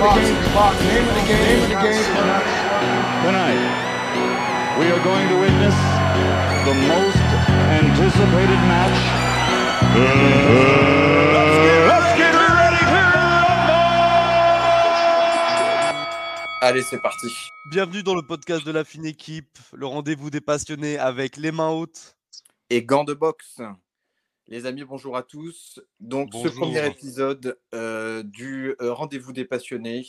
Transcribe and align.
Name 0.00 0.08
of 0.08 0.14
the 0.14 0.22
game. 0.22 0.32
Name 0.88 1.04
of 1.04 1.14
the 1.14 1.24
game. 1.28 1.44
Name 1.44 1.60
of 1.60 1.68
the 1.68 1.76
game. 1.76 2.08
Tonight, 3.20 3.60
we 4.78 4.88
are 4.88 5.02
going 5.04 5.28
to 5.28 5.36
witness 5.36 5.76
the 6.64 6.72
most 6.88 7.20
anticipated 7.68 8.60
match. 8.64 8.96
Let's 11.84 12.16
get 12.16 12.32
ready 12.32 12.80
to 12.80 12.96
Allez, 16.62 16.82
c'est 16.82 17.02
parti. 17.02 17.28
Bienvenue 17.70 18.02
dans 18.02 18.14
le 18.14 18.22
podcast 18.22 18.64
de 18.64 18.72
la 18.72 18.84
fine 18.84 19.04
équipe, 19.04 19.58
le 19.74 19.84
rendez-vous 19.84 20.30
des 20.30 20.40
passionnés 20.40 20.98
avec 20.98 21.36
les 21.36 21.52
mains 21.52 21.68
hautes. 21.68 22.16
Et 22.70 22.82
gants 22.82 23.04
de 23.04 23.12
boxe. 23.12 23.60
Les 24.50 24.66
amis, 24.66 24.82
bonjour 24.82 25.16
à 25.16 25.22
tous. 25.22 25.80
Donc, 26.00 26.34
ce 26.34 26.48
premier 26.48 26.84
épisode 26.84 27.56
euh, 27.72 28.24
du 28.24 28.74
euh, 28.82 28.92
Rendez-vous 28.92 29.32
des 29.32 29.44
passionnés, 29.44 30.04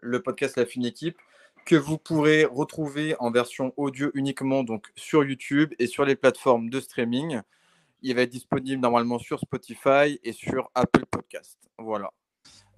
le 0.00 0.20
podcast 0.20 0.58
La 0.58 0.66
Fine 0.66 0.84
Équipe, 0.84 1.16
que 1.64 1.76
vous 1.76 1.96
pourrez 1.96 2.44
retrouver 2.44 3.16
en 3.20 3.30
version 3.30 3.72
audio 3.78 4.10
uniquement 4.12 4.64
donc 4.64 4.84
sur 4.96 5.24
YouTube 5.24 5.72
et 5.78 5.86
sur 5.86 6.04
les 6.04 6.14
plateformes 6.14 6.68
de 6.68 6.78
streaming. 6.78 7.40
Il 8.02 8.14
va 8.14 8.20
être 8.20 8.30
disponible 8.30 8.82
normalement 8.82 9.18
sur 9.18 9.40
Spotify 9.40 10.20
et 10.22 10.32
sur 10.32 10.70
Apple 10.74 11.06
Podcast. 11.10 11.58
Voilà. 11.78 12.12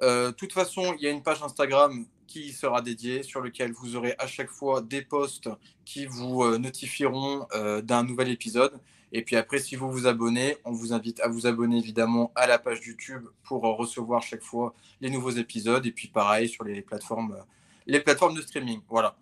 Euh, 0.02 0.28
De 0.28 0.36
toute 0.36 0.52
façon, 0.52 0.94
il 1.00 1.02
y 1.02 1.08
a 1.08 1.10
une 1.10 1.24
page 1.24 1.42
Instagram 1.42 2.06
qui 2.28 2.42
y 2.42 2.52
sera 2.52 2.80
dédiée, 2.80 3.24
sur 3.24 3.40
lequel 3.40 3.72
vous 3.72 3.96
aurez 3.96 4.14
à 4.20 4.28
chaque 4.28 4.50
fois 4.50 4.82
des 4.82 5.02
posts 5.02 5.48
qui 5.84 6.06
vous 6.06 6.56
notifieront 6.58 7.48
euh, 7.54 7.82
d'un 7.82 8.04
nouvel 8.04 8.28
épisode. 8.28 8.78
Et 9.12 9.22
puis 9.22 9.36
après, 9.36 9.58
si 9.58 9.76
vous 9.76 9.90
vous 9.90 10.06
abonnez, 10.06 10.56
on 10.64 10.72
vous 10.72 10.92
invite 10.92 11.20
à 11.20 11.28
vous 11.28 11.46
abonner 11.46 11.78
évidemment 11.78 12.32
à 12.34 12.46
la 12.46 12.58
page 12.58 12.86
YouTube 12.86 13.26
pour 13.44 13.64
euh, 13.66 13.72
recevoir 13.72 14.22
chaque 14.22 14.42
fois 14.42 14.74
les 15.00 15.10
nouveaux 15.10 15.30
épisodes. 15.30 15.84
Et 15.86 15.92
puis 15.92 16.08
pareil 16.08 16.48
sur 16.48 16.64
les 16.64 16.82
plateformes, 16.82 17.32
euh, 17.32 17.42
les 17.86 18.00
plateformes 18.00 18.34
de 18.34 18.42
streaming. 18.42 18.80
Voilà. 18.88 19.16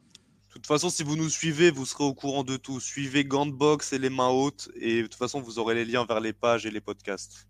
De 0.48 0.52
toute 0.60 0.66
façon, 0.66 0.88
si 0.88 1.02
vous 1.02 1.16
nous 1.16 1.28
suivez, 1.28 1.70
vous 1.70 1.84
serez 1.84 2.04
au 2.04 2.14
courant 2.14 2.42
de 2.42 2.56
tout. 2.56 2.80
Suivez 2.80 3.24
Gantbox 3.24 3.92
et 3.92 3.98
les 3.98 4.08
mains 4.08 4.30
hautes, 4.30 4.70
et 4.74 5.02
de 5.02 5.06
toute 5.06 5.14
façon, 5.14 5.42
vous 5.42 5.58
aurez 5.58 5.74
les 5.74 5.84
liens 5.84 6.06
vers 6.06 6.18
les 6.18 6.32
pages 6.32 6.64
et 6.64 6.70
les 6.70 6.80
podcasts. 6.80 7.46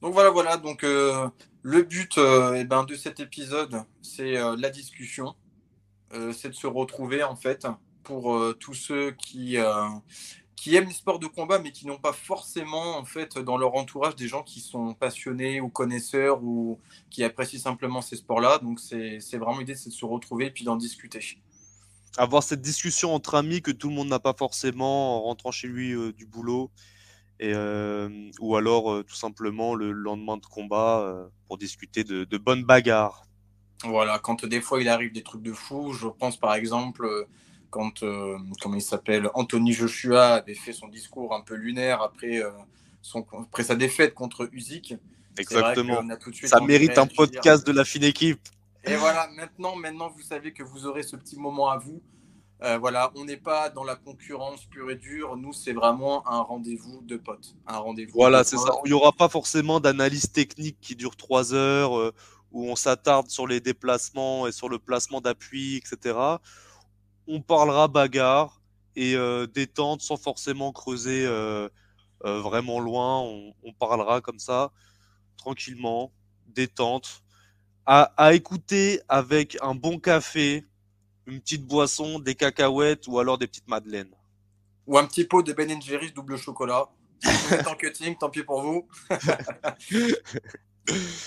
Donc 0.00 0.12
voilà, 0.12 0.30
voilà. 0.30 0.56
Donc 0.56 0.84
euh, 0.84 1.28
le 1.62 1.82
but 1.82 2.18
euh, 2.18 2.54
eh 2.54 2.64
ben, 2.64 2.84
de 2.84 2.94
cet 2.94 3.20
épisode, 3.20 3.82
c'est 4.02 4.36
euh, 4.36 4.56
la 4.58 4.70
discussion. 4.70 5.34
C'est 6.32 6.48
de 6.48 6.54
se 6.54 6.66
retrouver 6.66 7.22
en 7.22 7.36
fait 7.36 7.66
pour 8.02 8.42
tous 8.58 8.72
ceux 8.72 9.10
qui, 9.10 9.58
qui 10.60 10.74
aiment 10.74 10.88
les 10.88 10.92
sports 10.92 11.20
de 11.20 11.28
combat, 11.28 11.60
mais 11.60 11.70
qui 11.70 11.86
n'ont 11.86 11.98
pas 11.98 12.12
forcément 12.12 12.98
en 12.98 13.04
fait 13.04 13.38
dans 13.38 13.56
leur 13.56 13.76
entourage 13.76 14.16
des 14.16 14.26
gens 14.26 14.42
qui 14.42 14.58
sont 14.58 14.92
passionnés 14.92 15.60
ou 15.60 15.68
connaisseurs 15.68 16.42
ou 16.42 16.80
qui 17.10 17.22
apprécient 17.22 17.60
simplement 17.60 18.02
ces 18.02 18.16
sports-là. 18.16 18.58
Donc 18.58 18.80
c'est 18.80 19.36
vraiment 19.36 19.60
l'idée, 19.60 19.76
c'est 19.76 19.90
de 19.90 19.94
se 19.94 20.04
retrouver 20.04 20.46
et 20.46 20.50
puis 20.50 20.64
d'en 20.64 20.74
discuter. 20.74 21.20
Avoir 22.16 22.42
cette 22.42 22.60
discussion 22.60 23.14
entre 23.14 23.36
amis 23.36 23.62
que 23.62 23.70
tout 23.70 23.88
le 23.88 23.94
monde 23.94 24.08
n'a 24.08 24.18
pas 24.18 24.34
forcément 24.36 25.18
en 25.18 25.22
rentrant 25.22 25.52
chez 25.52 25.68
lui 25.68 25.92
euh, 25.92 26.12
du 26.12 26.26
boulot, 26.26 26.72
et, 27.38 27.52
euh, 27.54 28.08
ou 28.40 28.56
alors 28.56 28.90
euh, 28.90 29.04
tout 29.04 29.14
simplement 29.14 29.76
le 29.76 29.92
lendemain 29.92 30.38
de 30.38 30.46
combat 30.46 31.28
pour 31.46 31.58
discuter 31.58 32.02
de, 32.02 32.24
de 32.24 32.38
bonnes 32.38 32.64
bagarres. 32.64 33.22
Voilà, 33.84 34.18
quand 34.18 34.44
des 34.44 34.60
fois 34.60 34.80
il 34.80 34.88
arrive 34.88 35.12
des 35.12 35.22
trucs 35.22 35.42
de 35.42 35.52
fou, 35.52 35.92
je 35.92 36.08
pense 36.08 36.36
par 36.36 36.54
exemple 36.54 37.28
quand, 37.70 38.02
euh, 38.02 38.38
comment 38.60 38.76
il 38.76 38.82
s'appelle, 38.82 39.28
Anthony 39.34 39.72
Joshua 39.72 40.34
avait 40.34 40.54
fait 40.54 40.72
son 40.72 40.88
discours 40.88 41.34
un 41.34 41.40
peu 41.40 41.54
lunaire 41.54 42.02
après, 42.02 42.42
euh, 42.42 42.50
son, 43.02 43.26
après 43.40 43.64
sa 43.64 43.76
défaite 43.76 44.14
contre 44.14 44.48
Usyk. 44.52 44.94
Exactement. 45.38 46.02
Ça 46.44 46.60
mérite 46.60 46.98
un 46.98 47.06
podcast 47.06 47.66
de 47.66 47.72
la 47.72 47.84
fine 47.84 48.04
équipe. 48.04 48.40
Et 48.84 48.96
voilà, 48.96 49.28
maintenant, 49.36 49.76
maintenant, 49.76 50.08
vous 50.08 50.22
savez 50.22 50.52
que 50.52 50.62
vous 50.62 50.86
aurez 50.86 51.02
ce 51.02 51.16
petit 51.16 51.38
moment 51.38 51.68
à 51.68 51.78
vous. 51.78 52.00
Euh, 52.62 52.76
voilà, 52.78 53.12
on 53.14 53.24
n'est 53.24 53.36
pas 53.36 53.68
dans 53.68 53.84
la 53.84 53.94
concurrence 53.94 54.64
pure 54.64 54.90
et 54.90 54.96
dure. 54.96 55.36
Nous, 55.36 55.52
c'est 55.52 55.72
vraiment 55.72 56.26
un 56.28 56.40
rendez-vous 56.40 57.02
de 57.02 57.16
potes. 57.16 57.54
Un 57.68 57.78
rendez-vous. 57.78 58.12
Voilà, 58.14 58.42
c'est 58.42 58.56
ça. 58.56 58.72
Il 58.84 58.88
n'y 58.88 58.94
aura 58.94 59.12
pas 59.12 59.28
forcément 59.28 59.78
d'analyse 59.78 60.32
technique 60.32 60.76
qui 60.80 60.96
dure 60.96 61.14
trois 61.14 61.54
heures, 61.54 61.96
euh, 61.96 62.12
où 62.50 62.68
on 62.68 62.74
s'attarde 62.74 63.28
sur 63.28 63.46
les 63.46 63.60
déplacements 63.60 64.46
et 64.48 64.52
sur 64.52 64.68
le 64.68 64.78
placement 64.80 65.20
d'appui, 65.20 65.76
etc. 65.76 66.18
On 67.28 67.40
parlera 67.40 67.88
bagarre 67.88 68.60
et 68.96 69.14
euh, 69.14 69.46
détente 69.46 70.00
sans 70.02 70.16
forcément 70.16 70.72
creuser 70.72 71.24
euh, 71.26 71.68
euh, 72.24 72.40
vraiment 72.40 72.80
loin. 72.80 73.20
On, 73.20 73.54
on 73.62 73.72
parlera 73.72 74.20
comme 74.20 74.38
ça, 74.38 74.72
tranquillement, 75.36 76.10
détente, 76.48 77.22
à, 77.86 78.12
à 78.16 78.34
écouter 78.34 79.00
avec 79.08 79.56
un 79.62 79.74
bon 79.74 80.00
café, 80.00 80.64
une 81.26 81.40
petite 81.40 81.66
boisson, 81.66 82.18
des 82.18 82.34
cacahuètes 82.34 83.06
ou 83.06 83.18
alors 83.18 83.38
des 83.38 83.46
petites 83.46 83.68
madeleines. 83.68 84.14
Ou 84.86 84.98
un 84.98 85.06
petit 85.06 85.24
pot 85.24 85.42
de 85.42 85.52
Ben 85.52 85.80
Jerry's 85.80 86.14
double 86.14 86.38
chocolat. 86.38 86.88
Êtes 87.52 87.68
en 87.68 87.74
cutting, 87.74 88.16
tant 88.16 88.30
pis 88.30 88.42
pour 88.42 88.62
vous. 88.62 88.88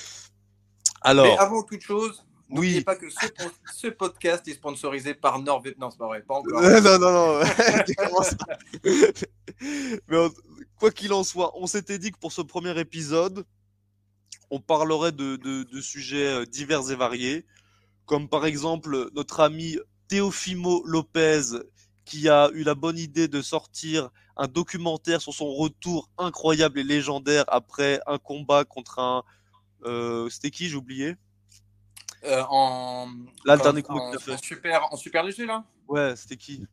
Alors, 1.02 1.26
Mais 1.26 1.38
avant 1.38 1.64
toute 1.64 1.82
chose, 1.82 2.24
n'oubliez 2.52 2.78
Oui. 2.78 2.84
pas 2.84 2.96
que 2.96 3.10
ce, 3.10 3.26
po- 3.28 3.52
ce 3.74 3.88
podcast 3.88 4.48
est 4.48 4.54
sponsorisé 4.54 5.14
par 5.14 5.40
NordVPN. 5.40 5.80
Non, 5.80 5.90
c'est 5.92 5.98
pas 5.98 6.08
vrai, 6.08 6.22
pas 6.22 6.36
encore. 6.36 6.62
Euh, 6.62 6.82
non, 6.82 7.00
non, 7.00 7.12
non. 7.12 7.44
Mais 10.08 10.18
quoi 10.78 10.92
qu'il 10.92 11.14
en 11.14 11.24
soit, 11.24 11.52
on 11.56 11.68
s'était 11.68 12.00
dit 12.00 12.12
que 12.12 12.18
pour 12.20 12.32
ce 12.32 12.42
premier 12.42 12.78
épisode, 12.80 13.46
on 14.50 14.60
parlerait 14.60 15.12
de, 15.12 15.36
de- 15.38 15.64
de 15.64 15.82
sujets 15.82 16.28
euh, 16.28 16.46
divers 16.46 16.90
et 16.92 16.96
variés, 16.96 17.46
comme 18.06 18.28
par 18.28 18.46
exemple 18.46 19.10
notre 19.14 19.40
ami 19.40 19.78
Teofimo 20.10 20.84
Lopez, 20.86 21.42
qui 22.06 22.28
a 22.28 22.50
eu 22.54 22.64
la 22.64 22.76
bonne 22.76 22.98
idée 22.98 23.28
de 23.28 23.42
sortir 23.42 24.10
un 24.36 24.48
documentaire 24.48 25.22
sur 25.22 25.34
son 25.34 25.54
retour 25.54 26.10
incroyable 26.18 26.80
et 26.80 26.84
légendaire 26.84 27.46
après 27.48 28.02
un 28.08 28.18
combat 28.18 28.66
contre 28.66 29.00
un... 29.00 29.24
euh, 29.86 30.30
C'était 30.30 30.50
qui, 30.52 30.68
j'ai 30.68 30.76
oublié? 30.76 31.16
Euh, 32.24 32.44
en, 32.50 33.08
Là, 33.46 33.56
le 33.56 33.62
dernier 33.62 33.82
combat 33.84 34.02
en- 34.02 34.14
en 34.16 34.38
super, 34.38 34.94
en 34.94 34.96
super 34.96 35.24
léger, 35.24 35.46
là? 35.46 35.64
Ouais, 35.88 36.16
c'était 36.16 36.38
qui? 36.38 36.66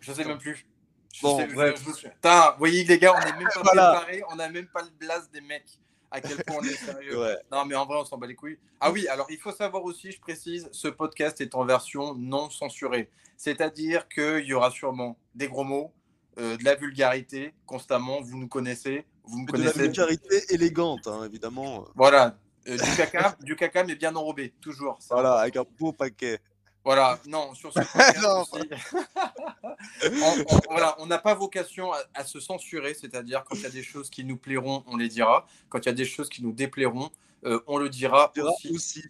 Je 0.00 0.12
sais 0.12 0.24
même 0.24 0.38
plus. 0.38 0.66
Je 1.14 1.22
Bon, 1.22 1.38
sais- 1.38 1.46
bref. 1.48 1.82
je. 2.02 2.08
Putain, 2.08 2.50
vous 2.52 2.58
voyez, 2.58 2.84
les 2.84 2.98
gars, 2.98 3.14
on 3.14 3.18
n'est 3.24 3.32
même 3.38 3.48
pas 3.54 3.60
Voilà. 3.62 3.92
préparés, 4.00 4.22
on 4.30 4.36
n'a 4.36 4.48
même 4.48 4.66
pas 4.68 4.82
le 4.82 4.90
blast 4.98 5.32
des 5.32 5.40
mecs. 5.40 5.78
À 6.10 6.20
quel 6.20 6.42
point 6.44 6.56
on 6.60 6.62
est 6.62 6.74
sérieux. 6.74 7.18
Ouais. 7.20 7.36
Non, 7.52 7.64
mais 7.66 7.74
en 7.74 7.84
vrai, 7.84 7.98
on 7.98 8.04
s'en 8.04 8.16
bat 8.16 8.26
les 8.26 8.34
couilles. 8.34 8.58
Ah 8.80 8.90
oui, 8.90 9.06
alors 9.08 9.26
il 9.30 9.38
faut 9.38 9.52
savoir 9.52 9.82
aussi, 9.84 10.12
je 10.12 10.20
précise, 10.20 10.68
ce 10.72 10.88
podcast 10.88 11.40
est 11.40 11.54
en 11.54 11.64
version 11.64 12.14
non 12.14 12.48
censurée. 12.48 13.10
C'est-à-dire 13.36 14.08
qu'il 14.08 14.44
y 14.46 14.54
aura 14.54 14.70
sûrement 14.70 15.18
des 15.34 15.48
gros 15.48 15.64
mots, 15.64 15.92
euh, 16.38 16.56
de 16.56 16.64
la 16.64 16.74
vulgarité 16.74 17.54
constamment. 17.66 18.20
Vous 18.22 18.38
nous 18.38 18.48
connaissez. 18.48 19.04
Vous 19.24 19.38
me 19.40 19.46
De 19.46 19.52
la 19.52 19.58
connaissez. 19.72 19.78
vulgarité 19.80 20.54
élégante, 20.54 21.06
hein, 21.06 21.24
évidemment. 21.24 21.84
Voilà. 21.94 22.38
Euh, 22.68 22.76
du 22.76 22.96
caca, 22.96 23.36
du 23.40 23.56
caca, 23.56 23.84
mais 23.84 23.94
bien 23.94 24.14
enrobé, 24.16 24.50
toujours. 24.60 24.96
Ça. 25.00 25.14
Voilà, 25.14 25.34
avec 25.36 25.56
un 25.56 25.64
beau 25.78 25.92
paquet. 25.92 26.40
Voilà, 26.84 27.18
non, 27.26 27.54
sur 27.54 27.72
ce 27.72 27.80
on, 30.12 30.44
on- 30.54 30.60
voilà, 30.70 30.94
on 30.98 31.06
n'a 31.06 31.18
pas 31.18 31.34
vocation 31.34 31.92
à, 31.92 31.98
à 32.14 32.24
se 32.24 32.40
censurer, 32.40 32.94
c'est-à-dire 32.94 33.44
quand 33.44 33.56
il 33.56 33.62
y 33.62 33.66
a 33.66 33.70
des 33.70 33.82
choses 33.82 34.10
qui 34.10 34.24
nous 34.24 34.36
plairont, 34.36 34.84
on 34.86 34.96
les 34.96 35.08
dira. 35.08 35.46
Quand 35.68 35.78
il 35.80 35.86
y 35.86 35.88
a 35.88 35.92
des 35.94 36.04
choses 36.04 36.28
qui 36.28 36.42
nous 36.42 36.52
déplairont, 36.52 37.10
euh, 37.44 37.60
on 37.66 37.78
le 37.78 37.88
dira 37.88 38.32
dira 38.34 38.50
aussi. 38.52 38.70
aussi. 38.70 39.04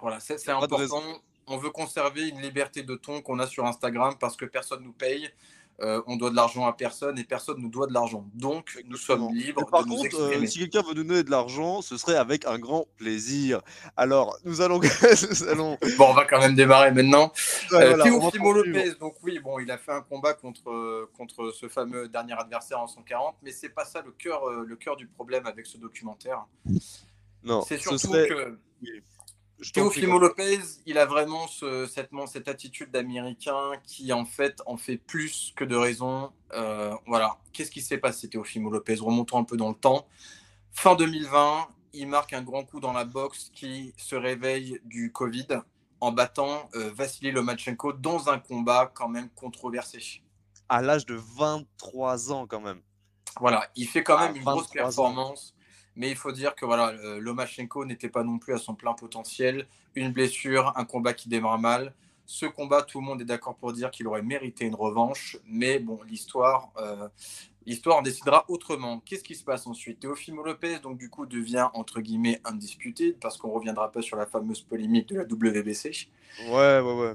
Voilà, 0.00 0.20
c'est 0.20 0.48
important. 0.50 1.02
On 1.46 1.56
veut 1.56 1.70
conserver 1.70 2.28
une 2.28 2.40
liberté 2.40 2.82
de 2.82 2.94
ton 2.94 3.20
qu'on 3.20 3.38
a 3.38 3.46
sur 3.46 3.66
Instagram 3.66 4.16
parce 4.18 4.36
que 4.36 4.44
personne 4.44 4.82
nous 4.84 4.92
paye. 4.92 5.28
Euh, 5.82 6.00
on 6.06 6.16
doit 6.16 6.30
de 6.30 6.36
l'argent 6.36 6.66
à 6.66 6.72
personne 6.72 7.18
et 7.18 7.24
personne 7.24 7.58
nous 7.60 7.68
doit 7.68 7.86
de 7.88 7.92
l'argent. 7.92 8.24
Donc, 8.34 8.80
nous 8.86 8.96
sommes 8.96 9.34
libres 9.34 9.66
par 9.66 9.82
de 9.84 9.88
nous 9.88 9.96
contre, 9.96 10.20
euh, 10.20 10.46
si 10.46 10.60
quelqu'un 10.60 10.82
veut 10.82 10.94
nous 10.94 11.02
donner 11.02 11.24
de 11.24 11.30
l'argent, 11.30 11.82
ce 11.82 11.96
serait 11.96 12.16
avec 12.16 12.46
un 12.46 12.58
grand 12.58 12.86
plaisir. 12.96 13.62
Alors, 13.96 14.38
nous 14.44 14.60
allons. 14.60 14.80
nous 15.30 15.48
allons... 15.48 15.76
Bon, 15.98 16.06
on 16.10 16.14
va 16.14 16.24
quand 16.24 16.38
même 16.38 16.54
démarrer 16.54 16.92
maintenant. 16.92 17.32
Ouais, 17.72 17.82
Euh, 17.82 17.96
voilà. 17.96 18.04
Lopez, 18.06 18.94
donc 19.00 19.16
oui, 19.22 19.40
bon, 19.40 19.58
il 19.58 19.70
a 19.70 19.78
fait 19.78 19.92
un 19.92 20.02
combat 20.02 20.34
contre, 20.34 20.70
euh, 20.70 21.10
contre 21.16 21.50
ce 21.52 21.68
fameux 21.68 22.08
dernier 22.08 22.34
adversaire 22.34 22.80
en 22.80 22.86
140, 22.86 23.36
mais 23.42 23.50
c'est 23.50 23.68
pas 23.70 23.84
ça 23.84 24.02
le 24.02 24.12
cœur, 24.12 24.48
le 24.50 24.76
cœur 24.76 24.96
du 24.96 25.06
problème 25.08 25.46
avec 25.46 25.66
ce 25.66 25.78
documentaire. 25.78 26.44
Non, 27.42 27.62
C'est 27.62 27.76
ce 27.78 27.82
surtout 27.96 28.12
serait. 28.12 28.28
que 28.28 28.58
Teofimo 29.72 30.18
Lopez, 30.18 30.58
il 30.86 30.98
a 30.98 31.06
vraiment 31.06 31.46
ce- 31.46 31.86
cette, 31.86 32.10
cette 32.26 32.48
attitude 32.48 32.90
d'américain 32.90 33.72
qui 33.84 34.12
en 34.12 34.24
fait 34.24 34.60
en 34.66 34.76
fait 34.76 34.96
plus 34.96 35.52
que 35.56 35.64
de 35.64 35.76
raison. 35.76 36.32
Euh, 36.52 36.94
voilà, 37.06 37.38
qu'est-ce 37.52 37.70
qui 37.70 37.80
s'est 37.82 37.98
passé 37.98 38.28
Teofimo 38.28 38.70
Lopez 38.70 38.96
Remontons 38.96 39.38
un 39.38 39.44
peu 39.44 39.56
dans 39.56 39.68
le 39.68 39.74
temps. 39.74 40.06
Fin 40.72 40.94
2020, 40.96 41.68
il 41.92 42.08
marque 42.08 42.32
un 42.32 42.42
grand 42.42 42.64
coup 42.64 42.80
dans 42.80 42.92
la 42.92 43.04
boxe 43.04 43.50
qui 43.54 43.94
se 43.96 44.14
réveille 44.16 44.80
du 44.84 45.12
Covid 45.12 45.46
en 46.00 46.10
battant 46.12 46.68
euh, 46.74 46.90
Vassili 46.92 47.30
Lomachenko 47.30 47.92
dans 47.92 48.28
un 48.28 48.38
combat 48.38 48.90
quand 48.92 49.08
même 49.08 49.28
controversé. 49.30 50.00
à 50.68 50.80
l'âge 50.82 51.04
de 51.06 51.14
23 51.14 52.32
ans, 52.32 52.46
quand 52.46 52.60
même. 52.60 52.80
Voilà, 53.40 53.68
il 53.76 53.86
fait 53.86 54.02
quand 54.02 54.18
même 54.18 54.32
Ah, 54.34 54.38
une 54.38 54.42
grosse 54.44 54.68
23 54.74 55.00
ans. 55.00 55.34
Mais 55.96 56.10
il 56.10 56.16
faut 56.16 56.32
dire 56.32 56.54
que 56.54 56.64
voilà, 56.64 56.88
euh, 56.88 57.20
Lomachenko 57.20 57.84
n'était 57.84 58.08
pas 58.08 58.24
non 58.24 58.38
plus 58.38 58.54
à 58.54 58.58
son 58.58 58.74
plein 58.74 58.94
potentiel. 58.94 59.66
Une 59.94 60.12
blessure, 60.12 60.72
un 60.76 60.84
combat 60.84 61.12
qui 61.12 61.28
démarre 61.28 61.58
mal. 61.58 61.94
Ce 62.24 62.46
combat, 62.46 62.82
tout 62.82 63.00
le 63.00 63.06
monde 63.06 63.20
est 63.20 63.26
d'accord 63.26 63.56
pour 63.56 63.72
dire 63.72 63.90
qu'il 63.90 64.06
aurait 64.06 64.22
mérité 64.22 64.64
une 64.64 64.74
revanche. 64.74 65.36
Mais 65.44 65.78
bon, 65.78 66.00
l'histoire, 66.08 66.70
euh, 66.78 67.08
l'histoire 67.66 67.98
en 67.98 68.02
décidera 68.02 68.44
autrement. 68.48 69.00
Qu'est-ce 69.00 69.24
qui 69.24 69.34
se 69.34 69.44
passe 69.44 69.66
ensuite? 69.66 70.00
Teofimo 70.00 70.42
Lopez, 70.42 70.78
donc 70.78 70.98
du 70.98 71.10
coup, 71.10 71.26
devient 71.26 71.68
entre 71.74 72.00
guillemets 72.00 72.40
indisputé 72.44 73.12
parce 73.12 73.36
qu'on 73.36 73.50
reviendra 73.50 73.92
pas 73.92 74.02
sur 74.02 74.16
la 74.16 74.26
fameuse 74.26 74.62
polémique 74.62 75.08
de 75.08 75.16
la 75.16 75.24
WBC. 75.24 76.08
Ouais, 76.48 76.80
ouais, 76.80 77.00
ouais. 77.00 77.14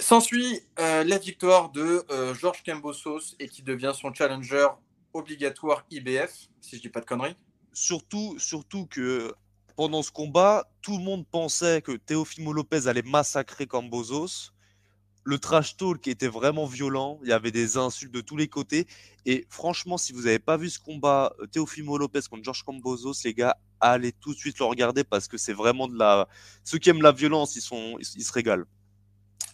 S'ensuit 0.00 0.60
euh, 0.78 1.02
la 1.02 1.18
victoire 1.18 1.70
de 1.70 2.04
euh, 2.10 2.32
Georges 2.34 2.62
Cambosos 2.62 3.34
et 3.40 3.48
qui 3.48 3.62
devient 3.62 3.92
son 3.94 4.14
challenger 4.14 4.68
obligatoire 5.12 5.84
IBF, 5.90 6.48
si 6.60 6.76
je 6.76 6.82
dis 6.82 6.88
pas 6.88 7.00
de 7.00 7.06
conneries. 7.06 7.36
Surtout, 7.72 8.38
surtout 8.38 8.86
que 8.86 9.32
pendant 9.76 10.02
ce 10.02 10.10
combat, 10.10 10.68
tout 10.82 10.98
le 10.98 11.04
monde 11.04 11.26
pensait 11.26 11.82
que 11.82 11.92
Teofimo 11.92 12.52
Lopez 12.52 12.88
allait 12.88 13.02
massacrer 13.02 13.66
Cambozos. 13.66 14.52
Le 15.22 15.38
trash 15.38 15.76
talk 15.76 16.08
était 16.08 16.28
vraiment 16.28 16.66
violent. 16.66 17.20
Il 17.22 17.28
y 17.28 17.32
avait 17.32 17.52
des 17.52 17.76
insultes 17.76 18.12
de 18.12 18.20
tous 18.20 18.36
les 18.36 18.48
côtés. 18.48 18.86
Et 19.26 19.46
franchement, 19.50 19.98
si 19.98 20.12
vous 20.12 20.22
n'avez 20.22 20.38
pas 20.38 20.56
vu 20.56 20.70
ce 20.70 20.80
combat 20.80 21.32
euh, 21.38 21.46
Teofimo 21.46 21.98
Lopez 21.98 22.22
contre 22.30 22.42
Georges 22.42 22.64
Cambozos, 22.64 23.12
les 23.24 23.34
gars, 23.34 23.56
allez 23.78 24.12
tout 24.12 24.32
de 24.32 24.38
suite 24.38 24.58
le 24.58 24.64
regarder 24.64 25.04
parce 25.04 25.28
que 25.28 25.36
c'est 25.36 25.52
vraiment 25.52 25.86
de 25.86 25.96
la. 25.96 26.28
Ceux 26.64 26.78
qui 26.78 26.90
aiment 26.90 27.02
la 27.02 27.12
violence, 27.12 27.54
ils, 27.54 27.60
sont... 27.60 27.98
ils 28.00 28.24
se 28.24 28.32
régalent. 28.32 28.66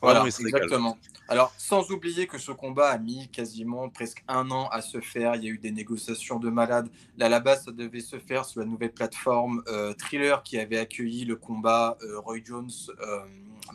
Voilà, 0.01 0.21
Vraiment, 0.21 0.37
exactement. 0.39 0.99
Alors, 1.29 1.55
sans 1.57 1.91
oublier 1.91 2.27
que 2.27 2.37
ce 2.37 2.53
combat 2.53 2.91
a 2.91 2.99
mis 2.99 3.29
quasiment 3.29 3.89
presque 3.89 4.23
un 4.29 4.51
an 4.51 4.69
à 4.69 4.83
se 4.83 5.01
faire. 5.01 5.37
Il 5.37 5.45
y 5.45 5.47
a 5.47 5.51
eu 5.51 5.59
des 5.59 5.71
négociations 5.71 6.39
de 6.39 6.51
malades. 6.51 6.89
Là, 7.17 7.27
à 7.27 7.29
la 7.31 7.41
base, 7.41 7.65
ça 7.65 7.73
devait 7.73 8.01
se 8.01 8.19
faire 8.19 8.45
sur 8.45 8.61
la 8.61 8.67
nouvelle 8.67 8.93
plateforme 8.93 9.63
euh, 9.69 9.95
Thriller 9.95 10.43
qui 10.43 10.59
avait 10.59 10.79
accueilli 10.79 11.25
le 11.25 11.37
combat 11.37 11.97
euh, 12.03 12.19
Roy 12.21 12.39
Jones, 12.45 12.71
euh, 13.01 13.21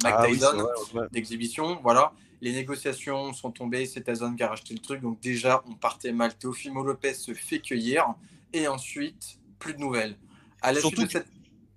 Ah 0.04 0.28
oui, 0.30 0.40
d'exhibition. 1.12 1.80
Voilà. 1.82 2.14
Les 2.42 2.54
négociations 2.54 3.34
sont 3.34 3.52
tombées. 3.52 3.88
C'est 3.88 4.02
Tyson 4.02 4.36
qui 4.36 4.44
a 4.44 4.50
racheté 4.50 4.76
le 4.76 4.80
truc. 4.80 5.02
Donc, 5.02 5.20
déjà, 5.20 5.64
on 5.68 5.74
partait 5.74 6.12
mal. 6.12 6.38
Teofimo 6.38 6.84
Lopez 6.84 7.16
se 7.16 7.34
fait 7.34 7.60
cueillir. 7.60 8.14
Et 8.54 8.68
ensuite, 8.68 9.40
plus 9.58 9.74
de 9.74 9.80
nouvelles. 9.80 10.16
À 10.62 10.72
la 10.72 10.82
Surtout 10.82 10.98
suite 10.98 11.08
de 11.08 11.12
cette. 11.12 11.28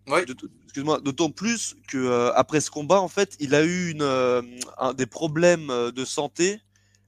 Ouais. 0.06 0.26
De- 0.26 0.36
Excuse-moi, 0.72 1.00
d'autant 1.00 1.30
plus 1.30 1.76
que 1.86 1.98
euh, 1.98 2.32
après 2.32 2.62
ce 2.62 2.70
combat, 2.70 2.98
en 3.02 3.08
fait, 3.08 3.36
il 3.40 3.54
a 3.54 3.62
eu 3.62 3.90
une, 3.90 4.00
euh, 4.00 4.40
un- 4.78 4.94
des 4.94 5.04
problèmes 5.04 5.68
euh, 5.68 5.92
de 5.92 6.02
santé 6.06 6.62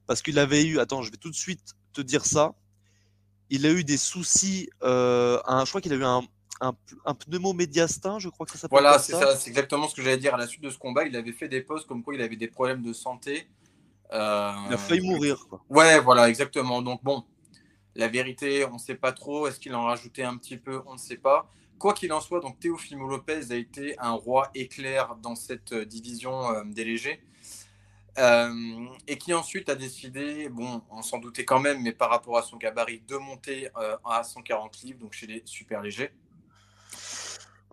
parce 0.06 0.20
qu'il 0.20 0.38
avait 0.38 0.64
eu. 0.66 0.78
Attends, 0.80 1.00
je 1.00 1.10
vais 1.10 1.16
tout 1.16 1.30
de 1.30 1.34
suite 1.34 1.72
te 1.94 2.02
dire 2.02 2.26
ça. 2.26 2.52
Il 3.48 3.64
a 3.64 3.70
eu 3.70 3.82
des 3.82 3.96
soucis. 3.96 4.68
euh, 4.82 5.40
un- 5.46 5.64
je 5.64 5.70
crois 5.70 5.80
qu'il 5.80 5.94
a 5.94 5.96
eu 5.96 6.04
un, 6.04 6.22
un, 6.60 6.74
un 7.06 7.14
pneumomédiastin, 7.14 8.18
je 8.18 8.28
crois 8.28 8.44
que 8.44 8.52
ça 8.52 8.58
s'appelle. 8.58 8.80
Voilà, 8.80 8.98
c'est 8.98 9.12
ça, 9.14 9.34
c'est 9.34 9.48
exactement 9.48 9.88
ce 9.88 9.94
que 9.94 10.02
j'allais 10.02 10.18
dire. 10.18 10.34
À 10.34 10.38
la 10.38 10.46
suite 10.46 10.62
de 10.62 10.68
ce 10.68 10.76
combat, 10.76 11.04
il 11.04 11.16
avait 11.16 11.32
fait 11.32 11.48
des 11.48 11.62
posts 11.62 11.86
comme 11.86 12.02
quoi 12.02 12.14
il 12.14 12.20
avait 12.20 12.36
des 12.36 12.48
problèmes 12.48 12.82
de 12.82 12.92
santé. 12.92 13.48
Il 14.10 14.16
a 14.18 14.76
failli 14.76 15.00
mourir. 15.00 15.46
Quoi. 15.48 15.64
Ouais, 15.70 16.00
voilà, 16.00 16.28
exactement. 16.28 16.82
Donc 16.82 17.02
bon, 17.02 17.24
la 17.94 18.08
vérité, 18.08 18.64
on 18.66 18.74
ne 18.74 18.78
sait 18.78 18.94
pas 18.94 19.12
trop. 19.12 19.46
Est-ce 19.46 19.58
qu'il 19.60 19.74
en 19.74 19.84
rajoutait 19.84 20.22
un 20.24 20.36
petit 20.36 20.58
peu? 20.58 20.82
On 20.86 20.94
ne 20.94 20.98
sait 20.98 21.16
pas. 21.16 21.50
Quoi 21.78 21.92
qu'il 21.92 22.12
en 22.12 22.20
soit, 22.20 22.40
donc 22.40 22.58
Teofimo 22.60 23.08
Lopez 23.08 23.50
a 23.50 23.56
été 23.56 23.94
un 23.98 24.12
roi 24.12 24.50
éclair 24.54 25.16
dans 25.16 25.34
cette 25.34 25.72
euh, 25.72 25.84
division 25.84 26.50
euh, 26.54 26.62
des 26.64 26.84
légers. 26.84 27.20
Euh, 28.16 28.86
et 29.08 29.18
qui 29.18 29.34
ensuite 29.34 29.68
a 29.68 29.74
décidé, 29.74 30.48
bon, 30.48 30.82
on 30.90 31.02
s'en 31.02 31.18
doutait 31.18 31.44
quand 31.44 31.58
même, 31.58 31.82
mais 31.82 31.90
par 31.92 32.10
rapport 32.10 32.38
à 32.38 32.42
son 32.42 32.56
gabarit, 32.56 33.02
de 33.08 33.16
monter 33.16 33.68
euh, 33.76 33.96
à 34.04 34.22
140 34.22 34.82
livres, 34.82 35.00
donc 35.00 35.12
chez 35.14 35.26
les 35.26 35.42
super 35.44 35.82
légers. 35.82 36.12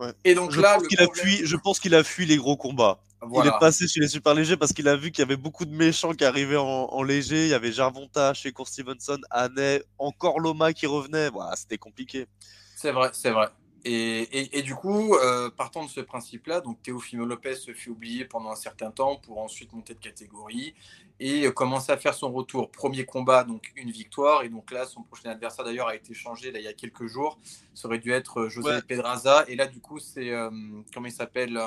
Ouais. 0.00 0.12
Et 0.24 0.34
donc 0.34 0.50
Je, 0.50 0.60
là, 0.60 0.74
pense 0.74 0.82
le 0.82 0.88
qu'il 0.88 1.00
a 1.00 1.04
problème- 1.04 1.26
fui, 1.26 1.46
je 1.46 1.56
pense 1.56 1.78
qu'il 1.78 1.94
a 1.94 2.02
fui 2.02 2.26
les 2.26 2.36
gros 2.36 2.56
combats. 2.56 2.98
Il 3.32 3.46
est 3.46 3.60
passé 3.60 3.86
chez 3.86 4.00
les 4.00 4.08
super 4.08 4.34
légers 4.34 4.56
parce 4.56 4.72
qu'il 4.72 4.88
a 4.88 4.96
vu 4.96 5.12
qu'il 5.12 5.20
y 5.20 5.24
avait 5.24 5.36
beaucoup 5.36 5.64
de 5.64 5.70
méchants 5.72 6.12
qui 6.12 6.24
arrivaient 6.24 6.56
en, 6.56 6.64
en 6.66 7.02
léger. 7.04 7.44
Il 7.44 7.50
y 7.50 7.54
avait 7.54 7.70
Jarvonta, 7.70 8.34
chez 8.34 8.50
Court 8.50 8.66
Stevenson, 8.66 9.20
Haney, 9.30 9.80
encore 9.96 10.40
Loma 10.40 10.72
qui 10.72 10.86
revenait. 10.86 11.30
Voilà, 11.30 11.54
c'était 11.54 11.78
compliqué. 11.78 12.26
C'est 12.74 12.90
vrai, 12.90 13.10
c'est 13.12 13.30
vrai. 13.30 13.46
Et, 13.84 14.20
et, 14.38 14.58
et 14.58 14.62
du 14.62 14.74
coup, 14.76 15.14
euh, 15.16 15.50
partant 15.50 15.84
de 15.84 15.90
ce 15.90 16.00
principe-là, 16.00 16.60
donc 16.60 16.80
Teofimo 16.82 17.24
Lopez 17.24 17.56
se 17.56 17.74
fait 17.74 17.90
oublier 17.90 18.24
pendant 18.24 18.50
un 18.50 18.56
certain 18.56 18.90
temps 18.92 19.16
pour 19.16 19.38
ensuite 19.38 19.72
monter 19.72 19.94
de 19.94 19.98
catégorie 19.98 20.74
et 21.18 21.46
euh, 21.46 21.50
commencer 21.50 21.90
à 21.90 21.96
faire 21.96 22.14
son 22.14 22.30
retour. 22.32 22.70
Premier 22.70 23.04
combat, 23.04 23.42
donc 23.42 23.72
une 23.74 23.90
victoire. 23.90 24.44
Et 24.44 24.48
donc 24.48 24.70
là, 24.70 24.86
son 24.86 25.02
prochain 25.02 25.30
adversaire 25.30 25.64
d'ailleurs 25.64 25.88
a 25.88 25.96
été 25.96 26.14
changé 26.14 26.52
là, 26.52 26.60
il 26.60 26.64
y 26.64 26.68
a 26.68 26.72
quelques 26.74 27.06
jours. 27.06 27.40
Ça 27.74 27.88
aurait 27.88 27.98
dû 27.98 28.12
être 28.12 28.42
euh, 28.42 28.48
José 28.48 28.68
Ouais. 28.68 28.82
Pedraza. 28.82 29.44
Et 29.48 29.56
là, 29.56 29.66
du 29.66 29.80
coup, 29.80 29.98
c'est. 29.98 30.30
euh, 30.30 30.48
comment 30.94 31.06
il 31.06 31.12
s'appelle 31.12 31.60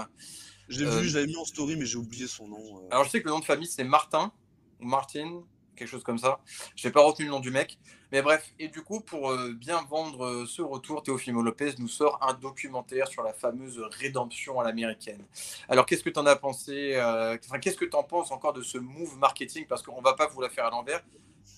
Je 0.69 0.83
l'ai 0.85 0.89
vu, 0.89 1.07
je 1.09 1.15
l'avais 1.15 1.27
mis 1.27 1.35
en 1.37 1.45
story, 1.45 1.75
mais 1.75 1.85
j'ai 1.85 1.97
oublié 1.97 2.27
son 2.27 2.47
nom. 2.47 2.87
Alors, 2.91 3.03
je 3.03 3.09
sais 3.09 3.19
que 3.21 3.25
le 3.25 3.31
nom 3.31 3.39
de 3.39 3.45
famille, 3.45 3.67
c'est 3.67 3.83
Martin, 3.83 4.31
ou 4.79 4.85
Martin, 4.85 5.43
quelque 5.75 5.87
chose 5.87 6.03
comme 6.03 6.17
ça. 6.17 6.39
Je 6.75 6.87
n'ai 6.87 6.91
pas 6.91 7.01
retenu 7.01 7.25
le 7.25 7.31
nom 7.31 7.39
du 7.39 7.51
mec. 7.51 7.77
Mais 8.11 8.21
bref, 8.21 8.53
et 8.59 8.67
du 8.67 8.81
coup, 8.81 9.01
pour 9.01 9.31
euh, 9.31 9.53
bien 9.53 9.81
vendre 9.89 10.25
euh, 10.25 10.45
ce 10.45 10.61
retour, 10.61 11.03
Teofimo 11.03 11.41
Lopez 11.41 11.73
nous 11.79 11.87
sort 11.87 12.19
un 12.21 12.33
documentaire 12.33 13.07
sur 13.07 13.23
la 13.23 13.33
fameuse 13.33 13.81
rédemption 13.99 14.59
à 14.59 14.63
l'américaine. 14.63 15.23
Alors, 15.69 15.85
qu'est-ce 15.85 16.03
que 16.03 16.09
tu 16.09 16.19
en 16.19 16.25
as 16.25 16.35
pensé 16.35 16.93
euh, 16.95 17.37
enfin, 17.45 17.59
Qu'est-ce 17.59 17.77
que 17.77 17.85
tu 17.85 17.95
en 17.95 18.03
penses 18.03 18.31
encore 18.31 18.53
de 18.53 18.61
ce 18.61 18.77
move 18.77 19.17
marketing? 19.17 19.65
Parce 19.67 19.81
qu'on 19.81 19.99
ne 19.99 20.03
va 20.03 20.13
pas 20.13 20.27
vous 20.27 20.41
la 20.41 20.49
faire 20.49 20.65
à 20.65 20.69
l'envers. 20.69 21.01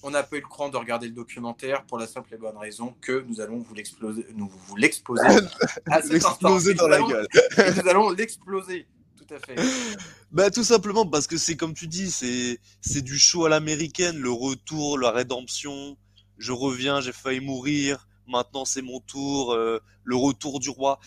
On 0.03 0.11
n'a 0.11 0.23
pas 0.23 0.37
eu 0.37 0.41
le 0.41 0.47
cran 0.47 0.69
de 0.69 0.77
regarder 0.77 1.07
le 1.07 1.13
documentaire 1.13 1.83
pour 1.85 1.97
la 1.97 2.07
simple 2.07 2.33
et 2.33 2.37
bonne 2.37 2.57
raison 2.57 2.95
que 3.01 3.23
nous 3.27 3.41
allons 3.41 3.57
vous 3.57 3.73
l'exploser, 3.73 4.25
nous 4.35 4.47
vous 4.47 4.75
l'exposer 4.75 5.25
instant. 5.87 6.13
L'exploser 6.13 6.73
dans 6.75 6.87
la 6.87 7.01
gueule. 7.01 7.27
Nous 7.57 7.89
allons 7.89 8.09
l'exploser, 8.11 8.85
tout 9.27 9.35
à 9.35 9.39
fait. 9.39 9.55
Bah, 10.31 10.51
tout 10.51 10.63
simplement 10.63 11.05
parce 11.05 11.25
que 11.25 11.37
c'est 11.37 11.55
comme 11.55 11.73
tu 11.73 11.87
dis, 11.87 12.11
c'est 12.11 13.01
du 13.01 13.17
show 13.17 13.45
à 13.45 13.49
l'américaine, 13.49 14.17
le 14.17 14.31
retour, 14.31 14.97
la 14.97 15.11
rédemption. 15.11 15.97
Je 16.37 16.51
reviens, 16.51 16.99
j'ai 16.99 17.13
failli 17.13 17.39
mourir. 17.39 18.07
Maintenant, 18.27 18.65
c'est 18.65 18.81
mon 18.81 18.99
tour. 18.99 19.53
euh, 19.53 19.81
le 20.03 20.15
retour 20.15 20.59
du 20.59 20.69
roi. 20.69 20.99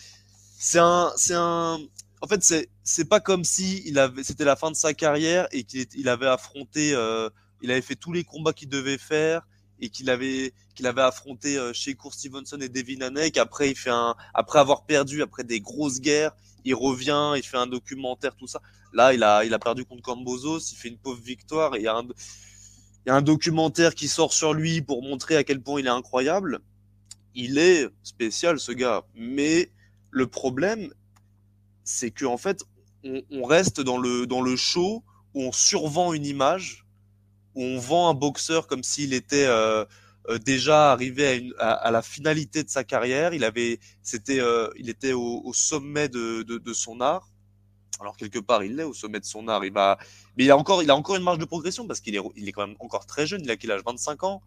C'est 0.57 0.79
un, 0.79 1.11
un. 1.31 1.79
En 2.21 2.27
fait, 2.27 2.67
c'est 2.83 3.05
pas 3.05 3.19
comme 3.19 3.43
si 3.43 3.81
il 3.85 3.97
avait, 3.99 4.23
c'était 4.23 4.45
la 4.45 4.55
fin 4.55 4.71
de 4.71 4.75
sa 4.75 4.93
carrière 4.93 5.47
et 5.51 5.63
qu'il 5.63 6.07
avait 6.07 6.27
affronté, 6.27 6.93
euh, 6.93 7.29
il 7.63 7.71
avait 7.71 7.81
fait 7.81 7.95
tous 7.95 8.13
les 8.13 8.23
combats 8.23 8.53
qu'il 8.53 8.69
devait 8.69 8.99
faire 8.99 9.41
et 9.79 9.89
qu'il 9.89 10.09
avait 10.09 10.53
avait 10.85 11.01
affronté 11.01 11.57
euh, 11.57 11.73
chez 11.73 11.93
Court 11.93 12.13
Stevenson 12.13 12.57
et 12.59 12.69
Devin 12.69 13.01
Haney. 13.01 13.37
Après, 13.37 13.69
il 13.69 13.75
fait 13.75 13.89
un, 13.91 14.15
après 14.33 14.59
avoir 14.59 14.85
perdu, 14.85 15.21
après 15.21 15.43
des 15.43 15.59
grosses 15.59 15.99
guerres, 15.99 16.31
il 16.65 16.75
revient, 16.75 17.33
il 17.35 17.43
fait 17.43 17.57
un 17.57 17.67
documentaire, 17.67 18.35
tout 18.35 18.47
ça. 18.47 18.61
Là, 18.93 19.13
il 19.13 19.23
a, 19.23 19.43
il 19.45 19.53
a 19.53 19.59
perdu 19.59 19.85
contre 19.85 20.01
Cambozos, 20.01 20.59
il 20.71 20.75
fait 20.75 20.89
une 20.89 20.97
pauvre 20.97 21.21
victoire. 21.21 21.75
Et 21.75 21.79
il 21.79 21.83
y, 21.83 21.87
a 21.87 21.95
un, 21.95 22.03
il 22.03 23.07
y 23.07 23.09
a 23.09 23.15
un 23.15 23.21
documentaire 23.21 23.95
qui 23.95 24.07
sort 24.07 24.33
sur 24.33 24.53
lui 24.53 24.81
pour 24.81 25.01
montrer 25.01 25.37
à 25.37 25.43
quel 25.43 25.61
point 25.61 25.79
il 25.79 25.87
est 25.87 25.89
incroyable. 25.89 26.59
Il 27.33 27.57
est 27.57 27.87
spécial, 28.03 28.59
ce 28.59 28.71
gars. 28.71 29.03
Mais 29.15 29.71
le 30.09 30.27
problème, 30.27 30.93
c'est 31.83 32.11
qu'en 32.11 32.37
fait, 32.37 32.63
on, 33.03 33.21
on 33.31 33.43
reste 33.43 33.81
dans 33.81 33.97
le, 33.97 34.27
dans 34.27 34.41
le 34.41 34.55
show 34.55 35.03
où 35.33 35.43
on 35.43 35.51
survend 35.51 36.13
une 36.13 36.25
image, 36.25 36.85
où 37.55 37.63
on 37.63 37.79
vend 37.79 38.09
un 38.09 38.13
boxeur 38.13 38.67
comme 38.67 38.83
s'il 38.83 39.13
était 39.13 39.45
euh, 39.45 39.85
euh, 40.29 40.37
déjà 40.39 40.91
arrivé 40.91 41.27
à, 41.27 41.33
une, 41.35 41.53
à, 41.59 41.71
à 41.73 41.91
la 41.91 42.01
finalité 42.01 42.63
de 42.63 42.69
sa 42.69 42.83
carrière. 42.83 43.33
Il 43.33 43.43
avait, 43.43 43.79
c'était, 44.01 44.39
euh, 44.39 44.69
il 44.77 44.89
était 44.89 45.13
au, 45.13 45.41
au 45.43 45.53
sommet 45.53 46.09
de, 46.09 46.43
de, 46.43 46.57
de 46.57 46.73
son 46.73 47.01
art. 47.01 47.29
Alors 47.99 48.17
quelque 48.17 48.39
part, 48.39 48.63
il 48.63 48.79
est 48.79 48.83
au 48.83 48.93
sommet 48.93 49.19
de 49.19 49.25
son 49.25 49.47
art. 49.47 49.65
Il 49.65 49.73
va, 49.73 49.97
mais 50.37 50.45
il 50.45 50.51
a 50.51 50.57
encore, 50.57 50.83
il 50.83 50.91
a 50.91 50.95
encore 50.95 51.15
une 51.17 51.23
marge 51.23 51.39
de 51.39 51.45
progression 51.45 51.87
parce 51.87 52.01
qu'il 52.01 52.15
est, 52.15 52.21
il 52.35 52.47
est 52.49 52.51
quand 52.51 52.67
même 52.67 52.77
encore 52.79 53.05
très 53.05 53.27
jeune. 53.27 53.41
Il 53.43 53.51
a 53.51 53.57
quel 53.57 53.71
âge? 53.71 53.81
25 53.85 54.23
ans? 54.23 54.41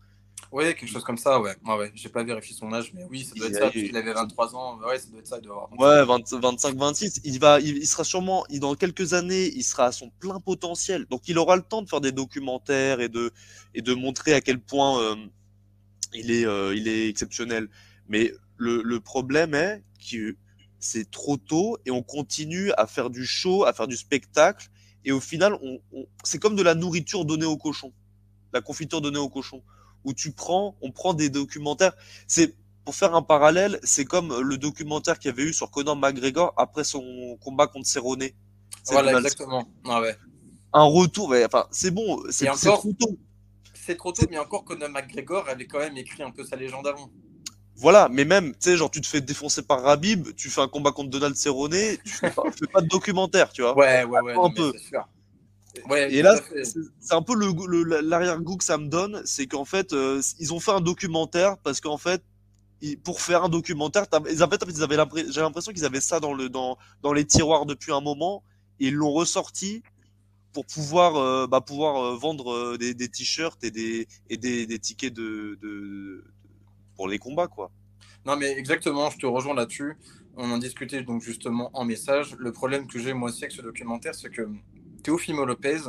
Oui, 0.52 0.64
quelque 0.74 0.86
chose 0.86 1.04
comme 1.04 1.18
ça, 1.18 1.40
ouais. 1.40 1.54
ouais, 1.64 1.76
ouais. 1.76 1.92
J'ai 1.94 2.08
pas 2.08 2.22
vérifié 2.22 2.54
son 2.54 2.72
âge, 2.72 2.92
mais 2.94 3.04
oui, 3.10 3.24
ça 3.24 3.34
doit 3.34 3.48
être 3.48 3.56
ça, 3.56 3.66
a- 3.66 3.70
puisqu'il 3.70 3.96
avait 3.96 4.12
23 4.12 4.54
ans. 4.54 4.78
Ouais, 4.80 4.98
ça 4.98 5.08
doit 5.08 5.18
être 5.20 5.26
ça, 5.26 5.38
il 5.38 5.42
doit 5.42 5.54
avoir 5.54 5.70
25. 5.70 5.78
Ouais, 5.80 6.04
20 6.04 6.32
25, 6.40 6.76
26. 6.76 7.20
Il 7.24 7.40
va, 7.40 7.58
il, 7.60 7.78
il 7.78 7.86
sera 7.86 8.04
sûrement, 8.04 8.44
il- 8.48 8.60
dans 8.60 8.74
quelques 8.76 9.12
années, 9.12 9.50
il 9.54 9.64
sera 9.64 9.86
à 9.86 9.92
son 9.92 10.10
plein 10.20 10.38
potentiel. 10.40 11.06
Donc, 11.06 11.22
il 11.28 11.36
aura 11.38 11.56
le 11.56 11.62
temps 11.62 11.82
de 11.82 11.88
faire 11.88 12.00
des 12.00 12.12
documentaires 12.12 13.00
et 13.00 13.08
de, 13.08 13.32
et 13.74 13.82
de 13.82 13.92
montrer 13.94 14.34
à 14.34 14.40
quel 14.40 14.60
point 14.60 15.00
euh, 15.00 15.16
il 16.14 16.30
est, 16.30 16.46
euh, 16.46 16.74
il 16.74 16.88
est 16.88 17.08
exceptionnel. 17.08 17.68
Mais 18.08 18.32
le, 18.56 18.82
le 18.82 19.00
problème 19.00 19.54
est 19.54 19.82
que 20.10 20.36
c'est 20.78 21.10
trop 21.10 21.36
tôt 21.36 21.78
et 21.86 21.90
on 21.90 22.02
continue 22.02 22.72
à 22.76 22.86
faire 22.86 23.10
du 23.10 23.24
show, 23.26 23.64
à 23.64 23.72
faire 23.72 23.88
du 23.88 23.96
spectacle. 23.96 24.68
Et 25.04 25.12
au 25.12 25.20
final, 25.20 25.54
on, 25.62 25.80
on- 25.92 26.06
c'est 26.24 26.38
comme 26.38 26.56
de 26.56 26.62
la 26.62 26.74
nourriture 26.74 27.24
donnée 27.24 27.46
aux 27.46 27.56
cochons, 27.58 27.92
la 28.52 28.60
confiture 28.60 29.00
donnée 29.00 29.18
aux 29.18 29.28
cochons, 29.28 29.62
où 30.04 30.12
tu 30.14 30.32
prends, 30.32 30.76
on 30.82 30.90
prend 30.92 31.14
des 31.14 31.30
documentaires. 31.30 31.94
C'est 32.26 32.54
pour 32.84 32.94
faire 32.94 33.14
un 33.14 33.22
parallèle, 33.22 33.80
c'est 33.82 34.04
comme 34.04 34.40
le 34.42 34.58
documentaire 34.58 35.18
qu'il 35.18 35.30
y 35.30 35.32
avait 35.32 35.44
eu 35.44 35.52
sur 35.54 35.70
Conor 35.70 35.96
McGregor 35.96 36.52
après 36.58 36.84
son 36.84 37.36
combat 37.40 37.66
contre 37.66 37.86
Cerrone. 37.88 38.24
Voilà, 38.86 39.08
Donald- 39.12 39.24
exactement. 39.26 39.68
Ah 39.86 40.00
ouais. 40.02 40.16
Un 40.74 40.84
retour, 40.84 41.34
enfin, 41.46 41.66
c'est 41.70 41.90
bon, 41.90 42.22
c'est 42.30 42.46
trop 42.74 42.92
tôt. 42.92 43.18
C'est 43.86 43.96
trop 43.96 44.12
tôt, 44.12 44.26
mais 44.30 44.38
encore 44.38 44.64
Conor 44.64 44.88
McGregor 44.88 45.48
avait 45.48 45.66
quand 45.66 45.78
même 45.78 45.96
écrit 45.96 46.22
un 46.22 46.30
peu 46.30 46.44
sa 46.44 46.56
légende 46.56 46.86
avant. 46.86 47.10
Voilà, 47.76 48.08
mais 48.10 48.24
même, 48.24 48.52
tu 48.52 48.58
sais, 48.60 48.76
genre, 48.76 48.90
tu 48.90 49.00
te 49.00 49.06
fais 49.06 49.20
défoncer 49.20 49.62
par 49.62 49.82
Rabib, 49.82 50.28
tu 50.36 50.48
fais 50.48 50.60
un 50.60 50.68
combat 50.68 50.92
contre 50.92 51.10
Donald 51.10 51.34
Cerrone, 51.34 51.72
tu 52.04 52.12
fais 52.12 52.30
pas, 52.30 52.44
fais 52.52 52.66
pas 52.66 52.80
de 52.80 52.86
documentaire, 52.88 53.52
tu 53.52 53.62
vois. 53.62 53.76
Ouais, 53.76 54.04
ouais, 54.04 54.20
ouais. 54.20 54.32
un 54.32 54.36
non, 54.36 54.50
peu. 54.50 54.72
Ouais, 55.90 56.12
Et 56.14 56.22
là, 56.22 56.40
c'est 57.00 57.14
un 57.14 57.22
peu 57.22 57.34
l'arrière-goût 58.00 58.56
que 58.56 58.64
ça 58.64 58.78
me 58.78 58.86
donne, 58.86 59.20
c'est 59.24 59.46
qu'en 59.46 59.64
fait, 59.64 59.92
euh, 59.92 60.22
ils 60.38 60.54
ont 60.54 60.60
fait 60.60 60.70
un 60.70 60.80
documentaire 60.80 61.58
parce 61.58 61.80
qu'en 61.80 61.98
fait, 61.98 62.22
ils- 62.80 62.98
pour 62.98 63.20
faire 63.20 63.42
un 63.44 63.48
documentaire, 63.48 64.06
ils, 64.30 64.42
en 64.42 64.48
fait, 64.48 64.64
ils 64.68 64.82
avaient 64.82 64.96
l'impré- 64.96 65.26
j'ai 65.30 65.40
l'impression 65.40 65.72
qu'ils 65.72 65.84
avaient 65.84 66.00
ça 66.00 66.20
dans, 66.20 66.32
le, 66.32 66.48
dans, 66.48 66.78
dans 67.02 67.12
les 67.12 67.26
tiroirs 67.26 67.66
depuis 67.66 67.92
un 67.92 68.00
moment, 68.00 68.44
et 68.78 68.86
ils 68.86 68.94
l'ont 68.94 69.12
ressorti 69.12 69.82
pour 70.54 70.64
pouvoir, 70.64 71.16
euh, 71.16 71.46
bah, 71.46 71.60
pouvoir 71.60 71.96
euh, 71.96 72.16
vendre 72.16 72.52
euh, 72.52 72.78
des, 72.78 73.08
t-shirts 73.08 73.62
et 73.64 73.70
des, 73.70 74.06
et 74.30 74.36
des, 74.38 74.78
tickets 74.78 75.12
de, 75.12 76.24
pour 76.96 77.08
les 77.08 77.18
combats, 77.18 77.48
quoi. 77.48 77.70
Non, 78.24 78.36
mais 78.36 78.52
exactement, 78.52 79.10
je 79.10 79.18
te 79.18 79.26
rejoins 79.26 79.54
là-dessus. 79.54 79.96
On 80.36 80.50
en 80.50 80.58
discutait 80.58 81.02
donc 81.02 81.20
justement 81.20 81.70
en 81.74 81.84
message. 81.84 82.34
Le 82.38 82.52
problème 82.52 82.86
que 82.86 82.98
j'ai 82.98 83.12
moi 83.12 83.28
aussi 83.28 83.44
avec 83.44 83.52
ce 83.52 83.60
documentaire, 83.60 84.14
c'est 84.14 84.30
que 84.30 84.48
Teofimo 85.02 85.44
Lopez 85.44 85.80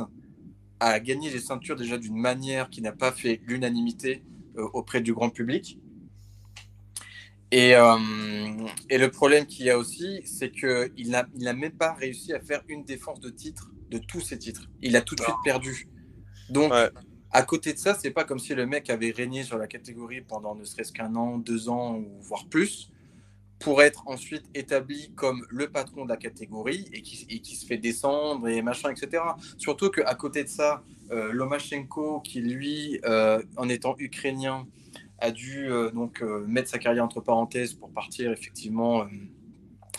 a 0.80 1.00
gagné 1.00 1.30
les 1.30 1.40
ceintures 1.40 1.76
déjà 1.76 1.96
d'une 1.96 2.18
manière 2.18 2.68
qui 2.68 2.82
n'a 2.82 2.92
pas 2.92 3.12
fait 3.12 3.40
l'unanimité 3.46 4.22
auprès 4.56 5.00
du 5.00 5.14
grand 5.14 5.30
public. 5.30 5.78
Et, 7.50 7.70
et 8.90 8.98
le 8.98 9.10
problème 9.10 9.46
qu'il 9.46 9.64
y 9.64 9.70
a 9.70 9.78
aussi, 9.78 10.20
c'est 10.26 10.50
qu'il 10.50 11.10
n'a 11.10 11.26
il 11.34 11.44
n'a 11.44 11.54
même 11.54 11.72
pas 11.72 11.94
réussi 11.94 12.34
à 12.34 12.40
faire 12.40 12.62
une 12.68 12.84
défense 12.84 13.20
de 13.20 13.30
titre 13.30 13.70
de 13.90 13.98
tous 13.98 14.20
ses 14.20 14.38
titres. 14.38 14.68
Il 14.82 14.96
a 14.96 15.02
tout 15.02 15.14
de 15.14 15.20
suite 15.22 15.36
perdu. 15.44 15.88
Donc, 16.50 16.72
Ouais. 16.72 16.90
à 17.32 17.42
côté 17.42 17.72
de 17.72 17.78
ça, 17.78 17.94
c'est 17.94 18.10
pas 18.10 18.24
comme 18.24 18.38
si 18.38 18.54
le 18.54 18.66
mec 18.66 18.88
avait 18.90 19.10
régné 19.10 19.42
sur 19.44 19.58
la 19.58 19.66
catégorie 19.66 20.20
pendant 20.20 20.54
ne 20.54 20.64
serait-ce 20.64 20.92
qu'un 20.92 21.14
an, 21.16 21.38
deux 21.38 21.68
ans, 21.68 21.96
ou 21.96 22.06
voire 22.20 22.46
plus, 22.48 22.90
pour 23.58 23.82
être 23.82 24.06
ensuite 24.06 24.44
établi 24.54 25.12
comme 25.14 25.46
le 25.50 25.68
patron 25.68 26.04
de 26.04 26.10
la 26.10 26.16
catégorie 26.18 26.86
et 26.92 27.00
qui, 27.02 27.26
et 27.30 27.40
qui 27.40 27.56
se 27.56 27.66
fait 27.66 27.78
descendre 27.78 28.48
et 28.48 28.60
machin, 28.62 28.90
etc. 28.90 29.22
Surtout 29.56 29.90
qu'à 29.90 30.14
côté 30.14 30.44
de 30.44 30.48
ça, 30.48 30.82
euh, 31.10 31.32
Lomachenko, 31.32 32.20
qui 32.20 32.40
lui, 32.40 33.00
euh, 33.06 33.42
en 33.56 33.68
étant 33.68 33.94
ukrainien, 33.98 34.66
a 35.18 35.30
dû 35.30 35.70
euh, 35.70 35.90
donc 35.90 36.22
euh, 36.22 36.44
mettre 36.46 36.68
sa 36.68 36.78
carrière 36.78 37.02
entre 37.04 37.22
parenthèses 37.22 37.72
pour 37.72 37.90
partir 37.90 38.30
effectivement 38.30 39.06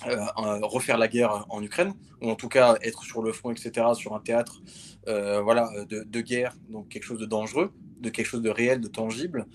refaire 0.05 0.97
la 0.97 1.07
guerre 1.07 1.45
en 1.49 1.61
Ukraine, 1.61 1.93
ou 2.21 2.29
en 2.29 2.35
tout 2.35 2.49
cas 2.49 2.77
être 2.81 3.03
sur 3.03 3.21
le 3.21 3.31
front, 3.31 3.51
etc., 3.51 3.87
sur 3.93 4.15
un 4.15 4.19
théâtre 4.19 4.61
euh, 5.07 5.41
voilà, 5.41 5.69
de, 5.89 6.03
de 6.03 6.21
guerre, 6.21 6.55
donc 6.69 6.89
quelque 6.89 7.03
chose 7.03 7.19
de 7.19 7.25
dangereux, 7.25 7.71
de 7.99 8.09
quelque 8.09 8.25
chose 8.25 8.41
de 8.41 8.49
réel, 8.49 8.81
de 8.81 8.87
tangible. 8.87 9.47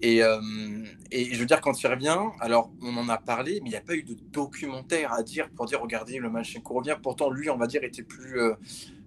Et, 0.00 0.22
euh, 0.22 0.38
et 1.10 1.32
je 1.32 1.38
veux 1.38 1.46
dire, 1.46 1.60
quand 1.60 1.82
il 1.82 1.86
revient, 1.86 2.18
alors 2.40 2.70
on 2.82 2.96
en 2.96 3.08
a 3.08 3.16
parlé, 3.16 3.60
mais 3.62 3.70
il 3.70 3.72
n'y 3.72 3.76
a 3.76 3.80
pas 3.80 3.94
eu 3.94 4.02
de 4.02 4.14
documentaire 4.30 5.12
à 5.12 5.22
dire 5.22 5.48
pour 5.56 5.66
dire, 5.66 5.80
regardez, 5.80 6.18
le 6.18 6.28
Malchenko 6.28 6.74
revient. 6.74 6.96
Pourtant, 7.02 7.30
lui, 7.30 7.48
on 7.48 7.56
va 7.56 7.66
dire, 7.66 7.82
était 7.82 8.02
plus, 8.02 8.38
euh, 8.38 8.54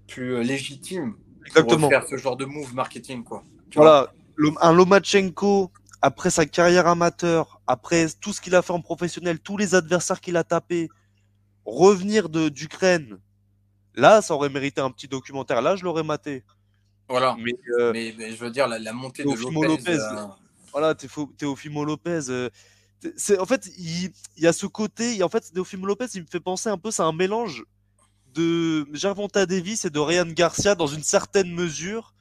plus 0.07 0.35
euh, 0.35 0.41
légitime 0.41 1.13
pour 1.13 1.45
Exactement. 1.45 1.89
faire 1.89 2.07
ce 2.07 2.17
genre 2.17 2.37
de 2.37 2.45
move 2.45 2.73
marketing, 2.73 3.23
quoi. 3.23 3.43
Tu 3.69 3.77
Voilà, 3.77 4.11
un 4.61 4.73
Lomachenko, 4.73 5.69
après 6.01 6.31
sa 6.31 6.47
carrière 6.47 6.87
amateur, 6.87 7.58
après 7.69 8.07
tout 8.19 8.33
ce 8.33 8.41
qu'il 8.41 8.55
a 8.55 8.63
fait 8.63 8.73
en 8.73 8.81
professionnel, 8.81 9.39
tous 9.39 9.55
les 9.55 9.75
adversaires 9.75 10.19
qu'il 10.21 10.37
a 10.37 10.43
tapés, 10.43 10.89
revenir 11.65 12.27
d'Ukraine, 12.27 13.19
là, 13.93 14.23
ça 14.23 14.33
aurait 14.33 14.49
mérité 14.49 14.81
un 14.81 14.89
petit 14.89 15.07
documentaire. 15.07 15.61
Là, 15.61 15.75
je 15.75 15.83
l'aurais 15.83 16.01
maté. 16.03 16.43
Voilà. 17.07 17.35
Mais 17.39 17.53
euh, 17.79 17.91
Mais, 17.93 18.15
mais 18.17 18.31
je 18.31 18.37
veux 18.37 18.49
dire, 18.49 18.67
la, 18.67 18.79
la 18.79 18.91
montée 18.91 19.23
de 19.23 19.29
Lopez. 19.29 19.67
Lopez, 19.67 19.99
euh, 19.99 20.25
voilà, 20.71 20.95
Lopez. 21.85 22.19
euh, 22.29 22.49
en 23.39 23.45
fait, 23.45 23.69
il, 23.77 24.11
il 24.35 24.43
y 24.43 24.47
a 24.47 24.53
ce 24.53 24.65
côté. 24.65 25.17
et 25.17 25.23
En 25.23 25.29
fait, 25.29 25.53
Teofimo 25.53 25.85
Lopez, 25.85 26.07
il 26.15 26.21
me 26.23 26.27
fait 26.27 26.39
penser 26.39 26.69
un 26.69 26.77
peu, 26.79 26.89
c'est 26.89 27.03
un 27.03 27.13
mélange 27.13 27.65
de 28.33 28.87
Gervonta 28.93 29.45
Davis 29.45 29.85
et 29.85 29.91
de 29.91 29.99
Ryan 29.99 30.25
Garcia 30.25 30.73
dans 30.73 30.87
une 30.87 31.03
certaine 31.03 31.53
mesure 31.53 32.15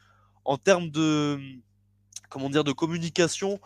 en 0.45 0.59
termes 0.59 0.90
de 0.90 1.38
comment 2.28 2.50
dire 2.50 2.64
de 2.64 2.73
communication 2.73 3.61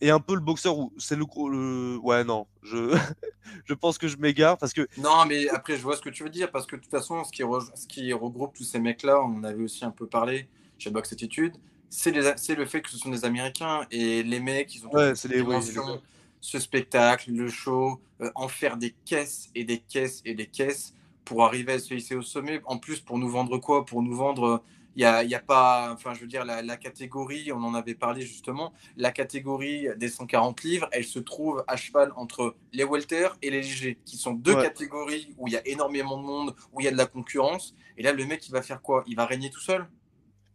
et 0.00 0.10
un 0.10 0.20
peu 0.20 0.34
le 0.34 0.40
boxeur 0.40 0.78
où 0.78 0.92
c'est 0.98 1.16
le, 1.16 1.26
gros- 1.26 1.48
le 1.48 1.98
ouais 2.02 2.24
non 2.24 2.46
je 2.62 2.96
je 3.64 3.74
pense 3.74 3.98
que 3.98 4.08
je 4.08 4.16
m'égare 4.16 4.58
parce 4.58 4.72
que 4.72 4.86
Non, 4.96 5.24
mais 5.26 5.48
après, 5.48 5.76
je 5.76 5.82
vois 5.82 5.96
ce 5.96 6.02
que 6.02 6.10
tu 6.10 6.22
veux 6.22 6.30
dire, 6.30 6.50
parce 6.50 6.66
que 6.66 6.76
de 6.76 6.80
toute 6.82 6.90
façon, 6.90 7.24
ce 7.24 7.32
qui, 7.32 7.42
re- 7.42 7.70
ce 7.74 7.86
qui 7.86 8.12
regroupe 8.12 8.54
tous 8.54 8.64
ces 8.64 8.78
mecs-là, 8.78 9.20
on 9.20 9.38
en 9.38 9.44
avait 9.44 9.62
aussi 9.62 9.84
un 9.84 9.90
peu 9.90 10.06
parlé 10.06 10.48
chez 10.78 10.90
Box 10.90 11.12
Attitude, 11.12 11.54
c'est 11.88 12.10
les- 12.10 12.32
c'est 12.36 12.54
le 12.54 12.66
fait 12.66 12.82
que 12.82 12.90
ce 12.90 12.98
sont 12.98 13.10
des 13.10 13.24
Américains, 13.24 13.86
et 13.90 14.22
les 14.22 14.40
mecs, 14.40 14.74
ils 14.74 14.86
ont 14.86 14.90
Ouais, 14.92 15.14
c'est 15.14 15.28
les- 15.28 15.42
oui, 15.42 15.56
ce 16.40 16.58
spectacle, 16.58 17.30
le 17.32 17.48
show, 17.48 18.00
euh, 18.20 18.30
en 18.34 18.48
faire 18.48 18.76
des 18.76 18.94
caisses 19.04 19.50
et 19.54 19.64
des 19.64 19.78
caisses 19.78 20.22
et 20.24 20.34
des 20.34 20.46
caisses 20.46 20.94
pour 21.24 21.44
arriver 21.44 21.74
à 21.74 21.78
se 21.78 21.92
hisser 21.94 22.14
au 22.14 22.22
sommet. 22.22 22.60
En 22.64 22.78
plus, 22.78 23.00
pour 23.00 23.18
nous 23.18 23.28
vendre 23.28 23.58
quoi? 23.58 23.84
Pour 23.84 24.02
nous 24.02 24.14
vendre... 24.14 24.62
Il 24.96 25.00
n'y 25.00 25.04
a, 25.04 25.22
y 25.24 25.34
a 25.34 25.40
pas, 25.40 25.92
enfin, 25.92 26.14
je 26.14 26.20
veux 26.20 26.26
dire, 26.26 26.44
la, 26.44 26.62
la 26.62 26.76
catégorie, 26.76 27.52
on 27.52 27.62
en 27.62 27.74
avait 27.74 27.94
parlé 27.94 28.22
justement, 28.22 28.72
la 28.96 29.12
catégorie 29.12 29.86
des 29.96 30.08
140 30.08 30.62
livres, 30.64 30.88
elle 30.92 31.04
se 31.04 31.20
trouve 31.20 31.64
à 31.68 31.76
cheval 31.76 32.12
entre 32.16 32.56
les 32.72 32.84
welter 32.84 33.28
et 33.42 33.50
les 33.50 33.62
légers, 33.62 34.00
qui 34.04 34.16
sont 34.16 34.32
deux 34.34 34.56
Ouais. 34.56 34.56
catégories 34.56 35.34
où 35.38 35.46
il 35.46 35.52
y 35.52 35.56
a 35.56 35.66
énormément 35.66 36.18
de 36.18 36.24
monde, 36.24 36.54
où 36.72 36.80
il 36.80 36.84
y 36.84 36.88
a 36.88 36.92
de 36.92 36.96
la 36.96 37.06
concurrence. 37.06 37.74
Et 37.96 38.02
là, 38.02 38.12
le 38.12 38.26
mec, 38.26 38.46
il 38.48 38.52
va 38.52 38.62
faire 38.62 38.82
quoi? 38.82 39.04
Il 39.06 39.16
va 39.16 39.26
régner 39.26 39.50
tout 39.50 39.60
seul? 39.60 39.86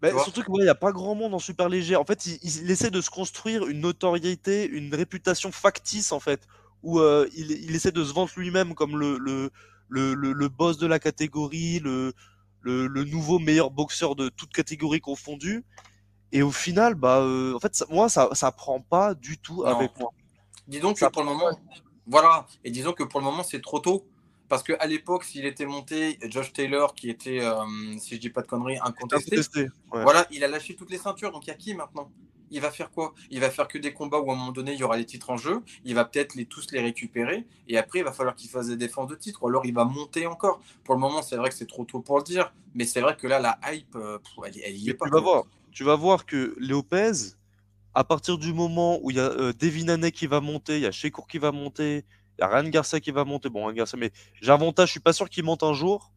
Bah, 0.02 0.18
surtout 0.18 0.44
qu'il 0.44 0.54
n'y 0.62 0.68
a 0.68 0.76
pas 0.76 0.92
grand 0.92 1.16
monde 1.16 1.34
en 1.34 1.40
super 1.40 1.70
léger 1.70 1.96
en 1.96 2.04
fait 2.06 2.26
il, 2.26 2.38
il 2.44 2.70
essaie 2.70 2.92
de 2.92 3.00
se 3.02 3.10
construire 3.10 3.66
une 3.66 3.80
notoriété 3.80 4.68
une 4.68 4.94
réputation 4.94 5.52
factice 5.52 6.12
en 6.12 6.20
fait 6.20 6.46
où 6.84 7.00
euh, 7.00 7.28
il, 7.36 7.50
il 7.52 7.74
essaie 7.76 7.94
de 7.94 8.04
se 8.04 8.14
vendre 8.14 8.30
lui-même 8.36 8.76
comme 8.76 8.98
le 9.00 9.18
le, 9.18 9.52
le, 9.88 10.14
le, 10.14 10.34
le 10.34 10.50
boss 10.50 10.78
de 10.78 10.86
la 10.86 11.00
catégorie 11.00 11.80
le, 11.80 12.14
le, 12.66 12.88
le 12.88 13.04
nouveau 13.06 13.38
meilleur 13.40 13.70
boxeur 13.72 14.16
de 14.16 14.30
toute 14.30 14.52
catégorie 14.52 15.00
confondue 15.00 15.64
et 16.32 16.42
au 16.42 16.52
final 16.52 16.96
bah 16.96 17.20
euh, 17.20 17.54
en 17.56 17.60
fait 17.60 17.76
ça- 17.76 17.86
moi 17.90 18.10
ça 18.10 18.30
ça 18.34 18.52
prend 18.52 18.80
pas 18.82 19.14
du 19.14 19.38
tout 19.38 19.58
Non. 19.64 19.76
avec 19.76 19.92
moi 20.00 20.12
Disons 20.68 20.94
que 20.94 21.00
Ça 21.00 21.12
pour 21.12 21.22
le 21.24 21.30
moment, 21.30 21.52
voilà, 22.08 22.48
et 22.64 22.72
disons 22.72 22.94
que 22.94 23.04
pour 23.04 23.20
le 23.20 23.26
moment, 23.26 23.44
c'est 23.44 23.62
trop 23.62 23.80
tôt. 23.80 24.08
Parce 24.50 24.64
qu'à 24.64 24.84
l'époque, 24.88 25.24
s'il 25.24 25.46
était 25.46 25.68
monté, 25.68 26.18
Josh 26.24 26.54
Taylor, 26.54 26.96
qui 26.96 27.08
était, 27.10 27.40
euh, 27.44 27.64
si 28.00 28.16
je 28.16 28.20
dis 28.20 28.32
pas 28.32 28.42
de 28.42 28.48
conneries, 28.48 28.80
incontesté, 28.80 29.36
Incontesté, 29.36 29.62
ouais. 29.94 30.02
voilà, 30.02 30.26
il 30.32 30.44
a 30.44 30.48
lâché 30.48 30.76
toutes 30.76 30.90
les 30.90 30.98
ceintures. 30.98 31.32
Donc 31.32 31.46
il 31.46 31.50
y 31.50 31.54
a 31.54 31.56
qui 31.56 31.76
maintenant? 31.76 32.10
Il 32.52 32.62
va 32.62 32.72
faire 32.72 32.92
quoi? 32.92 33.14
Il 33.32 33.40
va 33.40 33.50
faire 33.50 33.68
que 33.68 33.78
des 33.78 33.94
combats 33.94 34.20
où 34.20 34.30
à 34.32 34.34
un 34.34 34.38
moment 34.38 34.52
donné, 34.52 34.74
il 34.74 34.80
y 34.80 34.84
aura 34.84 34.98
les 34.98 35.06
titres 35.06 35.30
en 35.30 35.38
jeu. 35.38 35.62
Il 35.84 35.96
va 35.96 36.06
peut-être 36.06 36.36
les, 36.36 36.46
tous 36.46 36.72
les 36.72 36.82
récupérer. 36.82 37.46
Et 37.68 37.78
après, 37.78 38.00
il 38.00 38.06
va 38.06 38.12
falloir 38.14 38.36
qu'il 38.36 38.50
fasse 38.50 38.68
des 38.68 38.78
défenses 38.78 39.08
de 39.10 39.16
titres. 39.16 39.44
Ou 39.44 39.48
alors, 39.48 39.66
il 39.66 39.74
va 39.74 39.86
monter 39.86 40.28
encore. 40.28 40.60
Pour 40.84 40.96
le 40.96 41.02
moment, 41.02 41.22
c'est 41.22 41.38
vrai 41.38 41.50
que 41.50 41.56
c'est 41.56 41.68
trop 41.68 41.86
tôt 41.86 42.02
pour 42.02 42.18
le 42.18 42.24
dire. 42.24 42.54
Mais 42.74 42.86
c'est 42.86 43.02
vrai 43.02 43.16
que 43.18 43.28
là, 43.28 43.40
la 43.40 43.60
hype, 43.72 43.96
euh, 43.96 44.20
elle, 44.46 44.54
elle 44.64 44.78
y 44.78 44.90
est 44.90 44.94
Mais 44.94 44.94
pas. 44.94 45.06
tu 45.06 45.12
vas 45.12 45.20
voir, 45.22 45.44
tu 45.72 45.84
vas 45.84 45.96
voir 45.96 46.26
que 46.26 46.56
Lopez, 46.60 47.12
à 47.94 48.04
partir 48.04 48.38
du 48.38 48.54
moment 48.54 49.00
où 49.02 49.12
il 49.12 49.18
y 49.18 49.20
a 49.20 49.30
euh, 49.30 49.54
Devin 49.54 50.10
qui 50.12 50.28
va 50.28 50.42
monter, 50.42 50.78
il 50.78 50.84
y 50.84 50.86
a 50.86 50.92
Shekour 50.92 51.28
qui 51.28 51.38
va 51.38 51.52
monter, 51.52 52.06
il 52.38 52.42
y 52.42 52.44
a 52.44 52.48
Ryan 52.48 52.70
Garcia 52.70 53.00
qui 53.00 53.12
va 53.12 53.26
monter. 53.26 53.50
Bon, 53.50 53.66
Ryan 53.66 53.74
Garcia, 53.76 53.98
mais 54.00 54.12
j'ai 54.42 54.52
un 54.52 54.56
avantage, 54.56 54.90
je 54.90 54.92
suis 54.92 55.00
pas 55.00 55.14
sûr 55.14 55.30
qu'il 55.30 55.44
monte 55.44 55.64
un 55.64 55.74
jour. 55.74 56.12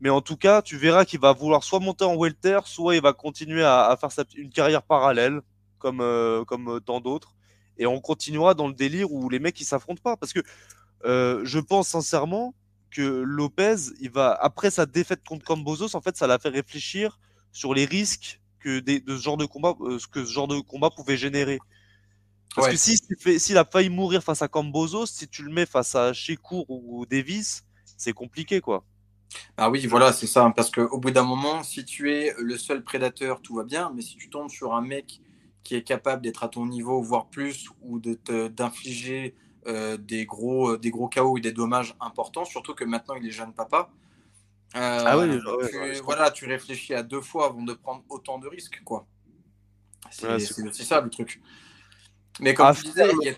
Mais 0.00 0.10
en 0.10 0.20
tout 0.20 0.36
cas, 0.36 0.60
tu 0.60 0.76
verras 0.76 1.04
qu'il 1.04 1.20
va 1.20 1.32
vouloir 1.32 1.62
soit 1.64 1.80
monter 1.80 2.04
en 2.04 2.16
welter, 2.16 2.60
soit 2.66 2.96
il 2.96 3.00
va 3.02 3.12
continuer 3.12 3.62
à, 3.62 3.86
à 3.86 3.96
faire 3.96 4.12
sa, 4.12 4.24
une 4.36 4.50
carrière 4.50 4.82
parallèle, 4.82 5.40
comme, 5.84 6.00
euh, 6.00 6.44
comme 6.44 6.68
euh, 6.68 6.80
tant 6.80 7.00
d'autres. 7.00 7.34
Et 7.78 7.86
on 7.86 8.00
continuera 8.00 8.54
dans 8.54 8.68
le 8.68 8.74
délire 8.74 9.12
où 9.12 9.28
les 9.28 9.38
mecs 9.38 9.60
ils 9.60 9.66
s'affrontent 9.66 10.02
pas. 10.02 10.16
Parce 10.16 10.32
que 10.32 10.40
euh, 11.04 11.42
je 11.44 11.58
pense 11.60 11.88
sincèrement 11.88 12.54
que 12.90 13.02
Lopez, 13.02 13.76
il 14.00 14.10
va, 14.10 14.32
après 14.34 14.70
sa 14.70 14.86
défaite 14.86 15.22
contre 15.24 15.44
Cambozos, 15.44 15.94
en 15.96 16.00
fait, 16.00 16.16
ça 16.16 16.26
l'a 16.26 16.38
fait 16.38 16.50
réfléchir 16.50 17.18
sur 17.52 17.74
les 17.74 17.84
risques 17.86 18.40
que 18.60 18.80
des, 18.80 19.00
de 19.00 19.16
ce 19.16 19.22
genre 19.22 19.36
de 19.36 19.46
combat, 19.46 19.74
euh, 19.82 19.98
ce 19.98 20.06
que 20.08 20.24
ce 20.24 20.32
genre 20.32 20.48
de 20.48 20.60
combat 20.60 20.90
pouvait 20.90 21.16
générer. 21.18 21.60
Parce 22.54 22.68
Ouais. 22.68 22.72
que 22.72 22.76
si 22.78 22.96
s'il 22.96 23.40
s'il 23.40 23.58
a 23.58 23.64
failli 23.64 23.90
mourir 23.90 24.22
face 24.22 24.42
à 24.42 24.48
Cambozos, 24.48 25.06
si 25.06 25.28
tu 25.28 25.42
le 25.44 25.52
mets 25.52 25.66
face 25.66 25.94
à 25.96 26.12
Shekour 26.12 26.66
ou 26.70 27.06
Davis, 27.06 27.64
c'est 27.96 28.12
compliqué, 28.12 28.60
quoi. 28.60 28.84
Ah 29.56 29.70
oui, 29.70 29.86
voilà, 29.86 30.12
c'est 30.12 30.26
ça. 30.26 30.52
Parce 30.54 30.70
qu'au 30.70 30.98
bout 30.98 31.10
d'un 31.10 31.24
moment, 31.24 31.62
si 31.62 31.84
tu 31.84 32.12
es 32.12 32.34
le 32.38 32.56
seul 32.56 32.84
prédateur, 32.84 33.42
tout 33.42 33.56
va 33.56 33.64
bien. 33.64 33.92
Mais 33.94 34.02
si 34.02 34.16
tu 34.16 34.30
tombes 34.30 34.50
sur 34.50 34.74
un 34.74 34.80
mec 34.82 35.20
qui 35.64 35.76
est 35.76 35.82
capable 35.84 36.22
d'être 36.22 36.44
à 36.44 36.48
ton 36.48 36.66
niveau, 36.66 37.02
voire 37.02 37.28
plus, 37.28 37.68
ou 37.82 37.98
de 38.00 38.14
te- 38.14 38.48
d'infliger 38.48 39.34
euh, 39.66 39.96
des, 39.96 40.26
gros, 40.26 40.76
des 40.76 40.90
gros 40.90 41.08
chaos 41.08 41.38
et 41.38 41.40
des 41.40 41.52
dommages 41.52 41.96
importants, 42.00 42.44
surtout 42.44 42.74
que 42.74 42.84
maintenant 42.84 43.14
il 43.16 43.26
est 43.26 43.30
jeune 43.32 43.54
papa. 43.54 43.90
euh, 44.76 45.04
Ah 45.06 45.18
oui, 45.18 45.26
tu, 45.60 45.76
ouais, 45.78 45.94
je 45.94 46.02
voilà, 46.02 46.30
tu 46.30 46.46
réfléchis 46.46 46.94
à 46.94 47.02
deux 47.02 47.20
fois 47.22 47.46
avant 47.46 47.62
de 47.62 47.74
prendre 47.74 48.04
autant 48.10 48.38
de 48.38 48.48
risques, 48.48 48.82
quoi. 48.84 49.06
C'est 50.10 50.28
Ouais, 50.28 50.38
aussi 50.66 50.84
ça 50.84 51.00
le 51.00 51.10
truc. 51.10 51.40
Mais 52.40 52.54
comme 52.54 52.70
Ah, 52.70 52.72
tu 52.72 52.82
disais, 52.82 53.12
il 53.12 53.22
y, 53.24 53.28
a, 53.30 53.34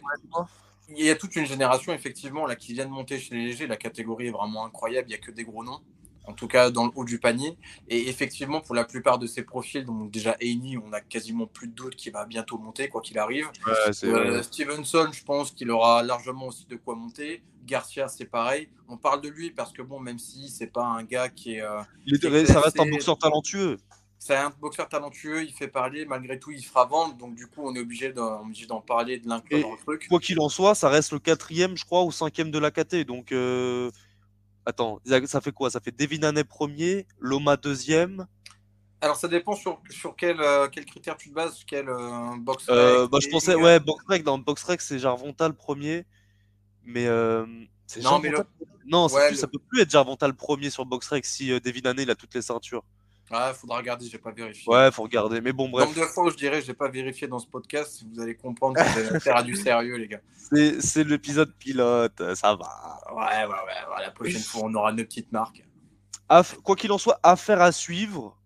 il 0.88 1.04
y 1.04 1.10
a 1.10 1.16
toute 1.16 1.36
une 1.36 1.46
génération 1.46 1.92
effectivement 1.92 2.46
là 2.46 2.56
qui 2.56 2.72
vient 2.74 2.86
de 2.86 2.90
monter 2.90 3.18
chez 3.18 3.34
les 3.34 3.44
légers. 3.46 3.66
La 3.66 3.76
catégorie 3.76 4.28
est 4.28 4.30
vraiment 4.30 4.64
incroyable. 4.64 5.08
Il 5.08 5.12
y 5.12 5.14
a 5.14 5.18
que 5.18 5.30
des 5.30 5.44
gros 5.44 5.64
noms. 5.64 5.80
En 6.26 6.32
tout 6.32 6.48
cas 6.48 6.70
dans 6.70 6.84
le 6.86 6.90
haut 6.94 7.04
du 7.04 7.18
panier. 7.18 7.56
Et 7.88 8.08
effectivement, 8.08 8.60
pour 8.60 8.74
la 8.74 8.84
plupart 8.84 9.18
de 9.18 9.26
ces 9.26 9.42
profils, 9.42 9.84
donc 9.84 10.10
déjà 10.10 10.36
Heini, 10.40 10.76
on 10.78 10.92
a 10.92 11.00
quasiment 11.00 11.46
plus 11.46 11.68
de 11.68 11.72
doute 11.74 11.96
qu'il 11.96 12.12
va 12.12 12.24
bientôt 12.26 12.58
monter, 12.58 12.88
quoi 12.88 13.00
qu'il 13.00 13.18
arrive. 13.18 13.46
Ouais, 13.66 13.72
Euh, 14.04 14.42
Stevenson, 14.42 15.08
je 15.12 15.24
pense 15.24 15.50
qu'il 15.52 15.70
aura 15.70 16.02
largement 16.02 16.46
aussi 16.46 16.66
de 16.66 16.76
quoi 16.76 16.94
monter. 16.96 17.42
Garcia, 17.64 18.08
c'est 18.08 18.26
pareil. 18.26 18.68
On 18.88 18.96
parle 18.96 19.20
de 19.20 19.28
lui 19.28 19.50
parce 19.50 19.72
que 19.72 19.82
bon, 19.82 19.98
même 19.98 20.18
si 20.18 20.48
c'est 20.48 20.68
pas 20.68 20.84
un 20.84 21.02
gars 21.02 21.28
qui 21.28 21.54
est, 21.56 21.62
euh, 21.62 21.80
il 22.06 22.14
est- 22.14 22.20
c'est 22.20 22.46
ça 22.46 22.60
reste 22.60 22.78
un 22.80 22.86
boxeur 22.88 23.18
talentueux. 23.18 23.76
c'est 24.18 24.36
un 24.36 24.50
boxeur 24.60 24.88
talentueux, 24.88 25.44
il 25.44 25.52
fait 25.52 25.68
parler, 25.68 26.04
malgré 26.06 26.38
tout, 26.38 26.50
il 26.50 26.64
fera 26.64 26.84
vendre. 26.86 27.14
Donc 27.16 27.34
du 27.34 27.46
coup, 27.46 27.62
on 27.64 27.74
est 27.74 27.80
obligé 27.80 28.12
d'en 28.12 28.80
parler, 28.80 29.18
de 29.18 29.28
l'inclure 29.28 29.60
dans 29.62 29.72
le 29.72 29.78
truc. 29.78 30.06
Quoi 30.08 30.20
qu'il 30.20 30.40
en 30.40 30.48
soit, 30.48 30.74
ça 30.74 30.88
reste 30.88 31.12
le 31.12 31.18
quatrième, 31.18 31.76
je 31.76 31.84
crois, 31.84 32.04
ou 32.04 32.10
cinquième 32.10 32.50
de 32.50 32.58
la 32.58 32.70
KT. 32.70 33.04
Donc, 33.04 33.32
euh, 33.32 33.90
attends, 34.66 35.00
ça 35.26 35.40
fait 35.40 35.52
quoi? 35.52 35.70
Ça 35.70 35.80
fait 35.80 35.92
Devin 35.96 36.22
Haney 36.24 36.44
premier, 36.44 37.06
Loma 37.18 37.56
deuxième? 37.56 38.26
Alors 39.00 39.16
ça 39.16 39.28
dépend 39.28 39.54
sur, 39.54 39.80
sur 39.90 40.16
quel, 40.16 40.40
euh, 40.40 40.68
quel 40.68 40.84
critère 40.86 41.16
tu 41.16 41.28
te 41.28 41.34
bases, 41.34 41.62
quel 41.66 41.88
euh, 41.88 42.36
box 42.38 42.66
Euh, 42.70 43.06
bah, 43.08 43.18
je 43.22 43.28
pensais, 43.28 43.54
ouais, 43.54 43.78
Boxrec, 43.78 44.24
dans 44.24 44.38
Boxrec, 44.38 44.80
c'est 44.80 44.98
Jarvonta 44.98 45.48
le 45.48 45.54
premier. 45.54 46.04
Mais. 46.84 47.06
Euh, 47.06 47.44
c'est 47.86 48.02
Non, 48.02 48.18
mais 48.18 48.30
Jarvonta- 48.30 48.46
Non, 48.86 49.08
c'est 49.08 49.16
ouais, 49.16 49.26
plus- 49.28 49.34
le- 49.34 49.40
ça 49.40 49.46
peut 49.48 49.58
plus 49.68 49.80
être 49.82 49.90
Jarvonta 49.90 50.26
le 50.26 50.34
premier 50.34 50.70
sur 50.70 50.86
Boxrec 50.86 51.24
si 51.26 51.52
euh, 51.52 51.60
Devin 51.60 51.90
Haney 51.90 52.02
il 52.04 52.10
a 52.10 52.14
toutes 52.14 52.34
les 52.34 52.42
ceintures. 52.42 52.84
Ah, 53.30 53.52
faudra 53.54 53.78
regarder, 53.78 54.06
j'ai 54.08 54.18
pas 54.18 54.30
vérifié. 54.30 54.72
Ouais, 54.72 54.90
faut 54.92 55.02
regarder. 55.02 55.40
Mais 55.40 55.52
bon, 55.52 55.68
bref, 55.68 55.86
Nombre 55.88 56.00
de 56.00 56.06
fois 56.06 56.30
je 56.30 56.36
dirais, 56.36 56.62
j'ai 56.62 56.74
pas 56.74 56.88
vérifié 56.88 57.26
dans 57.26 57.38
ce 57.40 57.46
podcast, 57.46 58.04
vous 58.12 58.20
allez 58.20 58.36
comprendre 58.36 58.76
que 58.76 58.82
vous 58.88 58.98
avez 58.98 59.16
affaire 59.16 59.36
à 59.36 59.42
du 59.42 59.56
sérieux, 59.56 59.96
les 59.96 60.08
gars. 60.08 60.20
c'est 60.80 61.04
l'épisode 61.04 61.52
pilote, 61.54 62.22
ça 62.34 62.54
va. 62.54 63.00
Ouais, 63.12 63.22
ouais, 63.22 63.46
ouais, 63.46 63.96
ouais, 63.96 64.02
la 64.02 64.10
prochaine 64.12 64.40
fois, 64.42 64.62
on 64.64 64.74
aura 64.74 64.92
nos 64.92 65.04
petites 65.04 65.32
marques. 65.32 65.64
Aff- 66.28 66.56
quoi 66.62 66.76
qu'il 66.76 66.92
en 66.92 66.98
soit, 66.98 67.18
affaire 67.22 67.60
à 67.60 67.72
suivre. 67.72 68.36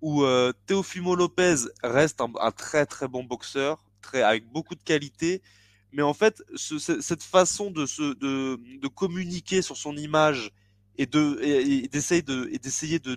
Où 0.00 0.22
euh, 0.22 0.52
Teofimo 0.68 1.16
Lopez 1.16 1.56
reste 1.82 2.20
un, 2.20 2.30
un 2.40 2.52
très 2.52 2.86
très 2.86 3.08
bon 3.08 3.24
boxeur, 3.24 3.82
très 4.00 4.22
avec 4.22 4.46
beaucoup 4.46 4.76
de 4.76 4.82
qualité. 4.84 5.42
Mais 5.90 6.02
en 6.02 6.14
fait, 6.14 6.40
ce- 6.54 6.78
ce- 6.78 7.00
cette 7.00 7.24
façon 7.24 7.72
de, 7.72 7.84
se, 7.84 8.14
de, 8.14 8.60
de 8.80 8.86
communiquer 8.86 9.60
sur 9.60 9.76
son 9.76 9.96
image 9.96 10.52
et 10.98 11.06
de 11.06 11.40
et, 11.42 11.84
et 11.84 11.88
d'essayer 11.88 12.22
de 12.22 12.48
et 12.52 12.58
d'essayer 12.60 13.00
de, 13.00 13.16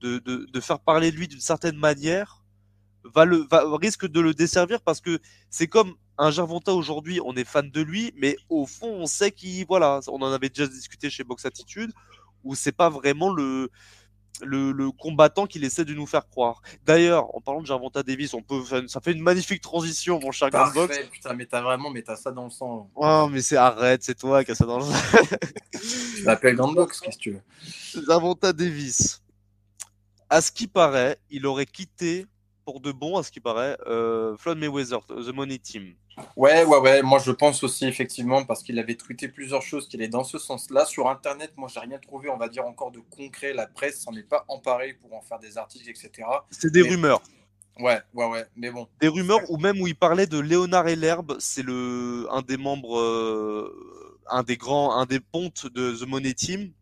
de, 0.00 0.18
de, 0.18 0.46
de, 0.50 0.60
faire 0.60 0.80
parler 0.80 1.10
de 1.10 1.16
lui 1.16 1.28
d'une 1.28 1.40
certaine 1.40 1.76
manière 1.76 2.42
va 3.04 3.24
le 3.24 3.46
va, 3.50 3.64
risque 3.76 4.06
de 4.06 4.20
le 4.20 4.34
desservir 4.34 4.80
parce 4.80 5.00
que 5.00 5.18
c'est 5.50 5.66
comme 5.66 5.94
un 6.18 6.30
Gervonta 6.30 6.74
aujourd'hui, 6.74 7.20
on 7.24 7.34
est 7.34 7.44
fan 7.44 7.70
de 7.70 7.80
lui, 7.80 8.12
mais 8.16 8.36
au 8.50 8.66
fond, 8.66 8.88
on 8.88 9.06
sait 9.06 9.30
qu'il 9.30 9.64
voilà, 9.66 10.00
on 10.08 10.20
en 10.20 10.32
avait 10.32 10.50
déjà 10.50 10.66
discuté 10.66 11.08
chez 11.08 11.24
Box 11.24 11.46
Attitude 11.46 11.92
où 12.44 12.54
c'est 12.54 12.72
pas 12.72 12.90
vraiment 12.90 13.32
le 13.32 13.70
le, 14.42 14.72
le 14.72 14.90
combattant 14.90 15.46
qu'il 15.46 15.64
essaie 15.64 15.84
de 15.84 15.92
nous 15.92 16.06
faire 16.06 16.28
croire. 16.28 16.62
D'ailleurs, 16.84 17.34
en 17.36 17.40
parlant 17.40 17.60
de 17.60 17.66
Gervonta 17.66 18.02
Davis, 18.02 18.32
on 18.34 18.42
peut 18.42 18.62
ça 18.86 19.00
fait 19.00 19.12
une 19.12 19.22
magnifique 19.22 19.60
transition, 19.60 20.20
mon 20.20 20.30
cher 20.30 20.50
Grand 20.50 20.70
Box. 20.72 20.88
Parfait, 20.88 21.08
putain, 21.10 21.34
mais 21.34 21.46
t'as 21.46 21.60
vraiment, 21.60 21.90
mais 21.90 22.02
t'as 22.02 22.16
ça 22.16 22.30
dans 22.30 22.44
le 22.44 22.50
sang. 22.50 22.90
Oh, 22.94 23.28
mais 23.30 23.42
c'est 23.42 23.56
arrête, 23.56 24.02
c'est 24.02 24.18
toi 24.18 24.44
qui 24.44 24.52
as 24.52 24.54
ça 24.54 24.66
dans 24.66 24.78
le 24.78 24.84
Je 25.72 26.24
m'appelle 26.24 26.56
Gandbox, 26.56 27.00
qu'est-ce 27.00 27.16
que 27.16 27.22
tu 27.22 27.30
veux 27.32 28.04
Gervonta 28.06 28.52
Davis. 28.52 29.22
À 30.30 30.40
ce 30.40 30.52
qui 30.52 30.66
paraît, 30.68 31.18
il 31.30 31.44
aurait 31.46 31.66
quitté 31.66 32.26
pour 32.64 32.80
de 32.80 32.92
bon, 32.92 33.16
à 33.18 33.22
ce 33.22 33.32
qui 33.32 33.40
paraît, 33.40 33.76
euh, 33.86 34.36
Floyd 34.36 34.58
Mayweather, 34.58 35.00
The 35.06 35.34
Money 35.34 35.58
Team. 35.58 35.94
Ouais, 36.36 36.64
ouais, 36.64 36.78
ouais, 36.78 37.02
moi 37.02 37.18
je 37.18 37.32
pense 37.32 37.62
aussi 37.64 37.86
effectivement 37.86 38.44
parce 38.44 38.62
qu'il 38.62 38.78
avait 38.78 38.94
tweeté 38.94 39.28
plusieurs 39.28 39.62
choses 39.62 39.88
qui 39.88 39.96
allaient 39.96 40.08
dans 40.08 40.22
ce 40.24 40.38
sens-là. 40.38 40.84
Sur 40.84 41.08
Internet, 41.08 41.52
moi 41.56 41.68
j'ai 41.72 41.80
rien 41.80 41.98
trouvé, 41.98 42.28
on 42.28 42.36
va 42.36 42.48
dire 42.48 42.64
encore 42.64 42.90
de 42.92 43.00
concret. 43.00 43.52
La 43.54 43.66
presse 43.66 44.00
s'en 44.02 44.12
est 44.14 44.22
pas 44.28 44.44
emparée 44.48 44.94
pour 45.00 45.14
en 45.14 45.22
faire 45.22 45.38
des 45.38 45.56
articles, 45.58 45.88
etc. 45.88 46.28
C'est 46.50 46.70
des 46.72 46.82
Mais- 46.82 46.90
rumeurs. 46.90 47.22
Ouais, 47.78 47.98
ouais, 48.12 48.26
ouais, 48.26 48.44
mais 48.56 48.70
bon. 48.70 48.86
Des 49.00 49.08
rumeurs 49.08 49.40
ou 49.50 49.56
même 49.56 49.80
où 49.80 49.86
il 49.86 49.96
parlait 49.96 50.26
de 50.26 50.38
Léonard 50.38 50.86
Herbe, 50.88 51.36
c'est 51.38 51.62
le 51.62 52.26
un 52.30 52.42
des 52.42 52.58
membres, 52.58 52.98
euh, 52.98 54.20
un 54.28 54.42
des 54.42 54.58
grands, 54.58 54.94
un 54.96 55.06
des 55.06 55.20
pontes 55.20 55.66
de 55.72 55.96
The 55.96 56.06
Money 56.06 56.34
Team, 56.34 56.72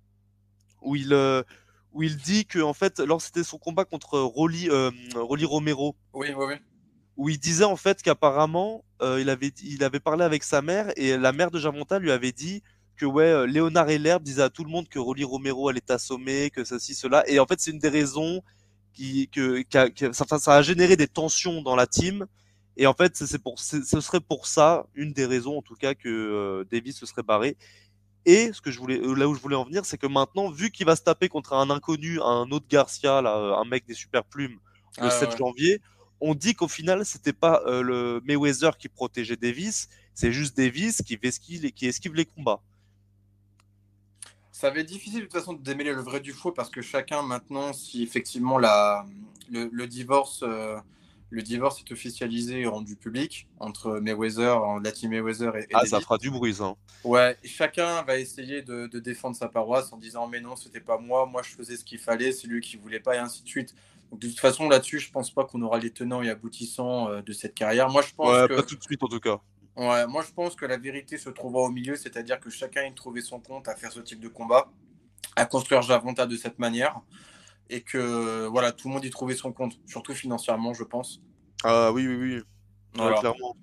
où 0.82 0.96
il 0.96 1.12
euh, 1.12 1.42
où 1.98 2.02
il 2.04 2.16
dit 2.16 2.46
que 2.46 2.60
en 2.60 2.74
fait, 2.74 3.00
lors 3.00 3.20
c'était 3.20 3.42
son 3.42 3.58
combat 3.58 3.84
contre 3.84 4.20
Rolly, 4.20 4.68
euh, 4.70 4.90
Rolly 5.16 5.44
Romero, 5.44 5.96
Oui, 6.14 6.28
oui, 6.36 6.44
oui. 6.50 6.54
où 7.16 7.28
il 7.28 7.38
disait 7.40 7.64
en 7.64 7.74
fait 7.84 8.02
qu'apparemment 8.02 8.84
euh, 9.02 9.20
il 9.20 9.28
avait 9.30 9.52
il 9.64 9.82
avait 9.82 9.98
parlé 10.08 10.22
avec 10.24 10.42
sa 10.44 10.62
mère 10.62 10.86
et 10.96 11.16
la 11.16 11.32
mère 11.32 11.50
de 11.50 11.58
Javonta 11.58 11.98
lui 11.98 12.12
avait 12.12 12.30
dit 12.44 12.62
que 12.96 13.06
ouais 13.06 13.24
euh, 13.24 13.46
Léonard 13.46 13.90
Herbe 13.90 14.22
disait 14.22 14.42
à 14.42 14.50
tout 14.50 14.62
le 14.64 14.70
monde 14.70 14.88
que 14.88 15.00
Rolly 15.00 15.24
Romero 15.24 15.68
allait 15.68 15.90
assommer, 15.90 16.50
que 16.50 16.62
ceci 16.64 16.94
cela. 16.94 17.28
Et 17.28 17.40
en 17.40 17.46
fait 17.46 17.58
c'est 17.60 17.72
une 17.72 17.80
des 17.80 17.88
raisons 18.00 18.42
qui 18.92 19.28
que, 19.28 19.62
que- 19.98 20.12
ça, 20.12 20.24
a 20.56 20.62
généré 20.62 20.96
des 20.96 21.08
tensions 21.08 21.62
dans 21.62 21.76
la 21.76 21.86
team. 21.88 22.26
Et 22.76 22.86
en 22.86 22.94
fait 22.94 23.16
c'est 23.16 23.42
pour 23.42 23.58
ce 23.58 24.00
serait 24.00 24.20
pour 24.20 24.46
ça 24.46 24.86
une 24.94 25.12
des 25.12 25.26
raisons 25.26 25.58
en 25.58 25.62
tout 25.62 25.74
cas 25.74 25.94
que 25.94 26.08
euh, 26.08 26.64
Davis 26.70 26.96
se 26.96 27.06
serait 27.06 27.24
barré 27.24 27.56
et 28.28 28.52
ce 28.52 28.60
que 28.60 28.70
je 28.70 28.78
voulais 28.78 29.00
euh, 29.00 29.14
là 29.14 29.28
où 29.28 29.34
je 29.34 29.40
voulais 29.40 29.56
en 29.56 29.64
venir 29.64 29.84
c'est 29.86 29.98
que 29.98 30.06
maintenant 30.06 30.50
vu 30.50 30.70
qu'il 30.70 30.86
va 30.86 30.96
se 30.96 31.02
taper 31.02 31.28
contre 31.28 31.52
un 31.54 31.70
inconnu 31.70 32.20
un 32.22 32.50
autre 32.50 32.66
Garcia 32.68 33.22
là 33.22 33.36
euh, 33.36 33.54
un 33.56 33.64
mec 33.64 33.86
des 33.86 33.94
super 33.94 34.24
plumes 34.24 34.58
le 35.00 35.10
Ah, 35.10 35.10
7 35.10 35.30
ouais. 35.30 35.36
janvier 35.38 35.80
on 36.20 36.34
dit 36.34 36.54
qu'au 36.54 36.68
final 36.68 37.04
c'était 37.06 37.32
pas 37.32 37.62
euh, 37.66 37.82
le 37.82 38.20
Mayweather 38.26 38.76
qui 38.78 38.88
protégeait 38.88 39.36
Davis 39.36 39.88
c'est 40.14 40.32
juste 40.32 40.56
Davis 40.56 41.02
qui 41.02 41.18
esquive, 41.22 41.72
qui 41.72 41.86
esquive 41.86 42.14
les 42.14 42.26
combats 42.26 42.60
Ça 44.52 44.70
va 44.70 44.80
être 44.80 44.86
difficile 44.88 45.20
de 45.20 45.24
toute 45.26 45.32
façon 45.32 45.52
de 45.54 45.62
démêler 45.62 45.92
le 45.94 46.02
vrai 46.02 46.20
du 46.20 46.32
faux 46.32 46.52
parce 46.52 46.70
que 46.70 46.82
chacun 46.82 47.22
maintenant, 47.22 47.72
si 47.72 48.02
effectivement 48.02 48.58
la, 48.58 49.06
le, 49.50 49.68
le 49.72 49.86
divorce, 49.86 50.42
euh, 50.42 50.76
le 51.30 51.42
divorce 51.42 51.80
est 51.80 51.92
officialisé 51.92 52.60
et 52.60 52.66
rendu 52.66 52.96
public 52.96 53.48
entre 53.60 54.00
Mayweather, 54.00 54.80
la 54.82 54.92
team 54.92 55.10
Mayweather 55.10 55.56
et, 55.56 55.62
et 55.62 55.66
ah 55.74 55.84
ça 55.84 56.00
fera 56.00 56.18
du 56.18 56.30
bruit 56.30 56.54
ça 56.54 56.74
Ouais, 57.04 57.36
chacun 57.44 58.02
va 58.02 58.18
essayer 58.18 58.62
de, 58.62 58.86
de 58.86 58.98
défendre 58.98 59.36
sa 59.36 59.48
paroisse 59.48 59.92
en 59.92 59.98
disant 59.98 60.26
mais 60.26 60.40
non, 60.40 60.56
c'était 60.56 60.80
pas 60.80 60.98
moi, 60.98 61.26
moi 61.26 61.42
je 61.42 61.50
faisais 61.50 61.76
ce 61.76 61.84
qu'il 61.84 61.98
fallait, 61.98 62.32
c'est 62.32 62.46
lui 62.46 62.60
qui 62.60 62.76
voulait 62.76 63.00
pas 63.00 63.16
et 63.16 63.18
ainsi 63.18 63.42
de 63.42 63.48
suite. 63.48 63.74
Donc, 64.10 64.20
de 64.20 64.28
toute 64.28 64.40
façon, 64.40 64.70
là-dessus, 64.70 65.00
je 65.00 65.10
pense 65.10 65.30
pas 65.30 65.44
qu'on 65.44 65.60
aura 65.60 65.78
les 65.78 65.90
tenants 65.90 66.22
et 66.22 66.30
aboutissants 66.30 67.10
euh, 67.10 67.20
de 67.20 67.32
cette 67.34 67.54
carrière. 67.54 67.90
Moi, 67.90 68.00
je 68.00 68.14
pense 68.14 68.30
ouais 68.30 68.48
que 68.48 68.54
pas 68.54 68.62
tout 68.62 68.76
de 68.76 68.82
suite 68.82 69.02
en 69.02 69.08
tout 69.08 69.20
cas 69.20 69.38
Ouais, 69.78 70.08
moi 70.08 70.24
je 70.26 70.32
pense 70.32 70.56
que 70.56 70.66
la 70.66 70.76
vérité 70.76 71.18
se 71.18 71.30
trouvera 71.30 71.62
au 71.62 71.70
milieu, 71.70 71.94
c'est-à-dire 71.94 72.40
que 72.40 72.50
chacun 72.50 72.82
ait 72.82 72.92
trouvé 72.92 73.20
son 73.20 73.38
compte 73.38 73.68
à 73.68 73.76
faire 73.76 73.92
ce 73.92 74.00
type 74.00 74.18
de 74.18 74.26
combat, 74.26 74.68
à 75.36 75.46
construire 75.46 75.82
Javonta 75.82 76.26
de 76.26 76.36
cette 76.36 76.58
manière, 76.58 77.00
et 77.70 77.82
que 77.82 78.46
voilà, 78.46 78.72
tout 78.72 78.88
le 78.88 78.94
monde 78.94 79.04
y 79.04 79.10
trouvait 79.10 79.34
son 79.34 79.52
compte, 79.52 79.78
surtout 79.86 80.14
financièrement, 80.14 80.74
je 80.74 80.84
pense. 80.84 81.20
ah 81.64 81.92
oui 81.92 82.06
oui 82.06 82.16
oui. 82.16 82.42
Ouais, 83.02 83.14
clairement. 83.18 83.56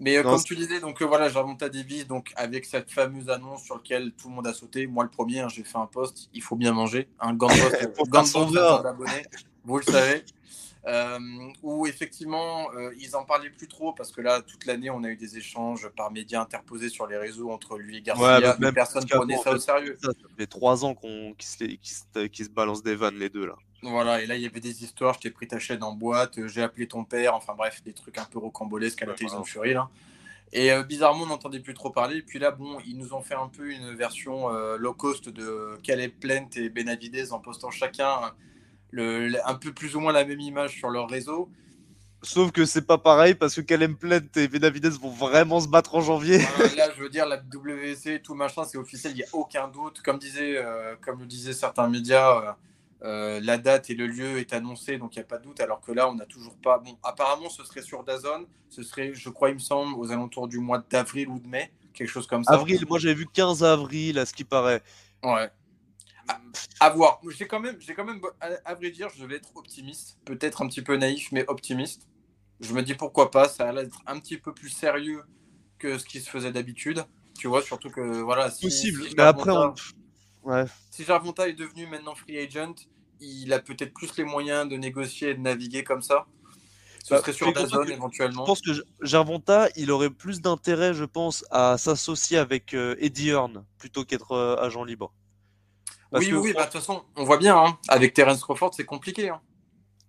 Mais 0.00 0.16
euh, 0.16 0.22
Non, 0.22 0.30
comme 0.30 0.42
tu 0.42 0.56
disais, 0.56 0.80
donc 0.80 1.02
euh, 1.02 1.04
voilà, 1.04 1.28
Javonta 1.28 1.68
Davis, 1.68 2.06
donc 2.06 2.32
avec 2.36 2.64
cette 2.64 2.90
fameuse 2.90 3.28
annonce 3.28 3.64
sur 3.64 3.76
laquelle 3.76 4.12
tout 4.12 4.30
le 4.30 4.34
monde 4.34 4.46
a 4.46 4.54
sauté, 4.54 4.86
moi 4.86 5.04
le 5.04 5.10
premier, 5.10 5.40
hein, 5.40 5.48
j'ai 5.48 5.62
fait 5.62 5.76
un 5.76 5.86
post, 5.86 6.30
il 6.32 6.42
faut 6.42 6.56
bien 6.56 6.72
manger, 6.72 7.10
un 7.20 7.32
Faut 7.32 7.36
gant 7.36 7.48
de 7.48 8.82
d'abonnés, 8.82 9.26
vous 9.64 9.76
le 9.76 9.84
savez. 9.84 10.24
Euh, 10.86 11.18
où 11.62 11.86
effectivement 11.86 12.72
euh, 12.74 12.90
ils 12.98 13.14
en 13.14 13.22
parlaient 13.26 13.50
plus 13.50 13.68
trop 13.68 13.92
parce 13.92 14.10
que 14.12 14.22
là 14.22 14.40
toute 14.40 14.64
l'année 14.64 14.88
on 14.88 15.04
a 15.04 15.10
eu 15.10 15.16
des 15.16 15.36
échanges 15.36 15.90
par 15.94 16.10
médias 16.10 16.40
interposés 16.40 16.88
sur 16.88 17.06
les 17.06 17.18
réseaux 17.18 17.50
entre 17.50 17.76
lui 17.76 17.98
et 17.98 18.00
Garcia, 18.00 18.38
Ouais, 18.40 18.40
mais 18.58 18.64
même 18.66 18.74
personne 18.74 19.04
qu'avant, 19.04 19.24
prenait 19.24 19.36
en 19.36 19.42
ça 19.42 19.52
au 19.52 19.58
sérieux. 19.58 19.98
ça, 20.02 20.08
ça 20.08 20.28
fait 20.38 20.46
trois 20.46 20.86
ans 20.86 20.94
qu'on 20.94 21.34
qu'ils 21.34 21.48
se, 21.78 22.24
qu'ils 22.28 22.44
se, 22.46 22.50
balancent 22.50 22.82
des 22.82 22.94
vannes 22.96 23.18
les 23.18 23.28
deux 23.28 23.44
là 23.44 23.56
Voilà, 23.82 24.22
et 24.22 24.26
là 24.26 24.36
il 24.36 24.40
y 24.42 24.46
avait 24.46 24.60
des 24.60 24.82
histoires, 24.82 25.12
je 25.12 25.20
t'ai 25.20 25.30
pris 25.30 25.46
ta 25.46 25.58
chaîne 25.58 25.82
en 25.82 25.92
boîte, 25.92 26.38
euh, 26.38 26.48
j'ai 26.48 26.62
appelé 26.62 26.88
ton 26.88 27.04
père, 27.04 27.34
enfin 27.34 27.52
bref, 27.54 27.82
des 27.84 27.92
trucs 27.92 28.16
un 28.16 28.24
peu 28.24 28.38
rocambolesques 28.38 29.02
à 29.02 29.04
la 29.04 29.12
Ouais, 29.12 29.16
télévision. 29.18 29.44
Fury 29.44 29.74
là. 29.74 29.90
Et 30.54 30.72
euh, 30.72 30.82
bizarrement 30.82 31.24
on 31.24 31.26
n'entendait 31.26 31.60
plus 31.60 31.74
trop 31.74 31.90
parler, 31.90 32.16
et 32.16 32.22
puis 32.22 32.38
là 32.38 32.52
bon, 32.52 32.78
ils 32.86 32.96
nous 32.96 33.12
ont 33.12 33.20
fait 33.20 33.34
un 33.34 33.48
peu 33.48 33.70
une 33.70 33.94
version 33.94 34.50
euh, 34.50 34.78
low 34.78 34.94
cost 34.94 35.28
de 35.28 35.78
Caleb 35.82 36.12
Plant 36.18 36.48
et 36.56 36.70
Benavidez 36.70 37.32
en 37.32 37.38
postant 37.38 37.70
chacun 37.70 38.32
le, 38.90 39.36
un 39.46 39.54
peu 39.54 39.72
plus 39.72 39.96
ou 39.96 40.00
moins 40.00 40.12
la 40.12 40.24
même 40.24 40.40
image 40.40 40.76
sur 40.76 40.90
leur 40.90 41.08
réseau. 41.08 41.48
sauf 42.22 42.52
que 42.52 42.64
c'est 42.64 42.86
pas 42.86 42.98
pareil 42.98 43.34
parce 43.34 43.54
que 43.54 43.60
Calem 43.60 43.96
Plant 43.96 44.20
et 44.36 44.48
Benavidez 44.48 44.90
vont 44.90 45.10
vraiment 45.10 45.60
se 45.60 45.68
battre 45.68 45.94
en 45.94 46.00
janvier 46.00 46.38
Voilà, 46.56 46.74
là, 46.74 46.92
je 46.96 47.02
veux 47.02 47.08
dire, 47.08 47.26
la 47.26 47.36
WC, 47.36 48.20
tout 48.22 48.34
machin, 48.34 48.64
c'est 48.64 48.78
officiel, 48.78 49.12
il 49.12 49.16
n'y 49.16 49.22
a 49.22 49.28
aucun 49.32 49.68
doute. 49.68 50.00
Comme, 50.02 50.18
disait, 50.18 50.56
euh, 50.56 50.96
comme 51.00 51.20
le 51.20 51.26
disaient 51.26 51.52
certains 51.52 51.88
médias, 51.88 52.36
euh, 52.36 52.52
euh, 53.02 53.40
la 53.42 53.56
date 53.56 53.88
et 53.88 53.94
le 53.94 54.06
lieu 54.06 54.38
est 54.38 54.52
annoncé, 54.52 54.98
donc 54.98 55.16
il 55.16 55.18
n'y 55.18 55.24
a 55.24 55.26
pas 55.26 55.38
de 55.38 55.44
doute. 55.44 55.60
Alors 55.60 55.80
que 55.80 55.92
là, 55.92 56.08
on 56.08 56.14
n'a 56.14 56.26
toujours 56.26 56.56
pas. 56.56 56.78
Bon, 56.78 56.98
apparemment, 57.02 57.48
ce 57.48 57.64
serait 57.64 57.82
sur 57.82 58.04
Dazone. 58.04 58.44
Ce 58.68 58.82
serait, 58.82 59.12
je 59.14 59.28
crois, 59.30 59.48
il 59.48 59.54
me 59.54 59.60
semble, 59.60 59.98
aux 59.98 60.12
alentours 60.12 60.48
du 60.48 60.58
mois 60.58 60.82
d'avril 60.90 61.28
ou 61.28 61.38
de 61.38 61.48
mai, 61.48 61.72
quelque 61.94 62.08
chose 62.08 62.26
comme 62.26 62.44
ça. 62.44 62.52
avril 62.52 62.84
moi 62.88 62.98
j'avais 62.98 63.14
vu 63.14 63.26
15 63.26 63.64
avril 63.64 64.18
à 64.18 64.26
ce 64.26 64.34
qui 64.34 64.44
paraît 64.44 64.82
Ouais. 65.22 65.50
À, 66.30 66.86
à 66.86 66.90
voir. 66.90 67.20
J'ai 67.36 67.46
quand 67.46 67.60
même, 67.60 67.76
j'ai 67.80 67.94
quand 67.94 68.04
même, 68.04 68.20
à, 68.40 68.48
à 68.64 68.74
vrai 68.74 68.90
dire, 68.90 69.08
je 69.16 69.24
vais 69.24 69.36
être 69.36 69.50
optimiste, 69.56 70.18
peut-être 70.24 70.62
un 70.62 70.68
petit 70.68 70.82
peu 70.82 70.96
naïf, 70.96 71.32
mais 71.32 71.44
optimiste. 71.48 72.06
Je 72.60 72.72
me 72.74 72.82
dis 72.82 72.94
pourquoi 72.94 73.30
pas, 73.30 73.48
ça 73.48 73.68
a 73.68 73.72
l'air 73.72 73.84
d'être 73.84 74.02
un 74.06 74.20
petit 74.20 74.36
peu 74.38 74.52
plus 74.52 74.68
sérieux 74.68 75.22
que 75.78 75.98
ce 75.98 76.04
qui 76.04 76.20
se 76.20 76.28
faisait 76.30 76.52
d'habitude. 76.52 77.04
Tu 77.38 77.48
vois, 77.48 77.62
surtout 77.62 77.90
que 77.90 78.20
voilà, 78.20 78.50
si, 78.50 78.66
possible 78.66 79.02
si 79.08 79.14
mais 79.16 79.22
après 79.22 79.50
on... 79.50 79.72
Javonta- 79.72 79.92
Ouais. 80.42 80.64
Si 80.90 81.04
Jarvonta 81.04 81.48
est 81.48 81.52
devenu 81.52 81.86
maintenant 81.86 82.14
free 82.14 82.38
agent, 82.38 82.74
il 83.20 83.52
a 83.52 83.58
peut-être 83.60 83.92
plus 83.92 84.16
les 84.16 84.24
moyens 84.24 84.68
de 84.68 84.76
négocier 84.76 85.30
et 85.30 85.34
de 85.34 85.40
naviguer 85.40 85.84
comme 85.84 86.00
ça. 86.00 86.26
Ce 87.04 87.10
Bah, 87.14 87.20
serait 87.20 87.32
sur 87.34 87.46
fais-toi 87.48 87.62
Dazon 87.64 87.82
que- 87.82 87.88
Je 87.88 87.92
éventuellement. 87.92 88.44
pense 88.44 88.60
que 88.62 88.70
Jarvonta, 89.02 89.68
il 89.76 89.90
aurait 89.90 90.10
plus 90.10 90.40
d'intérêt, 90.40 90.94
je 90.94 91.04
pense, 91.04 91.44
à 91.50 91.76
s'associer 91.76 92.38
avec 92.38 92.72
euh, 92.74 92.94
Eddie 92.98 93.28
Hearn 93.30 93.64
plutôt 93.78 94.04
qu'être 94.04 94.32
euh, 94.32 94.56
agent 94.56 94.84
libre. 94.84 95.12
Parce 96.10 96.24
Oui, 96.24 96.30
que 96.30 96.36
oui, 96.36 96.52
bah, 96.52 96.60
de 96.60 96.64
toute 96.64 96.80
façon, 96.80 97.02
on 97.16 97.24
voit 97.24 97.36
bien, 97.38 97.56
hein, 97.56 97.78
avec 97.88 98.14
Terence 98.14 98.42
Crawford, 98.42 98.72
c'est 98.74 98.84
compliqué. 98.84 99.28
hein. 99.28 99.40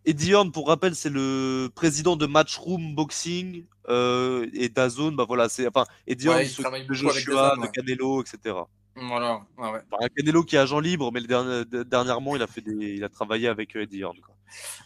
Eddie 0.04 0.32
Hearn, 0.32 0.52
pour 0.52 0.68
rappel, 0.68 0.96
c'est 0.96 1.12
le 1.12 1.70
président 1.76 2.16
de 2.16 2.26
Matchroom 2.26 2.96
Boxing 2.96 3.66
euh, 3.88 4.48
et 4.54 4.68
Dazone. 4.70 5.16
Bah 5.16 5.26
voilà, 5.28 5.48
c'est 5.48 5.68
enfin 5.68 5.86
Eddie 6.08 6.28
Ouais, 6.28 6.34
Hearn, 6.34 6.44
il 6.44 6.48
il 6.48 6.50
s'occupe 6.54 6.88
de 6.88 6.94
Joshua, 6.94 7.56
de 7.56 7.62
ouais. 7.62 7.70
Canelo, 7.72 8.24
etc. 8.24 8.56
Voilà, 8.96 9.42
ouais, 9.60 9.70
ouais. 9.72 9.80
Enfin, 9.92 10.08
Canelo 10.18 10.44
qui 10.44 10.56
est 10.56 10.60
agent 10.60 10.80
libre, 10.80 11.12
mais 11.14 11.20
le 11.20 11.28
dernier- 11.28 11.66
de- 11.66 11.84
dernièrement, 11.84 12.36
il 12.36 12.42
a 12.42 12.48
fait 12.48 12.62
des, 12.62 12.96
il 12.96 13.04
a 13.04 13.10
travaillé 13.10 13.48
avec 13.48 13.76
Eddie 13.76 14.02
Hearn. 14.02 14.20
quoi. 14.22 14.34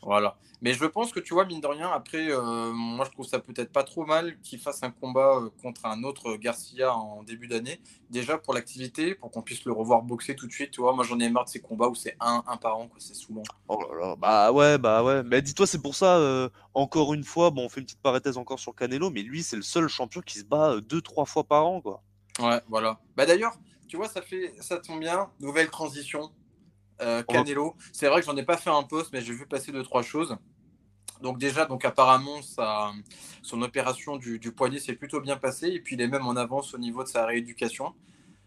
Voilà. 0.01 0.38
Mais 0.62 0.73
je 0.73 0.86
pense 0.86 1.12
que 1.12 1.19
tu 1.19 1.34
vois, 1.34 1.45
mine 1.45 1.62
de 1.62 1.67
rien, 1.67 1.89
après, 1.91 2.32
euh, 2.32 2.71
moi 2.71 3.06
je 3.06 3.12
trouve 3.12 3.28
ça 3.28 3.39
peut-être 3.39 3.71
pas 3.71 3.84
trop 3.84 4.06
mal 4.06 4.39
qu'il 4.41 4.60
fasse 4.60 4.84
un 4.84 4.89
combat 4.89 5.38
euh, 5.38 5.49
contre 5.62 5.86
un 5.86 6.04
autre 6.04 6.38
Garcia 6.38 6.95
en 6.95 7.23
début 7.23 7.47
d'année. 7.47 7.82
Déjà 8.10 8.38
pour 8.38 8.54
l'activité, 8.54 9.15
pour 9.15 9.32
qu'on 9.32 9.41
puisse 9.41 9.65
le 9.65 9.73
revoir 9.73 10.01
boxer 10.01 10.36
tout 10.36 10.47
de 10.47 10.51
suite. 10.51 10.71
Tu 10.71 10.82
vois, 10.82 10.93
moi 10.93 11.04
j'en 11.04 11.19
ai 11.19 11.30
marre 11.30 11.45
de 11.45 11.49
ces 11.49 11.60
combats 11.60 11.88
où 11.88 11.95
c'est 11.95 12.15
un, 12.19 12.43
un 12.47 12.58
par 12.58 12.78
an, 12.78 12.88
quoi. 12.88 12.97
C'est 12.99 13.15
saoulant. 13.15 13.43
Oh 13.67 13.80
là 13.82 13.99
là, 13.99 14.15
bah 14.15 14.51
ouais, 14.51 14.78
bah 14.78 15.04
ouais. 15.04 15.23
Mais 15.23 15.41
dis-toi, 15.41 15.67
c'est 15.67 15.82
pour 15.82 15.93
ça, 15.93 16.17
euh, 16.17 16.49
encore 16.73 17.13
une 17.13 17.23
fois, 17.23 17.51
bon, 17.51 17.65
on 17.65 17.69
fait 17.69 17.82
une 17.82 17.86
petite 17.86 18.01
parenthèse 18.01 18.38
encore 18.38 18.60
sur 18.60 18.73
Canelo, 18.73 19.10
mais 19.10 19.21
lui, 19.21 19.43
c'est 19.43 19.58
le 19.58 19.62
seul 19.62 19.88
champion 19.88 20.21
qui 20.21 20.39
se 20.39 20.45
bat 20.45 20.80
deux, 20.80 21.01
trois 21.01 21.25
fois 21.25 21.43
par 21.43 21.65
an, 21.67 21.82
quoi. 21.82 22.01
Ouais, 22.39 22.62
voilà. 22.69 22.99
Bah 23.15 23.25
d'ailleurs, 23.25 23.58
tu 23.88 23.97
vois, 23.97 24.08
ça 24.08 24.21
fait, 24.21 24.54
ça 24.62 24.78
tombe 24.78 24.99
bien. 24.99 25.30
Nouvelle 25.39 25.69
transition. 25.69 26.32
Euh, 27.01 27.23
Canelo. 27.23 27.75
C'est 27.91 28.08
vrai 28.08 28.21
que 28.21 28.25
j'en 28.25 28.38
ai 28.38 28.43
pas 28.43 28.58
fait 28.58 28.69
un 28.69 28.84
post, 28.84 29.12
mais 29.13 29.21
j'ai 29.21 29.34
vu 29.34 29.45
passer 29.45 29.71
deux 29.71 29.84
trois 29.84 30.01
choses. 30.01 30.38
Donc 31.21 31.38
déjà, 31.38 31.65
donc 31.65 31.86
apparemment, 31.86 32.41
sa, 32.41 32.91
son 33.41 33.62
opération 33.62 34.17
du, 34.17 34.38
du 34.39 34.51
poignet 34.51 34.79
s'est 34.79 34.93
plutôt 34.95 35.21
bien 35.21 35.38
passée 35.38 35.67
et 35.69 35.79
puis 35.79 35.95
il 35.95 36.01
est 36.01 36.08
même 36.08 36.27
en 36.27 36.36
avance 36.36 36.73
au 36.73 36.77
niveau 36.77 37.03
de 37.03 37.10
sa 37.10 37.25
rééducation. 37.25 37.93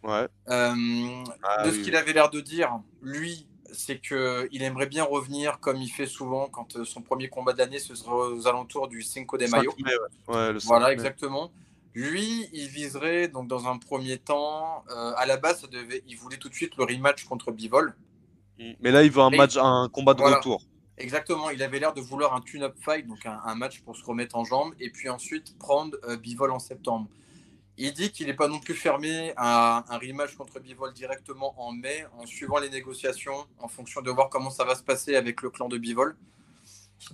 Ouais. 0.03 0.29
Euh, 0.49 1.25
Ah 1.43 1.65
de 1.65 1.71
oui, 1.71 1.77
ce 1.77 1.81
qu'il 1.83 1.97
avait 1.97 2.13
l'air 2.13 2.31
de 2.31 2.41
dire, 2.41 2.79
lui, 3.03 3.49
c'est 3.73 4.01
qu'il 4.01 4.63
aimerait 4.63 4.87
bien 4.87 5.05
revenir 5.05 5.61
comme 5.61 5.79
il 5.79 5.89
fait 5.89 6.07
souvent 6.07 6.49
quand 6.49 6.77
euh, 6.77 6.85
son 6.85 7.03
premier 7.03 7.29
combat 7.29 7.53
de 7.53 7.59
l'année, 7.59 7.79
ce 7.79 7.95
sera 7.95 8.15
aux 8.15 8.47
alentours 8.47 8.89
du 8.89 9.03
Cinco 9.03 9.37
de 9.37 9.47
5 9.47 9.57
Mayo. 9.59 9.75
mai, 9.85 9.93
ouais. 10.29 10.35
Ouais, 10.35 10.53
le 10.53 10.61
5 10.61 10.69
Voilà, 10.69 10.93
exactement. 10.93 11.51
Lui, 11.95 12.49
il 12.53 12.69
viserait 12.69 13.29
donc 13.29 13.49
dans 13.49 13.67
un 13.67 13.77
premier 13.79 14.19
temps, 14.19 14.85
euh, 14.91 15.13
à 15.17 15.27
la 15.27 15.37
base, 15.37 15.63
ça 15.63 15.67
devait, 15.67 16.03
il 16.07 16.17
voulait 16.17 16.37
tout 16.37 16.49
de 16.49 16.55
suite 16.55 16.77
le 16.77 16.85
rematch 16.85 17.25
contre 17.25 17.51
Bivol. 17.51 17.95
Mm. 18.59 18.73
Mais 18.81 18.91
là, 18.91 19.03
il 19.03 19.11
veut 19.11 19.21
un 19.23 19.31
Et- 19.31 19.37
match, 19.37 19.57
un 19.57 19.89
combat 19.93 20.15
de 20.15 20.21
Voilà. 20.21 20.37
retour. 20.37 20.63
Exactement, 20.97 21.51
il 21.51 21.63
avait 21.63 21.79
l'air 21.79 21.95
de 21.95 22.01
vouloir 22.01 22.35
un 22.35 22.41
tune-up 22.41 22.75
fight, 22.81 23.07
donc 23.07 23.25
un, 23.25 23.41
un 23.45 23.55
match 23.55 23.81
pour 23.83 23.97
se 23.97 24.05
remettre 24.05 24.37
en 24.37 24.45
jambes, 24.45 24.75
et 24.81 24.91
puis 24.91 25.09
ensuite 25.09 25.57
prendre 25.59 25.97
euh, 26.09 26.17
Bivol 26.17 26.51
en 26.51 26.59
septembre. 26.59 27.09
Il 27.77 27.93
dit 27.93 28.11
qu'il 28.11 28.27
n'est 28.27 28.35
pas 28.35 28.49
non 28.49 28.59
plus 28.59 28.75
fermé 28.75 29.33
à 29.37 29.85
un 29.89 29.99
rematch 29.99 30.35
contre 30.35 30.59
Bivol 30.59 30.93
directement 30.93 31.55
en 31.65 31.71
mai, 31.71 32.05
en 32.19 32.27
suivant 32.27 32.59
les 32.59 32.69
négociations, 32.71 33.47
en 33.61 33.69
fonction 33.69 34.03
de 34.03 34.11
voir 34.11 34.29
comment 34.29 34.51
ça 34.51 34.65
va 34.65 34.75
se 34.75 34.83
passer 34.83 35.15
avec 35.15 35.41
le 35.43 35.51
clan 35.51 35.69
de 35.69 35.79
Bivol. 35.79 36.17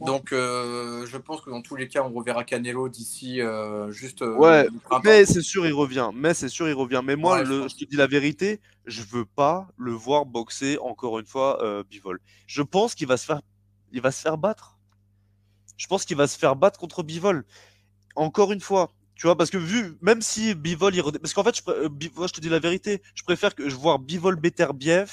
Donc, 0.01 0.33
euh, 0.33 1.07
je 1.07 1.17
pense 1.19 1.41
que 1.41 1.51
dans 1.51 1.63
tous 1.63 1.77
les 1.77 1.89
cas, 1.89 2.03
on 2.03 2.13
reverra 2.13 2.43
Canelo 2.45 2.89
d'ici 2.89 3.41
euh, 3.41 3.91
juste. 3.93 4.23
euh, 4.23 4.35
Ouais. 4.37 4.67
Mais 5.05 5.25
c'est 5.27 5.43
sûr, 5.43 5.67
il 5.67 5.73
revient. 5.75 6.11
Mais 6.15 6.35
c'est 6.35 6.49
sûr, 6.49 6.69
il 6.69 6.75
revient. 6.75 7.03
Mais 7.05 7.17
moi, 7.17 7.39
Ouais, 7.39 7.45
je 7.45 7.51
le- 7.53 7.61
pense. 7.63 7.73
je 7.79 7.85
te 7.85 7.91
dis 7.91 7.97
la 7.97 8.07
vérité, 8.07 8.61
je 8.87 9.03
veux 9.03 9.25
pas 9.25 9.69
le 9.77 9.93
voir 9.93 10.25
boxer 10.27 10.79
encore 10.79 11.19
une 11.19 11.27
fois 11.27 11.61
Bivol. 11.91 12.19
Je 12.47 12.63
pense 12.63 12.95
qu'il 12.95 13.07
va 13.07 13.17
se 13.17 13.25
faire, 13.27 13.41
il 13.93 14.01
va 14.01 14.11
se 14.11 14.21
faire 14.21 14.39
battre. 14.39 14.79
Je 15.77 15.87
pense 15.87 16.05
qu'il 16.05 16.17
va 16.17 16.27
se 16.27 16.39
faire 16.39 16.57
battre 16.57 16.79
contre 16.79 17.03
Bivol. 17.03 17.45
Encore 18.17 18.53
une 18.53 18.61
fois, 18.61 18.91
tu 19.17 19.27
vois, 19.27 19.37
parce 19.37 19.51
que 19.51 19.59
vu, 19.59 19.97
même 20.01 20.23
si 20.23 20.55
Bivol, 20.55 20.95
il 20.95 21.01
redé- 21.03 21.19
parce 21.19 21.35
qu'en 21.35 21.45
fait, 21.45 21.57
je, 21.57 21.63
pré- 21.63 21.89
Bi- 21.89 22.11
moi, 22.17 22.27
je 22.27 22.33
te 22.33 22.41
dis 22.41 22.49
la 22.49 22.59
vérité, 22.59 23.03
je 23.15 23.23
préfère 23.23 23.55
que 23.55 23.69
je 23.69 23.75
voir 23.77 23.99
Bivol 23.99 24.37
Beterbiev 24.37 25.13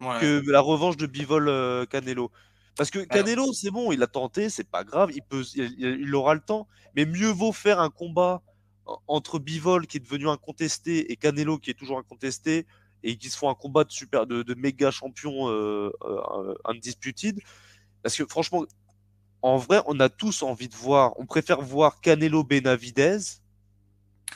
Ouais. 0.00 0.20
que 0.20 0.42
la 0.50 0.60
revanche 0.60 0.96
de 0.96 1.06
Bivol 1.06 1.86
Canelo. 1.88 2.30
Parce 2.78 2.90
que 2.90 3.00
Canelo, 3.00 3.52
c'est 3.52 3.72
bon, 3.72 3.90
il 3.90 4.00
a 4.04 4.06
tenté, 4.06 4.48
c'est 4.48 4.70
pas 4.70 4.84
grave, 4.84 5.10
il 5.12 5.20
peut, 5.20 5.42
il, 5.56 6.14
aura 6.14 6.34
le 6.34 6.40
temps. 6.40 6.68
Mais 6.94 7.06
mieux 7.06 7.28
vaut 7.30 7.50
faire 7.50 7.80
un 7.80 7.90
combat 7.90 8.40
en- 8.86 9.02
entre 9.08 9.40
Bivol 9.40 9.88
qui 9.88 9.96
est 9.96 10.00
devenu 10.00 10.28
incontesté 10.28 11.10
et 11.10 11.16
Canelo 11.16 11.58
qui 11.58 11.70
est 11.70 11.74
toujours 11.74 11.98
incontesté 11.98 12.66
et 13.02 13.16
qui 13.16 13.30
se 13.30 13.36
font 13.36 13.50
un 13.50 13.56
combat 13.56 13.82
de 13.82 13.90
super, 13.90 14.28
de, 14.28 14.44
de 14.44 14.54
méga 14.54 14.92
champion 14.92 15.48
euh, 15.48 15.90
euh, 16.04 16.54
undisputed. 16.64 17.40
Parce 18.04 18.16
que 18.16 18.24
franchement, 18.26 18.64
en 19.42 19.56
vrai, 19.56 19.82
on 19.86 19.98
a 19.98 20.08
tous 20.08 20.44
envie 20.44 20.68
de 20.68 20.76
voir, 20.76 21.18
on 21.18 21.26
préfère 21.26 21.60
voir 21.60 22.00
Canelo 22.00 22.44
Benavidez. 22.44 23.18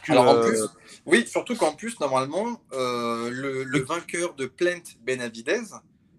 Que, 0.03 0.11
Alors 0.11 0.27
en 0.27 0.35
euh, 0.35 0.49
plus, 0.49 0.61
oui, 1.07 1.27
surtout 1.29 1.55
qu'en 1.55 1.77
plus, 1.77 2.01
normalement, 2.01 2.61
euh, 2.73 3.31
le, 3.31 3.85
vainqueur 3.85 4.35
de 4.35 4.47
Plainte 4.47 4.97
Benavidez, 5.01 5.63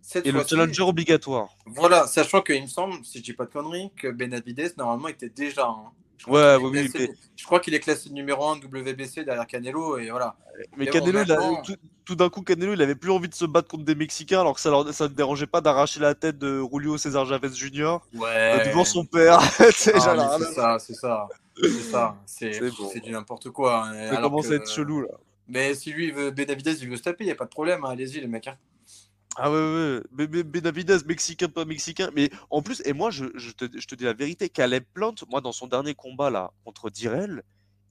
cette 0.03 0.27
et 0.27 0.31
le 0.31 0.43
challenger 0.45 0.83
obligatoire. 0.83 1.47
voilà, 1.65 2.05
sachant 2.05 2.41
qu'il 2.41 2.61
me 2.61 2.67
semble, 2.67 3.03
si 3.03 3.17
je 3.19 3.23
dis 3.23 3.33
pas 3.33 3.45
de 3.45 3.51
conneries, 3.51 3.89
que 3.95 4.09
Benavidez, 4.09 4.69
normalement, 4.77 5.07
était 5.07 5.29
déjà. 5.29 5.65
hein. 5.65 5.85
Je 6.17 6.29
Ouais, 6.29 6.55
oui, 6.57 6.69
oui, 6.71 6.89
classé- 6.89 7.07
mais- 7.09 7.15
Je 7.35 7.43
crois 7.45 7.59
qu'il 7.59 7.73
est 7.73 7.79
classé 7.79 8.09
numéro 8.11 8.45
1 8.47 8.57
WBC 8.59 9.25
derrière 9.25 9.47
Canelo, 9.47 9.97
et 9.97 10.09
voilà. 10.11 10.35
Mais 10.77 10.85
bon, 10.85 10.91
Canelo, 10.91 11.21
il 11.23 11.31
a- 11.31 11.35
maintenant- 11.39 11.61
tout, 11.63 11.75
tout 12.05 12.15
d'un 12.15 12.29
coup, 12.29 12.41
Canelo, 12.43 12.73
il 12.73 12.81
avait 12.81 12.95
plus 12.95 13.11
envie 13.11 13.27
de 13.29 13.33
se 13.33 13.43
battre 13.45 13.67
contre 13.67 13.83
des 13.83 13.95
Mexicains, 13.95 14.41
alors 14.41 14.53
que 14.53 14.61
ça, 14.61 14.69
leur, 14.69 14.93
ça 14.93 15.05
ne 15.09 15.13
dérangeait 15.13 15.47
pas 15.47 15.59
d'arracher 15.61 15.99
la 15.99 16.15
tête 16.15 16.37
de 16.37 16.61
Julio 16.71 16.97
César 16.97 17.25
Chavez 17.27 17.49
Jr. 17.53 17.97
Ouais. 18.13 18.67
devant 18.69 18.85
son 18.85 19.03
père. 19.05 19.39
Ah, 19.59 19.71
c'est 19.71 19.99
ça, 19.99 20.77
c'est 20.79 20.93
ça. 20.93 21.27
C'est 21.61 21.69
ça. 21.69 22.15
C'est 22.25 22.59
bon. 22.77 22.91
du 23.03 23.11
n'importe 23.11 23.49
quoi. 23.49 23.85
hein. 23.87 24.09
Ça 24.15 24.21
commence 24.21 24.47
que- 24.47 24.53
à 24.53 24.55
être 24.57 24.69
chelou, 24.71 25.01
là. 25.01 25.07
Mais 25.49 25.73
si 25.75 25.91
lui, 25.91 26.05
il 26.07 26.13
veut, 26.13 26.31
Benavidez, 26.31 26.81
il 26.81 26.89
veut 26.89 26.95
se 26.97 27.03
taper, 27.03 27.25
il 27.25 27.27
n'y 27.27 27.33
a 27.33 27.35
pas 27.35 27.45
de 27.45 27.49
problème. 27.49 27.83
hein. 27.83 27.89
Allez-y, 27.89 28.21
les 28.21 28.27
mecs. 28.27 28.47
hein. 28.47 28.55
Ah 29.35 29.51
ouais, 29.51 29.57
ouais. 29.57 30.01
Mais- 30.11 30.27
mais 30.27 30.43
mexicain, 31.07 31.47
pas 31.49 31.65
mexicain. 31.65 32.09
Mais 32.15 32.29
en 32.49 32.61
plus, 32.61 32.81
et 32.85 32.93
moi, 32.93 33.09
je, 33.09 33.25
je 33.35 33.51
te, 33.51 33.65
je 33.79 33.87
te 33.87 33.95
dis 33.95 34.03
la 34.03 34.13
vérité, 34.13 34.49
Caleb 34.49 34.83
Plant, 34.93 35.15
moi, 35.29 35.41
dans 35.41 35.51
son 35.51 35.67
dernier 35.67 35.95
combat, 35.95 36.29
là, 36.29 36.51
contre 36.63 36.89
Direl, 36.89 37.43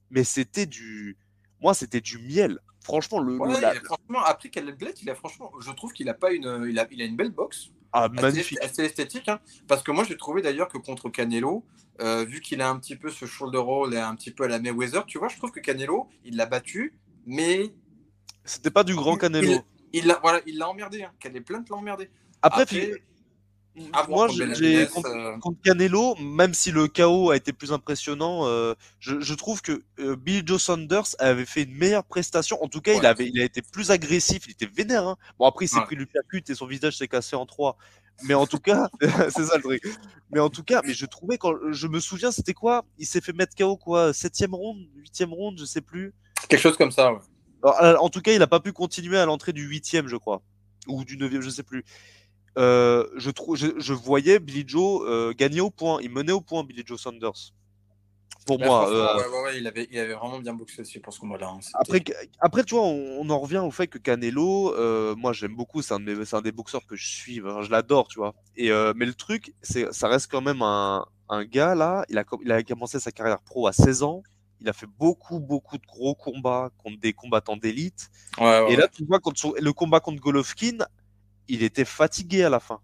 mais 0.09 0.23
c'était 0.23 0.65
du. 0.65 1.17
Moi, 1.61 1.73
c'était 1.73 2.01
du 2.01 2.17
miel. 2.19 2.59
Franchement, 2.83 3.19
le. 3.19 3.33
le- 3.33 3.39
Ouais, 3.39 3.59
la- 3.61 3.73
il 3.73 3.77
a- 3.77 3.81
franchement, 3.83 4.23
après 4.25 4.49
Caleb 4.49 4.77
Blett, 4.77 5.01
il 5.01 5.09
a 5.09 5.15
franchement, 5.15 5.51
je 5.59 5.71
trouve 5.71 5.91
qu'il 5.93 6.07
a 6.09 6.13
pas 6.13 6.31
une, 6.31 6.65
il 6.69 6.77
a, 6.79 6.87
il 6.91 7.01
a 7.01 7.05
une 7.05 7.15
belle 7.15 7.31
boxe. 7.31 7.71
Ah, 7.95 8.05
assez- 8.05 8.21
magnifique. 8.21 8.57
Assez, 8.61 8.83
esthétique, 8.85 9.29
hein. 9.29 9.39
parce 9.67 9.83
que 9.83 9.91
moi 9.91 10.03
j'ai 10.03 10.17
trouvé 10.17 10.41
d'ailleurs 10.41 10.67
que 10.67 10.79
contre 10.79 11.09
Canelo, 11.09 11.63
euh, 12.01 12.25
vu 12.25 12.41
qu'il 12.41 12.59
a 12.59 12.67
un 12.67 12.77
petit 12.79 12.95
peu 12.95 13.11
ce 13.11 13.25
shoulder 13.27 13.59
roll 13.59 13.93
et 13.93 13.97
un 13.99 14.15
petit 14.15 14.31
peu 14.31 14.45
à 14.45 14.47
la 14.47 14.57
Mayweather, 14.59 15.05
tu 15.05 15.19
vois, 15.19 15.27
je 15.27 15.37
trouve 15.37 15.51
que 15.51 15.59
Canelo, 15.59 16.09
il 16.25 16.35
l'a 16.35 16.47
battu, 16.47 16.97
mais 17.27 17.71
C'était 18.45 18.71
pas 18.71 18.83
du 18.83 18.95
grand 18.95 19.15
Canelo. 19.15 19.61
Il 19.93 20.07
l'a 20.07 20.19
voilà, 20.21 20.41
il 20.45 20.57
l'a 20.57 20.67
emmerdé. 20.69 21.03
Hein. 21.03 21.11
Caleb 21.19 21.43
Plant 21.43 21.63
l'a 21.69 21.75
emmerdé. 21.75 22.09
Après, 22.41 22.63
Après, 22.63 22.91
voir 23.93 24.07
moi, 24.09 24.27
contre 24.27 24.53
j'ai 24.55 24.87
contre, 24.87 25.09
euh, 25.09 25.37
contre 25.39 25.59
Canelo, 25.63 26.15
même 26.17 26.53
si 26.53 26.71
le 26.71 26.87
KO 26.87 27.31
a 27.31 27.35
été 27.37 27.53
plus 27.53 27.71
impressionnant, 27.73 28.45
euh, 28.45 28.75
je, 28.99 29.19
je 29.19 29.33
trouve 29.33 29.61
que 29.63 29.81
euh, 29.99 30.15
Bill 30.15 30.43
Joe 30.45 30.61
Saunders 30.61 31.15
avait 31.17 31.45
fait 31.45 31.63
une 31.63 31.73
meilleure 31.75 32.03
prestation. 32.03 32.61
En 32.63 32.67
tout 32.67 32.81
cas, 32.81 32.93
il 32.93 33.05
avait, 33.05 33.27
il 33.33 33.41
a 33.41 33.43
été 33.45 33.61
plus 33.63 33.89
agressif, 33.89 34.43
il 34.45 34.51
était 34.51 34.67
vénère. 34.67 35.07
hein. 35.07 35.17
Bon, 35.39 35.47
après, 35.47 35.65
il 35.65 35.67
s'est 35.69 35.77
Ouais. 35.79 35.85
pris 35.85 35.95
le 35.95 36.05
percute 36.05 36.49
et 36.51 36.55
son 36.55 36.67
visage 36.67 36.97
s'est 36.97 37.07
cassé 37.07 37.35
en 37.35 37.45
trois. 37.47 37.77
Mais 38.25 38.35
en 38.35 38.45
tout 38.45 38.59
cas, 38.59 38.89
c'est 39.31 39.45
ça 39.45 39.57
le 39.57 39.63
truc. 39.63 39.83
Mais 40.31 40.39
en 40.39 40.49
tout 40.49 40.63
cas, 40.63 40.81
mais 40.85 40.93
je 40.93 41.07
trouvais 41.07 41.39
quand 41.39 41.53
je 41.71 41.87
me 41.87 41.99
souviens, 41.99 42.31
c'était 42.31 42.53
quoi? 42.53 42.85
Il 42.99 43.07
s'est 43.07 43.21
fait 43.21 43.33
mettre 43.33 43.55
KO 43.55 43.75
quoi? 43.77 44.13
Septième 44.13 44.53
round, 44.53 44.85
huitième 44.97 45.33
round, 45.33 45.57
je 45.57 45.65
sais 45.65 45.81
plus. 45.81 46.13
quelque 46.47 46.59
chose 46.61 46.77
comme 46.77 46.91
ça. 46.91 47.11
ouais. 47.11 47.19
Alors, 47.63 47.81
euh, 47.81 47.95
en 47.97 48.09
tout 48.09 48.21
cas, 48.21 48.33
il 48.33 48.39
n'a 48.39 48.47
pas 48.47 48.59
pu 48.59 48.73
continuer 48.73 49.17
à 49.17 49.25
l'entrée 49.25 49.53
du 49.53 49.63
huitième, 49.63 50.07
je 50.07 50.17
crois, 50.17 50.41
ou 50.87 51.03
du 51.05 51.17
neuvième, 51.17 51.41
je 51.41 51.49
sais 51.49 51.63
plus. 51.63 51.83
Euh, 52.57 53.07
je, 53.17 53.31
je, 53.55 53.67
je 53.77 53.93
voyais 53.93 54.39
Billy 54.39 54.63
Joe 54.67 55.01
euh, 55.07 55.33
gagner 55.33 55.61
au 55.61 55.71
point. 55.71 55.99
Il 56.01 56.11
menait 56.11 56.31
au 56.33 56.41
point, 56.41 56.63
Billy 56.63 56.83
Joe 56.85 57.01
Saunders. 57.01 57.53
Pour 58.45 58.59
moi. 58.59 58.91
euh, 58.91 59.17
ouais, 59.17 59.27
ouais, 59.27 59.43
ouais, 59.43 59.57
il, 59.57 59.65
avait, 59.67 59.87
il 59.89 59.97
avait 59.97 60.13
vraiment 60.15 60.37
bien 60.39 60.53
boxé 60.53 60.81
aussi 60.81 60.99
pour 60.99 61.13
ce 61.13 61.19
combat-là. 61.21 61.47
hein. 61.47 61.59
Après, 61.75 62.03
après, 62.39 62.63
tu 62.65 62.75
vois, 62.75 62.83
on, 62.83 63.21
on 63.21 63.29
en 63.29 63.39
revient 63.39 63.59
au 63.59 63.71
fait 63.71 63.87
que 63.87 63.97
Canelo, 63.97 64.75
euh, 64.75 65.15
moi 65.15 65.31
j'aime 65.31 65.55
beaucoup, 65.55 65.81
c'est 65.81 65.93
un, 65.93 66.01
de 66.01 66.41
des 66.41 66.51
boxeurs 66.51 66.85
que 66.85 66.97
je 66.97 67.07
suis, 67.07 67.41
enfin, 67.41 67.61
je 67.61 67.71
l'adore, 67.71 68.09
tu 68.09 68.19
vois. 68.19 68.35
Et, 68.57 68.69
mais 68.97 69.05
le 69.05 69.13
truc, 69.13 69.53
c'est, 69.61 69.93
ça 69.93 70.09
reste 70.09 70.29
quand 70.29 70.41
même 70.41 70.61
un, 70.61 71.05
un 71.29 71.45
gars 71.45 71.73
là, 71.73 72.05
il 72.09 72.17
a, 72.17 72.25
il 72.43 72.51
a 72.51 72.61
commencé 72.63 72.99
sa 72.99 73.13
carrière 73.13 73.39
pro 73.39 73.65
à 73.67 73.71
16 73.71 74.03
ans, 74.03 74.23
il 74.61 74.69
a 74.69 74.73
fait 74.73 74.87
beaucoup, 74.87 75.39
beaucoup 75.39 75.77
de 75.77 75.85
gros 75.85 76.15
combats 76.15 76.71
contre 76.77 76.99
des 76.99 77.13
combattants 77.13 77.57
d'élite. 77.57 78.09
Ouais, 78.39 78.43
ouais, 78.61 78.73
Et 78.73 78.75
là, 78.75 78.87
tu 78.87 79.03
vois, 79.05 79.19
quand 79.19 79.37
son- 79.37 79.53
le 79.59 79.73
combat 79.73 79.99
contre 79.99 80.21
Golovkin, 80.21 80.77
il 81.47 81.63
était 81.63 81.85
fatigué 81.85 82.43
à 82.43 82.49
la 82.49 82.59
fin. 82.59 82.79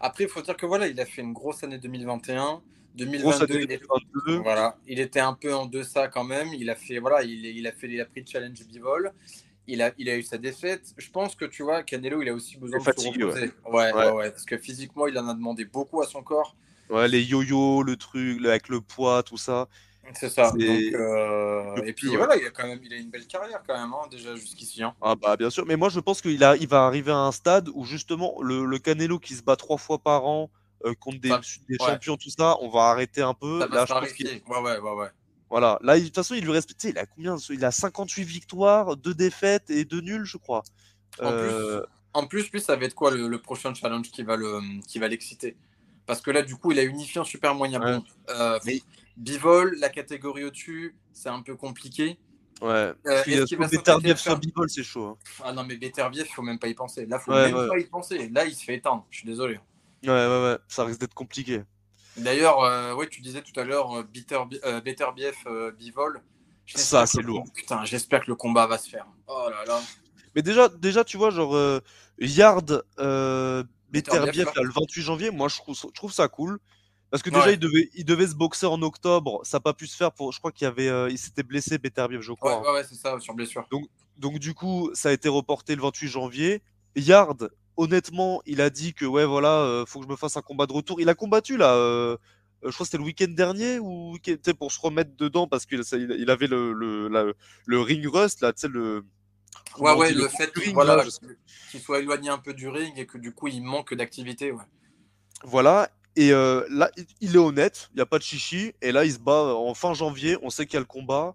Après, 0.00 0.24
il 0.24 0.30
faut 0.30 0.42
dire 0.42 0.56
que 0.56 0.66
voilà, 0.66 0.86
il 0.86 1.00
a 1.00 1.06
fait 1.06 1.22
une 1.22 1.32
grosse 1.32 1.62
année 1.64 1.78
2021. 1.78 2.44
Grosse 2.44 2.62
2022, 2.94 3.54
année 3.54 3.64
il 3.64 3.72
est- 3.72 3.78
2022. 3.78 4.36
Voilà, 4.42 4.78
il 4.86 5.00
était 5.00 5.20
un 5.20 5.34
peu 5.34 5.52
en 5.54 5.66
deçà 5.66 6.06
quand 6.08 6.22
même. 6.24 6.48
Il 6.54 6.70
a 6.70 6.76
fait, 6.76 6.98
voilà, 7.00 7.22
il, 7.24 7.44
il 7.44 7.66
a 7.66 7.72
fait, 7.72 7.88
il 7.88 8.00
a 8.00 8.04
pris 8.04 8.20
le 8.20 8.26
challenge 8.26 8.64
Bivol. 8.66 9.12
il 9.66 9.80
a, 9.82 9.92
il 9.98 10.10
a 10.10 10.16
eu 10.16 10.22
sa 10.22 10.36
défaite. 10.38 10.92
Je 10.98 11.10
pense 11.10 11.34
que 11.34 11.46
tu 11.46 11.62
vois, 11.62 11.82
Canelo, 11.82 12.20
il 12.22 12.28
a 12.28 12.34
aussi 12.34 12.58
besoin 12.58 12.78
Il 12.78 12.80
de 12.80 12.84
fatigué, 12.84 13.20
se 13.20 13.24
reposer. 13.24 13.52
Ouais. 13.64 13.72
Ouais, 13.72 13.92
Ouais. 13.94 14.10
ouais, 14.12 14.30
parce 14.30 14.44
que 14.44 14.58
physiquement, 14.58 15.06
il 15.06 15.18
en 15.18 15.26
a 15.26 15.32
demandé 15.34 15.64
beaucoup 15.64 16.02
à 16.02 16.06
son 16.06 16.22
corps. 16.22 16.54
Ouais, 16.90 17.08
les 17.08 17.22
yo-yo, 17.24 17.82
le 17.82 17.96
truc, 17.96 18.44
avec 18.44 18.68
le 18.68 18.80
poids, 18.82 19.22
tout 19.22 19.38
ça. 19.38 19.68
C'est 20.12 20.28
ça. 20.28 20.50
Donc, 20.52 20.60
euh, 20.62 21.76
Et 21.84 21.92
puis 21.92 22.08
ouais. 22.10 22.16
voilà, 22.16 22.36
il 22.36 22.46
a 22.46 22.50
quand 22.50 22.66
même, 22.66 22.78
il 22.82 22.92
a 22.92 22.96
une 22.96 23.10
belle 23.10 23.26
carrière 23.26 23.62
quand 23.66 23.74
même, 23.76 23.92
hein, 23.92 24.06
déjà 24.10 24.34
jusqu'ici. 24.36 24.82
hein. 24.82 24.94
Ah 25.00 25.14
bah 25.14 25.36
bien 25.36 25.50
sûr, 25.50 25.64
mais 25.66 25.76
moi 25.76 25.88
je 25.88 25.98
pense 26.00 26.20
qu'il 26.20 26.42
a, 26.44 26.56
il 26.56 26.68
va 26.68 26.84
arriver 26.86 27.10
à 27.12 27.16
un 27.18 27.32
stade 27.32 27.68
où 27.74 27.84
justement 27.84 28.34
le, 28.42 28.64
le 28.64 28.78
Canelo 28.78 29.18
qui 29.18 29.34
se 29.34 29.42
bat 29.42 29.56
trois 29.56 29.78
fois 29.78 29.98
par 29.98 30.26
an 30.26 30.50
euh, 30.84 30.94
contre 30.94 31.18
des, 31.20 31.30
Ça- 31.30 31.40
des 31.68 31.76
ouais. 31.80 31.86
champions, 31.88 32.16
tout 32.16 32.30
ça, 32.30 32.56
on 32.60 32.68
va 32.68 32.82
arrêter 32.90 33.22
un 33.22 33.34
peu. 33.34 33.60
Ça 33.60 33.66
Là, 33.68 33.86
je 33.88 33.92
pense 33.92 34.12
qu'il-. 34.12 34.42
Ouais, 34.46 34.58
ouais, 34.60 34.78
ouais, 34.78 34.92
ouais. 34.92 35.08
Voilà, 35.50 35.78
là, 35.82 35.98
de 35.98 36.04
toute 36.04 36.14
façon, 36.14 36.34
il 36.34 36.44
lui 36.44 36.50
reste. 36.52 36.68
tu 36.70 36.74
sais, 36.78 36.90
Il 36.90 36.98
a 36.98 37.06
combien 37.06 37.36
Il 37.50 37.64
a 37.64 37.70
58 37.70 38.24
victoires, 38.24 38.96
2 38.96 39.14
défaites 39.14 39.70
et 39.70 39.84
2 39.84 40.00
nuls, 40.00 40.24
je 40.24 40.36
crois. 40.36 40.62
En 41.22 41.26
Euh, 41.32 41.80
plus, 41.80 41.86
en 42.12 42.26
plus, 42.26 42.50
lui, 42.52 42.60
ça 42.60 42.76
va 42.76 42.84
être 42.84 42.94
quoi 42.94 43.10
le, 43.12 43.28
le 43.28 43.38
prochain 43.40 43.72
challenge 43.72 44.10
qui 44.10 44.22
va 44.22 44.36
le, 44.36 44.60
qui 44.86 44.98
va 44.98 45.08
l'exciter? 45.08 45.56
Parce 46.06 46.20
que 46.20 46.30
là, 46.30 46.42
du 46.42 46.56
coup, 46.56 46.72
il 46.72 46.78
a 46.78 46.82
unifié 46.82 47.20
un 47.20 47.24
super 47.24 47.54
moyen. 47.54 47.80
Ouais. 47.82 47.96
Bon, 47.98 48.04
euh, 48.30 48.58
Mais- 48.66 48.82
Bivol, 49.16 49.76
la 49.78 49.88
catégorie 49.88 50.44
au-dessus, 50.44 50.96
c'est 51.12 51.28
un 51.28 51.42
peu 51.42 51.56
compliqué. 51.56 52.18
ouais. 52.60 52.92
Euh, 53.06 53.22
Beterbiev 53.70 54.14
faire- 54.16 54.18
sur 54.18 54.38
Bivol, 54.38 54.68
c'est 54.70 54.82
chaud. 54.82 55.06
hein. 55.06 55.16
Ah 55.44 55.52
non, 55.52 55.64
mais 55.64 55.76
Beterbiev, 55.76 56.26
il 56.28 56.32
faut 56.32 56.42
même 56.42 56.58
pas 56.58 56.68
y 56.68 56.74
penser. 56.74 57.06
Là, 57.06 57.18
faut 57.18 57.32
Ouais, 57.32 57.46
même 57.46 57.56
ouais. 57.56 57.68
pas 57.68 57.78
y 57.78 57.84
penser. 57.84 58.28
Là, 58.28 58.44
il 58.44 58.54
se 58.54 58.64
fait 58.64 58.74
éteindre. 58.76 59.06
Je 59.10 59.18
suis 59.18 59.26
désolé. 59.26 59.60
Ouais, 60.04 60.10
ouais, 60.10 60.26
ouais, 60.42 60.58
ça 60.68 60.84
risque 60.84 61.00
d'être 61.00 61.14
compliqué. 61.14 61.62
D'ailleurs, 62.16 62.60
euh, 62.60 62.94
ouais, 62.94 63.08
tu 63.08 63.20
disais 63.22 63.42
tout 63.42 63.58
à 63.58 63.64
l'heure, 63.64 63.92
euh, 63.96 64.02
euh, 64.64 64.80
Beterbiev, 64.80 65.34
Bivol. 65.78 66.22
Ça, 66.66 67.06
c'est 67.06 67.22
lourd. 67.22 67.44
Putain, 67.54 67.84
j'espère 67.84 68.20
que 68.22 68.28
le 68.28 68.36
combat 68.36 68.66
va 68.66 68.78
se 68.78 68.88
faire. 68.88 69.06
Oh 69.26 69.48
là 69.50 69.64
là. 69.66 69.80
Mais 70.34 70.42
déjà, 70.42 70.68
déjà 70.68 71.04
tu 71.04 71.16
vois, 71.16 71.30
genre, 71.30 71.80
Yard, 72.18 72.84
Beterbiev, 73.90 74.48
le 74.56 74.70
28 74.70 75.02
janvier, 75.02 75.30
moi, 75.30 75.48
je 75.48 75.56
trouve, 75.56 75.76
je 75.76 75.86
trouve 75.92 76.12
ça 76.12 76.28
cool. 76.28 76.58
Parce 77.14 77.22
que 77.22 77.30
Ouais. 77.30 77.36
déjà, 77.38 77.52
il, 77.52 77.60
devait, 77.60 77.90
il 77.94 78.04
devait 78.04 78.26
se 78.26 78.34
boxer 78.34 78.66
en 78.66 78.82
octobre, 78.82 79.40
ça 79.44 79.58
n'a 79.58 79.60
pas 79.60 79.72
pu 79.72 79.86
se 79.86 79.94
faire 79.96 80.10
pour. 80.10 80.32
Je 80.32 80.40
crois 80.40 80.50
qu'il 80.50 80.66
avait, 80.66 80.88
euh, 80.88 81.08
il 81.08 81.16
s'était 81.16 81.44
blessé, 81.44 81.78
Beterbiev, 81.78 82.20
je 82.22 82.32
Ouais, 82.32 82.36
crois. 82.36 82.60
ouais, 82.60 82.72
ouais, 82.72 82.82
c'est 82.82 82.96
ça, 82.96 83.20
sur 83.20 83.34
blessure. 83.34 83.68
Donc 84.18 84.40
du 84.40 84.52
coup, 84.52 84.90
ça 84.94 85.10
a 85.10 85.12
été 85.12 85.28
reporté 85.28 85.76
le 85.76 85.82
28 85.82 86.08
janvier. 86.08 86.60
Yard, 86.96 87.50
honnêtement, 87.76 88.42
il 88.46 88.60
a 88.60 88.68
dit 88.68 88.94
que 88.94 89.04
ouais, 89.04 89.24
voilà, 89.26 89.60
euh, 89.60 89.86
faut 89.86 90.00
que 90.00 90.06
je 90.06 90.10
me 90.10 90.16
fasse 90.16 90.36
un 90.36 90.42
combat 90.42 90.66
de 90.66 90.72
retour. 90.72 91.00
Il 91.00 91.08
a 91.08 91.14
combattu 91.14 91.56
là, 91.56 91.74
euh, 91.76 92.16
je 92.64 92.70
crois 92.70 92.78
que 92.78 92.86
c'était 92.86 92.98
le 92.98 93.04
week-end 93.04 93.28
dernier 93.28 93.78
ou 93.78 94.16
pour 94.58 94.72
se 94.72 94.80
remettre 94.80 95.16
dedans 95.16 95.46
parce 95.46 95.66
qu'il 95.66 95.82
il 96.18 96.30
avait 96.30 96.48
le, 96.48 96.72
le, 96.72 97.06
la- 97.06 97.32
le 97.66 97.80
ring 97.80 98.04
rust 98.08 98.40
là, 98.40 98.52
tu 98.52 98.62
sais 98.62 98.68
le. 98.68 99.04
Ouais, 99.78 99.92
ouais, 99.94 100.12
le 100.12 100.22
le 100.22 100.28
fait 100.28 100.52
qu'il 100.52 100.74
voilà, 100.74 101.04
qu'il 101.70 101.80
soit 101.80 102.00
éloigné 102.00 102.28
un 102.28 102.38
peu 102.38 102.54
du 102.54 102.68
ring 102.68 102.92
et 102.98 103.06
que 103.06 103.18
du 103.18 103.32
coup, 103.32 103.46
il 103.46 103.62
manque 103.62 103.94
d'activité. 103.94 104.50
Ouais. 104.50 104.64
Voilà. 105.44 105.90
Et 106.16 106.32
euh, 106.32 106.64
là, 106.70 106.90
il- 107.20 107.34
est 107.34 107.38
honnête, 107.38 107.88
il 107.92 107.96
n'y 107.96 108.02
a 108.02 108.06
pas 108.06 108.18
de 108.18 108.22
chichi. 108.22 108.72
Et 108.82 108.92
là, 108.92 109.04
il 109.04 109.12
se 109.12 109.18
bat 109.18 109.54
en 109.54 109.74
fin 109.74 109.94
janvier. 109.94 110.36
On 110.42 110.50
sait 110.50 110.66
qu'il 110.66 110.74
y 110.74 110.76
a 110.76 110.80
le 110.80 110.86
combat. 110.86 111.34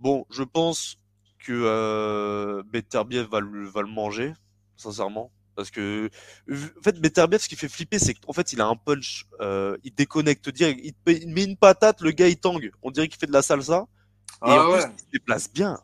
Bon, 0.00 0.26
je 0.30 0.42
pense 0.42 0.98
que 1.38 1.52
euh, 1.52 2.62
Beterbiev 2.72 3.28
va 3.28 3.40
le, 3.40 3.66
va 3.68 3.82
le 3.82 3.88
manger, 3.88 4.32
sincèrement. 4.76 5.30
Parce 5.54 5.70
que, 5.70 6.10
en 6.50 6.82
fait, 6.82 7.00
Beterbiev, 7.00 7.40
ce 7.40 7.48
qui 7.48 7.56
fait 7.56 7.68
flipper, 7.68 7.98
c'est 7.98 8.14
qu'en 8.14 8.32
fait, 8.34 8.52
il 8.52 8.60
a 8.60 8.66
un 8.66 8.76
punch, 8.76 9.26
euh, 9.40 9.76
il 9.84 9.94
déconnecte 9.94 10.48
direct. 10.50 10.80
Il, 10.82 10.92
met- 11.06 11.18
il 11.22 11.28
met 11.28 11.44
une 11.44 11.56
patate, 11.56 12.00
le 12.02 12.10
gars, 12.10 12.28
il 12.28 12.36
tangue. 12.38 12.72
On 12.82 12.90
dirait 12.90 13.08
qu'il 13.08 13.18
fait 13.18 13.26
de 13.26 13.32
la 13.32 13.42
salsa. 13.42 13.86
Et 13.86 14.36
Ah 14.42 14.66
en 14.66 14.70
ouais. 14.72 14.82
plus, 14.82 14.92
il 14.96 15.00
se 15.00 15.10
déplace 15.12 15.50
bien. 15.50 15.78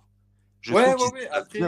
Je 0.60 0.74
ouais, 0.74 0.94
ouais, 0.94 1.12
ouais. 1.12 1.28
Après, 1.30 1.60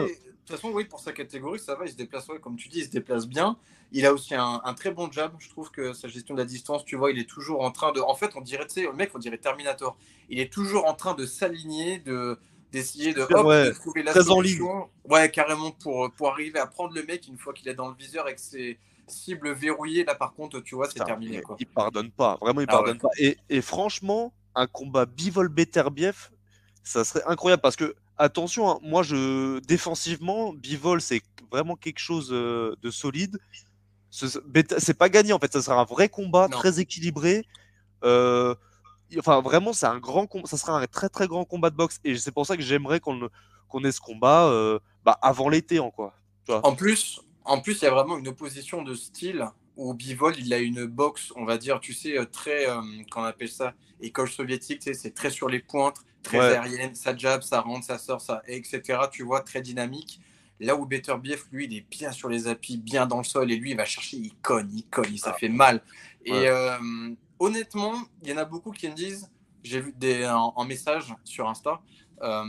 toute 0.47 0.55
façon, 0.55 0.71
oui, 0.71 0.85
pour 0.85 0.99
sa 0.99 1.11
catégorie, 1.11 1.59
ça 1.59 1.75
va, 1.75 1.85
il 1.85 1.91
se 1.91 1.95
déplace, 1.95 2.27
ouais, 2.27 2.39
comme 2.39 2.55
tu 2.55 2.69
dis, 2.69 2.79
il 2.79 2.85
se 2.85 2.89
déplace 2.89 3.27
bien. 3.27 3.57
Il 3.91 4.05
a 4.05 4.13
aussi 4.13 4.35
un, 4.35 4.61
un 4.63 4.73
très 4.73 4.91
bon 4.91 5.11
jab. 5.11 5.33
Je 5.39 5.49
trouve 5.49 5.71
que 5.71 5.93
sa 5.93 6.07
gestion 6.07 6.33
de 6.35 6.39
la 6.39 6.45
distance, 6.45 6.85
tu 6.85 6.95
vois, 6.95 7.11
il 7.11 7.19
est 7.19 7.29
toujours 7.29 7.61
en 7.61 7.71
train 7.71 7.91
de. 7.91 7.99
En 7.99 8.15
fait, 8.15 8.35
on 8.35 8.41
dirait, 8.41 8.65
tu 8.67 8.73
sais, 8.73 8.81
le 8.83 8.93
mec, 8.93 9.11
on 9.15 9.19
dirait 9.19 9.37
Terminator. 9.37 9.97
Il 10.29 10.39
est 10.39 10.51
toujours 10.51 10.85
en 10.85 10.93
train 10.93 11.13
de 11.13 11.25
s'aligner, 11.25 11.99
de 11.99 12.37
d'essayer 12.71 13.13
de, 13.13 13.21
hop, 13.21 13.45
Ouais, 13.45 13.67
de 13.67 13.71
trouver 13.71 14.03
la 14.03 14.13
solution. 14.13 14.89
Ouais, 15.05 15.31
carrément 15.31 15.71
pour, 15.71 16.11
pour 16.11 16.29
arriver 16.29 16.59
à 16.59 16.67
prendre 16.67 16.93
le 16.93 17.03
mec 17.03 17.27
une 17.27 17.37
fois 17.37 17.53
qu'il 17.53 17.69
est 17.69 17.73
dans 17.75 17.87
le 17.87 17.95
viseur 17.95 18.27
et 18.27 18.35
que 18.35 18.41
ses 18.41 18.79
cibles 19.07 19.53
verrouillées. 19.53 20.03
Là, 20.03 20.15
par 20.15 20.33
contre, 20.33 20.59
tu 20.59 20.75
vois, 20.75 20.89
c'est 20.89 21.03
terminé. 21.03 21.41
Quoi. 21.41 21.55
Il 21.59 21.67
pardonne 21.67 22.11
pas, 22.11 22.37
vraiment 22.41 22.61
il 22.61 22.67
Ah 22.69 22.73
pardonne 22.73 22.95
ouais. 22.95 22.99
pas. 22.99 23.09
Et, 23.17 23.37
et 23.49 23.61
franchement, 23.61 24.33
un 24.55 24.67
combat 24.67 25.05
Bivol 25.05 25.47
Beterbiev, 25.47 26.31
ça 26.83 27.03
serait 27.05 27.23
incroyable 27.27 27.61
parce 27.61 27.75
que 27.75 27.95
attention, 28.17 28.69
hein, 28.69 28.79
moi 28.81 29.03
je 29.03 29.59
défensivement, 29.59 30.53
Bivol 30.53 31.01
c'est 31.01 31.21
vraiment 31.51 31.75
quelque 31.75 31.99
chose 31.99 32.29
euh, 32.31 32.75
de 32.81 32.91
solide. 32.91 33.37
C'est 34.09 34.97
pas 34.97 35.09
gagné 35.09 35.33
en 35.33 35.39
fait, 35.39 35.51
ça 35.51 35.61
sera 35.61 35.79
un 35.81 35.85
vrai 35.85 36.07
combat 36.07 36.47
Non. 36.47 36.57
très 36.57 36.79
équilibré. 36.79 37.45
Euh, 38.03 38.55
enfin 39.17 39.41
vraiment, 39.41 39.73
c'est 39.73 39.87
un 39.87 39.99
grand 39.99 40.25
combat, 40.27 40.47
ça 40.47 40.57
sera 40.57 40.79
un 40.79 40.85
très 40.87 41.09
très 41.09 41.27
grand 41.27 41.45
combat 41.45 41.69
de 41.69 41.75
boxe 41.75 41.99
et 42.03 42.17
c'est 42.17 42.31
pour 42.31 42.45
ça 42.45 42.55
que 42.55 42.63
j'aimerais 42.63 42.99
qu'on 42.99 43.21
ait 43.83 43.91
ce 43.91 43.99
combat 43.99 44.45
euh, 44.47 44.79
bah, 45.03 45.17
avant 45.21 45.49
l'été 45.49 45.79
en 45.79 45.91
quoi. 45.91 46.13
En 46.47 46.75
plus, 46.75 47.21
en 47.43 47.59
plus, 47.59 47.81
il 47.81 47.85
y 47.85 47.87
a 47.87 47.91
vraiment 47.91 48.17
une 48.17 48.27
opposition 48.27 48.83
de 48.83 48.93
style 48.93 49.45
où 49.77 49.93
Bivol, 49.93 50.35
il 50.37 50.53
a 50.53 50.59
une 50.59 50.85
boxe, 50.85 51.33
on 51.35 51.43
va 51.43 51.57
dire, 51.57 51.79
tu 51.79 51.93
sais, 51.93 52.17
très, 52.31 52.69
euh, 52.69 52.81
qu'on 53.11 53.23
appelle 53.23 53.49
ça, 53.49 53.73
école 53.99 54.29
soviétique, 54.29 54.79
tu 54.79 54.85
sais, 54.85 54.93
c'est 54.93 55.11
très 55.11 55.29
sur 55.29 55.49
les 55.49 55.59
pointes, 55.59 55.97
très 56.25 56.39
Ouais. 56.39 56.43
aérienne, 56.57 56.95
ça 56.95 57.15
jab, 57.15 57.41
ça 57.43 57.61
rentre, 57.61 57.85
ça 57.85 57.97
sort, 57.97 58.19
ça, 58.19 58.41
etc. 58.47 58.81
Tu 59.11 59.23
vois, 59.23 59.41
très 59.41 59.61
dynamique. 59.61 60.19
Là 60.59 60.75
où 60.75 60.85
Beterbiev, 60.85 61.43
lui, 61.51 61.65
il 61.65 61.77
est 61.77 61.85
bien 61.89 62.11
sur 62.11 62.29
les 62.29 62.47
appuis, 62.47 62.77
bien 62.77 63.05
dans 63.05 63.17
le 63.19 63.23
sol, 63.23 63.51
et 63.51 63.55
lui, 63.57 63.71
il 63.71 63.77
va 63.77 63.85
chercher, 63.85 64.17
il 64.17 64.33
cogne, 64.41 64.69
il 64.73 64.85
cogne, 64.87 65.17
ça 65.17 65.31
Ah. 65.35 65.37
fait 65.39 65.49
mal. 65.49 65.81
Et 66.25 66.31
Ouais. 66.31 66.47
euh, 66.47 66.77
honnêtement, 67.39 67.93
il 68.23 68.29
y 68.29 68.33
en 68.33 68.37
a 68.37 68.45
beaucoup 68.45 68.71
qui 68.71 68.87
me 68.89 68.93
disent, 68.95 69.29
j'ai 69.63 69.79
vu 69.81 69.93
des, 69.95 70.25
en, 70.25 70.53
en 70.55 70.65
message 70.65 71.13
sur 71.23 71.47
Insta, 71.47 71.81
euh, 72.21 72.43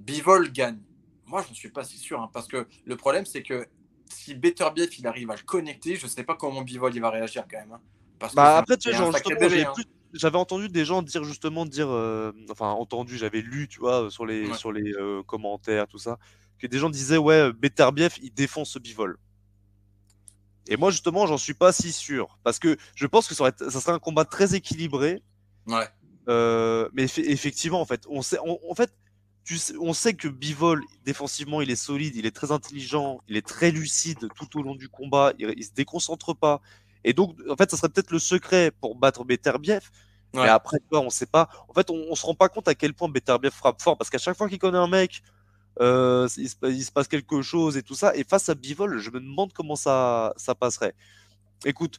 Bivol 0.00 0.52
gagne. 0.52 0.78
Moi, 1.26 1.42
je 1.42 1.48
ne 1.50 1.54
suis 1.54 1.70
pas 1.70 1.82
si 1.84 1.96
sûr, 1.98 2.20
hein, 2.20 2.30
parce 2.32 2.46
que 2.46 2.68
le 2.84 2.96
problème, 2.96 3.24
c'est 3.26 3.42
que 3.42 3.66
si 4.08 4.34
Beterbiev 4.34 4.90
il 4.98 5.06
arrive 5.06 5.30
à 5.30 5.36
le 5.36 5.42
connecter, 5.42 5.96
je 5.96 6.04
ne 6.04 6.10
sais 6.10 6.22
pas 6.22 6.34
comment 6.36 6.62
Bivol 6.62 6.94
il 6.94 7.00
va 7.00 7.10
réagir 7.10 7.44
quand 7.50 7.58
même. 7.58 7.72
hein. 7.72 7.80
Parce 8.18 8.32
que 8.32 8.36
Bah 8.36 8.56
un- 8.56 8.60
après, 8.60 8.76
tu 8.76 8.90
sais, 8.90 8.96
genre, 8.96 9.10
j'avais 9.12 9.64
hein. 9.64 9.72
plus- 9.74 9.84
j'avais 10.18 10.38
entendu 10.38 10.68
des 10.68 10.84
gens 10.84 11.02
dire 11.02 11.24
justement 11.24 11.66
dire, 11.66 11.88
euh, 11.90 12.32
enfin 12.50 12.68
entendu, 12.70 13.16
j'avais 13.16 13.40
lu, 13.42 13.68
tu 13.68 13.80
vois, 13.80 14.10
sur 14.10 14.26
les 14.26 14.48
Ouais. 14.48 14.56
sur 14.56 14.72
les 14.72 14.92
euh, 14.94 15.22
commentaires, 15.22 15.86
tout 15.88 15.98
ça, 15.98 16.18
que 16.58 16.66
des 16.66 16.78
gens 16.78 16.90
disaient 16.90 17.16
ouais, 17.18 17.52
Beterbiev, 17.52 18.14
il 18.22 18.32
défend 18.32 18.64
ce 18.64 18.78
bivol. 18.78 19.18
Et 20.68 20.76
moi 20.76 20.90
justement, 20.90 21.26
j'en 21.26 21.38
suis 21.38 21.54
pas 21.54 21.72
si 21.72 21.92
sûr 21.92 22.38
parce 22.42 22.58
que 22.58 22.76
je 22.94 23.06
pense 23.06 23.28
que 23.28 23.34
ça, 23.34 23.42
aurait 23.44 23.54
ça 23.58 23.80
serait 23.80 23.92
un 23.92 23.98
combat 24.00 24.24
très 24.24 24.54
équilibré. 24.54 25.22
Ouais. 25.66 25.88
Euh, 26.28 26.88
mais 26.92 27.04
effe- 27.06 27.24
effectivement, 27.24 27.80
en 27.80 27.84
fait, 27.86 28.04
on 28.08 28.20
sait, 28.22 28.38
on- 28.44 28.58
en 28.68 28.74
fait, 28.74 28.92
tu 29.44 29.58
sais, 29.58 29.74
on 29.80 29.92
sait 29.92 30.14
que 30.14 30.26
Bivol, 30.26 30.82
défensivement, 31.04 31.60
il 31.62 31.70
est 31.70 31.76
solide, 31.76 32.16
il 32.16 32.26
est 32.26 32.34
très 32.34 32.50
intelligent, 32.50 33.20
il 33.28 33.36
est 33.36 33.46
très 33.46 33.70
lucide 33.70 34.28
tout 34.34 34.58
au 34.58 34.62
long 34.62 34.74
du 34.74 34.88
combat, 34.88 35.32
il, 35.38 35.54
il 35.56 35.62
se 35.64 35.72
déconcentre 35.72 36.34
pas. 36.34 36.60
Et 37.04 37.12
donc, 37.12 37.36
en 37.48 37.54
fait, 37.54 37.70
ça 37.70 37.76
serait 37.76 37.88
peut-être 37.88 38.10
le 38.10 38.18
secret 38.18 38.72
pour 38.80 38.96
battre 38.96 39.22
Beterbiev. 39.24 39.88
Ouais. 40.36 40.42
Mais 40.44 40.48
après, 40.48 40.78
tu 40.78 40.84
vois, 40.90 41.00
on 41.00 41.10
sait 41.10 41.26
pas. 41.26 41.48
En 41.68 41.72
fait, 41.74 41.90
on, 41.90 42.06
on 42.10 42.14
se 42.14 42.24
rend 42.26 42.34
pas 42.34 42.48
compte 42.48 42.68
à 42.68 42.74
quel 42.74 42.94
point 42.94 43.08
Beterbiev 43.08 43.52
frappe 43.52 43.80
fort 43.82 43.96
parce 43.98 44.10
qu'à 44.10 44.18
chaque 44.18 44.36
fois 44.36 44.48
qu'il 44.48 44.58
connaît 44.58 44.78
un 44.78 44.88
mec, 44.88 45.22
euh, 45.80 46.28
il, 46.36 46.48
se, 46.48 46.56
il 46.64 46.84
se 46.84 46.92
passe 46.92 47.08
quelque 47.08 47.42
chose 47.42 47.76
et 47.76 47.82
tout 47.82 47.94
ça. 47.94 48.14
Et 48.16 48.24
face 48.24 48.48
à 48.48 48.54
Bivol, 48.54 48.98
je 48.98 49.10
me 49.10 49.20
demande 49.20 49.52
comment 49.52 49.76
ça, 49.76 50.32
ça 50.36 50.54
passerait. 50.54 50.94
Écoute, 51.64 51.98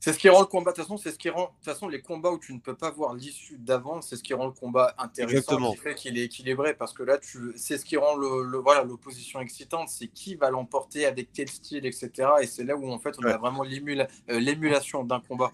C'est 0.00 0.12
ce 0.12 0.18
qui 0.18 0.28
rend 0.28 0.40
le 0.40 0.46
combat. 0.46 0.72
De 0.72 0.76
toute 0.76 0.84
façon, 0.84 0.96
c'est 0.96 1.12
ce 1.12 1.18
qui 1.18 1.30
rend. 1.30 1.42
De 1.42 1.46
toute 1.46 1.64
façon, 1.64 1.86
les 1.88 2.02
combats 2.02 2.30
où 2.32 2.38
tu 2.38 2.52
ne 2.52 2.58
peux 2.58 2.74
pas 2.74 2.90
voir 2.90 3.14
l'issue 3.14 3.58
d'avance, 3.58 4.08
c'est 4.08 4.16
ce 4.16 4.22
qui 4.24 4.34
rend 4.34 4.46
le 4.46 4.52
combat 4.52 4.94
intéressant, 4.98 5.36
Exactement. 5.36 5.70
qui 5.72 5.78
fait 5.78 5.94
qu'il 5.94 6.18
est 6.18 6.24
équilibré. 6.24 6.74
Parce 6.74 6.92
que 6.92 7.04
là, 7.04 7.18
tu, 7.18 7.52
c'est 7.56 7.78
ce 7.78 7.84
qui 7.84 7.96
rend 7.96 8.16
le, 8.16 8.42
le- 8.42 8.58
voilà 8.58 8.82
l'opposition 8.82 9.38
excitante. 9.40 9.88
C'est 9.88 10.08
qui 10.08 10.34
va 10.34 10.50
l'emporter, 10.50 11.06
avec 11.06 11.28
quel 11.32 11.48
style, 11.48 11.86
etc. 11.86 12.10
Et 12.42 12.46
c'est 12.48 12.64
là 12.64 12.74
où 12.76 12.90
en 12.90 12.98
fait 12.98 13.14
on 13.18 13.22
Ouais. 13.24 13.32
a 13.32 13.36
vraiment 13.38 13.62
euh, 13.64 14.06
l'émulation 14.40 15.04
d'un 15.04 15.20
combat. 15.20 15.52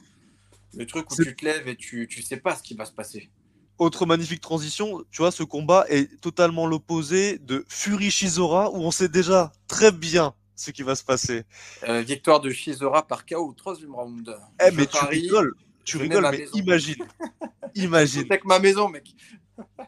Le 0.74 0.87
truc 0.87 1.11
où 1.11 1.16
tu 1.16 1.35
te 1.35 1.44
lèves 1.44 1.66
et 1.68 1.76
tu, 1.76 2.07
tu 2.09 2.22
sais 2.22 2.37
pas 2.37 2.54
ce 2.57 2.62
qui 2.62 2.74
va 2.74 2.85
se 2.85 2.92
passer. 2.92 3.31
Autre 3.78 4.07
magnifique 4.07 4.40
transition, 4.40 5.04
tu 5.11 5.22
vois, 5.22 5.31
ce 5.31 5.44
combat 5.44 5.87
est 5.88 6.20
totalement 6.20 6.66
l'opposé 6.66 7.38
de 7.38 7.64
Fury 7.68 8.11
Shizora, 8.11 8.70
où 8.72 8.78
on 8.78 8.90
sait 8.90 9.09
déjà 9.09 9.52
très 9.68 9.92
bien 9.92 10.35
ce 10.57 10.72
qui 10.72 10.83
va 10.83 10.96
se 10.96 11.04
passer. 11.04 11.44
Euh, 11.88 12.02
victoire 12.02 12.40
de 12.40 12.50
Shizora 12.50 13.07
par 13.07 13.24
KO 13.24 13.48
au 13.50 13.52
troisième 13.54 13.94
round. 13.94 14.37
Eh, 14.61 14.72
mais 14.72 14.87
tu 14.87 15.04
rigoles, 15.04 15.54
tu 15.85 15.96
rigoles, 15.96 16.22
ma 16.22 16.33
mais 16.33 16.38
maison. 16.38 16.59
imagine, 16.59 16.96
imagine. 17.76 18.22
C'est 18.22 18.33
avec 18.33 18.44
ma 18.44 18.59
maison, 18.59 18.88
mec. 18.88 19.14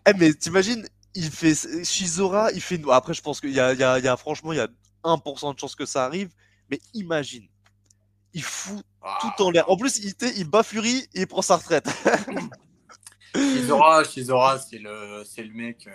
Eh, 0.06 0.12
mais 0.16 0.32
t'imagines, 0.34 0.86
il 1.14 1.30
fait 1.30 1.54
Shizora, 1.84 2.52
il 2.52 2.60
fait. 2.60 2.80
Après, 2.90 3.14
je 3.14 3.22
pense 3.22 3.40
qu'il 3.40 3.50
y 3.50 3.54
y, 3.54 3.56
y 3.56 3.60
a, 3.82 4.16
franchement, 4.16 4.52
il 4.52 4.56
y 4.56 4.60
a 4.60 4.68
1% 5.02 5.54
de 5.54 5.58
chance 5.58 5.74
que 5.74 5.86
ça 5.86 6.04
arrive, 6.04 6.30
mais 6.70 6.80
imagine, 6.94 7.48
il 8.34 8.42
fout 8.42 8.82
Ah. 9.02 9.18
tout 9.20 9.42
en 9.44 9.50
l'air. 9.50 9.70
En 9.70 9.76
plus, 9.76 9.98
il, 9.98 10.14
il 10.36 10.48
bat 10.48 10.62
Fury 10.62 11.08
et 11.14 11.20
il 11.22 11.26
prend 11.26 11.42
sa 11.42 11.56
retraite. 11.56 11.86
Shizora, 13.34 14.04
Shizora, 14.04 14.58
c'est 14.58 14.78
le, 14.78 15.22
c'est 15.24 15.42
le 15.44 15.52
mec. 15.52 15.86
euh, 15.86 15.92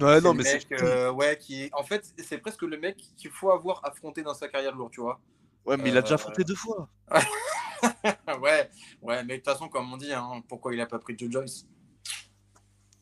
Ouais, 0.00 0.20
non, 0.20 0.32
le 0.32 0.38
mais 0.42 0.44
mec, 0.54 0.66
c'est. 0.70 0.82
euh, 0.82 1.10
ouais, 1.12 1.36
qui 1.38 1.68
en 1.74 1.82
fait, 1.82 2.02
c'est 2.18 2.38
presque 2.38 2.62
le 2.62 2.78
mec 2.78 2.96
qu'il 3.16 3.30
faut 3.30 3.50
avoir 3.50 3.84
affronté 3.84 4.22
dans 4.22 4.32
sa 4.34 4.48
carrière 4.48 4.72
de 4.72 4.78
lourd, 4.78 4.90
tu 4.90 5.00
vois. 5.00 5.20
Ouais, 5.66 5.76
mais 5.76 5.90
il 5.90 5.96
a 5.96 6.00
déjà 6.02 6.12
euh, 6.12 6.16
affronté 6.16 6.44
deux 6.44 6.54
fois. 6.54 6.88
ouais, 8.40 8.70
ouais, 9.02 9.24
mais 9.24 9.34
de 9.34 9.42
toute 9.42 9.44
façon, 9.52 9.68
comme 9.68 9.92
on 9.92 9.96
dit, 9.96 10.12
hein, 10.12 10.42
pourquoi 10.48 10.72
il 10.74 10.80
a 10.80 10.86
pas 10.86 10.98
pris 10.98 11.14
Joe 11.18 11.30
Joyce? 11.30 11.66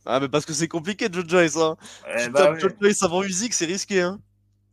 Ah, 0.04 0.18
mais 0.18 0.28
parce 0.28 0.46
que 0.46 0.52
c'est 0.54 0.66
compliqué, 0.68 1.09
Joe 1.12 1.24
Joyce. 1.28 1.56
Hein. 1.56 1.76
Eh 2.18 2.24
Tu 2.24 2.30
bah 2.30 2.40
tapes 2.40 2.54
ouais. 2.54 2.61
Joe 2.61 2.72
Joyce 2.80 3.02
avant 3.02 3.22
Usyk, 3.22 3.52
c'est 3.54 3.66
risqué. 3.66 4.00
Hein. 4.00 4.18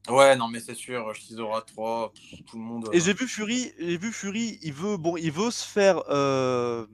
Ouais, 0.10 0.36
non, 0.36 0.48
mais 0.48 0.60
c'est 0.60 0.74
sûr, 0.76 1.14
Shizora 1.16 1.62
3, 1.62 2.14
pff, 2.14 2.46
tout 2.46 2.58
le 2.58 2.64
monde. 2.64 2.90
Et 2.94 2.98
euh, 2.98 3.02
j'ai 3.02 3.14
vu 3.14 3.28
Fury, 3.28 3.74
j'ai 3.78 3.98
vu 3.98 4.12
Fury, 4.12 4.58
il 4.62 4.74
veut, 4.74 4.98
bon, 4.98 5.18
il 5.18 5.32
veut 5.32 5.52
se 5.52 5.66
faire, 5.66 6.02
euh, 6.10 6.86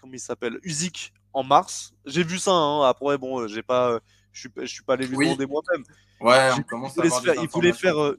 comment 0.00 0.12
il 0.14 0.18
s'appelle, 0.20 0.58
Usyk 0.64 1.12
en 1.32 1.44
mars. 1.44 1.92
J'ai 2.06 2.24
vu 2.24 2.38
ça. 2.38 2.50
Hein. 2.50 2.82
Après, 2.88 3.16
bon, 3.18 3.40
euh, 3.40 3.46
j'ai 3.48 3.62
pas, 3.62 4.00
je 4.32 4.40
suis, 4.40 4.48
pas- 4.48 4.62
je 4.62 4.72
suis 4.72 4.82
pas 4.82 4.94
allé 4.94 5.06
lui 5.06 5.16
Oui. 5.16 5.26
demander 5.26 5.46
moi-même. 5.46 5.84
Ouais, 6.20 6.50
on 6.58 6.62
commence 6.62 6.94
il 6.96 7.00
à 7.02 7.04
voulait 7.08 7.20
faire- 7.34 7.42
il 7.42 7.48
voulait 7.48 7.72
faire, 7.72 8.00
euh, 8.02 8.18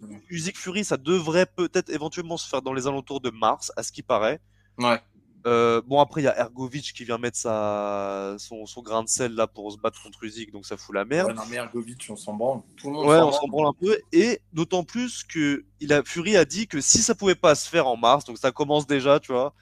Fury, 0.55 0.83
ça 0.85 0.97
devrait 0.97 1.45
peut-être 1.45 1.89
éventuellement 1.89 2.37
se 2.37 2.47
faire 2.47 2.61
dans 2.61 2.73
les 2.73 2.87
alentours 2.87 3.19
de 3.21 3.29
mars, 3.31 3.71
à 3.75 3.83
ce 3.83 3.91
qui 3.91 4.01
paraît. 4.01 4.39
Ouais. 4.77 4.99
Euh, 5.47 5.81
bon, 5.85 5.99
après, 5.99 6.21
il 6.21 6.25
y 6.25 6.27
a 6.27 6.37
Ergovic 6.39 6.93
qui 6.93 7.03
vient 7.03 7.17
mettre 7.17 7.37
sa, 7.37 8.35
son, 8.37 8.65
son 8.67 8.81
grain 8.83 9.03
de 9.03 9.09
sel 9.09 9.33
là 9.33 9.47
pour 9.47 9.71
se 9.71 9.77
battre 9.77 10.01
contre 10.03 10.23
Usyk, 10.23 10.51
donc 10.51 10.65
ça 10.67 10.77
fout 10.77 10.93
la 10.93 11.03
merde. 11.03 11.29
Ouais, 11.29 11.33
non, 11.33 11.41
mais 11.49 11.55
Ergovic, 11.57 12.05
on 12.09 12.15
s'en 12.15 12.33
branle. 12.35 12.61
Tout 12.77 12.87
le 12.87 12.93
monde 12.93 13.07
Ouais, 13.07 13.17
s'en 13.17 13.29
on 13.29 13.31
s'en 13.31 13.47
branle. 13.47 13.67
un 13.67 13.73
peu. 13.73 13.97
Et 14.11 14.39
d'autant 14.53 14.83
plus 14.83 15.23
que 15.23 15.65
il 15.79 15.93
a, 15.93 16.03
Fury 16.03 16.37
a 16.37 16.45
dit 16.45 16.67
que 16.67 16.79
si 16.79 16.99
ça 16.99 17.15
pouvait 17.15 17.33
pas 17.35 17.55
se 17.55 17.67
faire 17.67 17.87
en 17.87 17.97
mars, 17.97 18.23
donc 18.25 18.37
ça 18.37 18.51
commence 18.51 18.85
déjà, 18.85 19.19
tu 19.19 19.31
vois, 19.31 19.55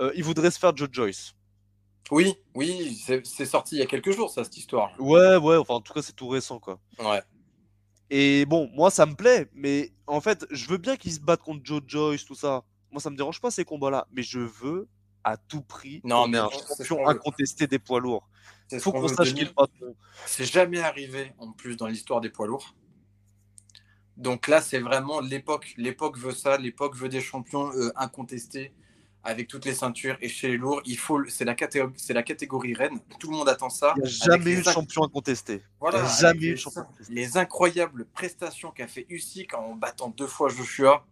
euh, 0.00 0.10
il 0.14 0.24
voudrait 0.24 0.50
se 0.50 0.58
faire 0.58 0.74
Joe 0.74 0.88
Joyce. 0.90 1.34
Oui, 2.10 2.34
oui, 2.54 2.98
c'est 3.04 3.26
c'est 3.26 3.44
sorti 3.44 3.74
il 3.76 3.80
y 3.80 3.82
a 3.82 3.86
quelques 3.86 4.12
jours, 4.12 4.30
ça, 4.30 4.42
cette 4.44 4.56
histoire. 4.56 4.92
Ouais, 4.98 5.36
ouais, 5.36 5.56
enfin 5.58 5.74
en 5.74 5.80
tout 5.82 5.92
cas 5.92 6.00
c'est 6.00 6.16
tout 6.16 6.28
récent 6.28 6.58
quoi. 6.58 6.80
Ouais. 6.98 7.20
Et 8.08 8.46
bon, 8.46 8.70
moi 8.72 8.90
ça 8.90 9.04
me 9.04 9.14
plaît, 9.14 9.50
mais 9.52 9.92
en 10.06 10.22
fait, 10.22 10.46
je 10.50 10.66
veux 10.68 10.78
bien 10.78 10.96
qu'il 10.96 11.12
se 11.12 11.20
batte 11.20 11.42
contre 11.42 11.60
Joe 11.64 11.82
Joyce, 11.86 12.24
tout 12.24 12.34
ça. 12.34 12.64
Moi 12.90 13.02
ça 13.02 13.10
me 13.10 13.16
dérange 13.16 13.42
pas 13.42 13.50
ces 13.50 13.66
combats-là, 13.66 14.06
mais 14.12 14.22
je 14.22 14.38
veux 14.38 14.88
à 15.24 15.36
tout 15.36 15.62
prix 15.62 16.00
Non, 16.04 16.26
mais 16.28 16.38
champion 16.78 17.06
incontesté 17.08 17.66
des 17.66 17.78
poids 17.78 18.00
lourds. 18.00 18.28
C'est 18.68 18.78
ce 18.78 18.84
Faut 18.84 18.92
qu'on 18.92 19.08
sache 19.08 19.28
Denis. 19.28 19.34
qui 19.34 19.40
est 19.42 19.48
le 19.48 19.54
patron. 19.54 19.96
C'est 20.26 20.44
jamais 20.44 20.80
arrivé 20.80 21.32
en 21.38 21.52
plus 21.52 21.76
dans 21.76 21.86
l'histoire 21.86 22.20
des 22.20 22.28
poids 22.30 22.46
lourds. 22.46 22.74
Donc 24.16 24.48
là, 24.48 24.60
c'est 24.60 24.80
vraiment 24.80 25.20
l'époque. 25.20 25.74
L'époque 25.76 26.18
veut 26.18 26.32
ça. 26.32 26.58
L'époque 26.58 26.96
veut 26.96 27.08
des 27.08 27.20
champions 27.20 27.70
euh, 27.74 27.90
incontestés 27.96 28.72
avec 29.22 29.48
toutes 29.48 29.64
les 29.64 29.74
ceintures. 29.74 30.16
Et 30.20 30.28
chez 30.28 30.48
les 30.48 30.56
lourds, 30.56 30.82
il 30.84 30.98
faut. 30.98 31.24
C'est 31.28 31.44
la 31.44 31.54
catégorie, 31.54 31.92
c'est 31.96 32.14
la 32.14 32.22
catégorie 32.22 32.74
reine. 32.74 32.98
Tout 33.20 33.30
le 33.30 33.36
monde 33.36 33.48
attend 33.48 33.70
ça. 33.70 33.94
Il 33.96 34.02
n'y 34.02 34.08
a 34.08 34.12
Avec 34.32 34.42
jamais 34.42 34.52
eu 34.60 34.62
de 34.62 34.68
champion 34.70 35.04
incontesté. 35.04 35.62
Voilà, 35.80 36.02
Il 36.02 36.20
jamais 36.20 36.46
eu 36.46 36.50
les, 36.50 36.56
champion 36.56 36.80
incontesté. 36.82 37.14
les 37.14 37.36
incroyables 37.36 38.06
prestations 38.06 38.70
qu'a 38.72 38.88
fait 38.88 39.06
Usyk 39.08 39.54
en 39.54 39.74
battant 39.76 40.08
deux 40.10 40.26
fois 40.26 40.48
Joshua. 40.48 41.06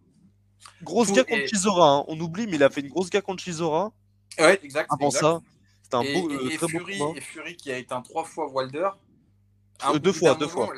Grosse 0.83 1.11
gars 1.11 1.23
contre 1.23 1.47
Chisora, 1.47 1.97
hein. 1.97 2.05
on 2.07 2.19
oublie, 2.19 2.47
mais 2.47 2.55
il 2.55 2.63
a 2.63 2.69
fait 2.69 2.81
une 2.81 2.89
grosse 2.89 3.09
gars 3.09 3.21
contre 3.21 3.43
Chisora. 3.43 3.91
Ouais, 4.39 4.59
exact. 4.63 4.89
Avant 4.91 5.07
exact. 5.07 5.21
ça, 5.21 5.41
c'était 5.83 5.95
un 5.95 6.01
et, 6.01 6.21
beau, 6.21 6.29
et- 6.29 6.35
euh, 6.35 6.49
et 6.49 6.57
très 6.57 6.67
beau 6.67 6.79
Fury, 6.79 7.01
et 7.15 7.21
Fury 7.21 7.55
qui 7.55 7.71
a 7.71 7.77
éteint 7.77 8.01
trois 8.01 8.23
fois 8.23 8.47
Wilder. 8.51 8.89
Euh, 9.83 9.87
Un 9.93 9.97
deux 9.97 10.11
fois, 10.13 10.35
deux 10.35 10.47
moment, 10.47 10.67
fois. 10.67 10.75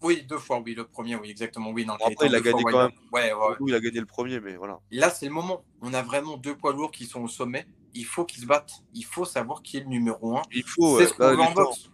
Oui, 0.00 0.22
deux 0.28 0.38
fois, 0.38 0.60
oui, 0.64 0.74
le 0.74 0.86
premier, 0.86 1.16
oui, 1.16 1.30
exactement. 1.30 1.70
Oui, 1.70 1.84
non, 1.84 1.96
Bon, 1.98 2.06
après, 2.06 2.26
il 2.28 2.34
a 2.34 2.40
gagné 2.40 2.62
quand 2.62 2.78
Wilder. 2.78 2.94
Ouais, 3.12 3.32
ouais, 3.32 3.48
ouais. 3.48 3.56
Nous, 3.58 3.68
il 3.68 3.74
a 3.74 3.80
gagné 3.80 4.00
le 4.00 4.06
premier, 4.06 4.38
mais 4.40 4.56
voilà. 4.56 4.78
Là, 4.90 5.10
c'est 5.10 5.26
le 5.26 5.32
moment. 5.32 5.62
On 5.82 5.92
a 5.92 6.02
vraiment 6.02 6.36
deux 6.36 6.56
poids 6.56 6.72
lourds 6.72 6.92
qui 6.92 7.06
sont 7.06 7.22
au 7.22 7.28
sommet. 7.28 7.66
Il 7.94 8.04
faut 8.04 8.24
qu'ils 8.24 8.42
se 8.42 8.46
battent. 8.46 8.84
Il 8.94 9.04
faut 9.04 9.24
savoir 9.24 9.62
qui 9.62 9.78
est 9.78 9.80
le 9.80 9.86
numéro 9.86 10.38
un. 10.38 10.42
Il 10.52 10.62
faut, 10.62 10.98
c'est 10.98 11.06
ce 11.06 11.14
qu'on 11.14 11.28
veut 11.30 11.40
en 11.40 11.52
boxe. 11.52 11.90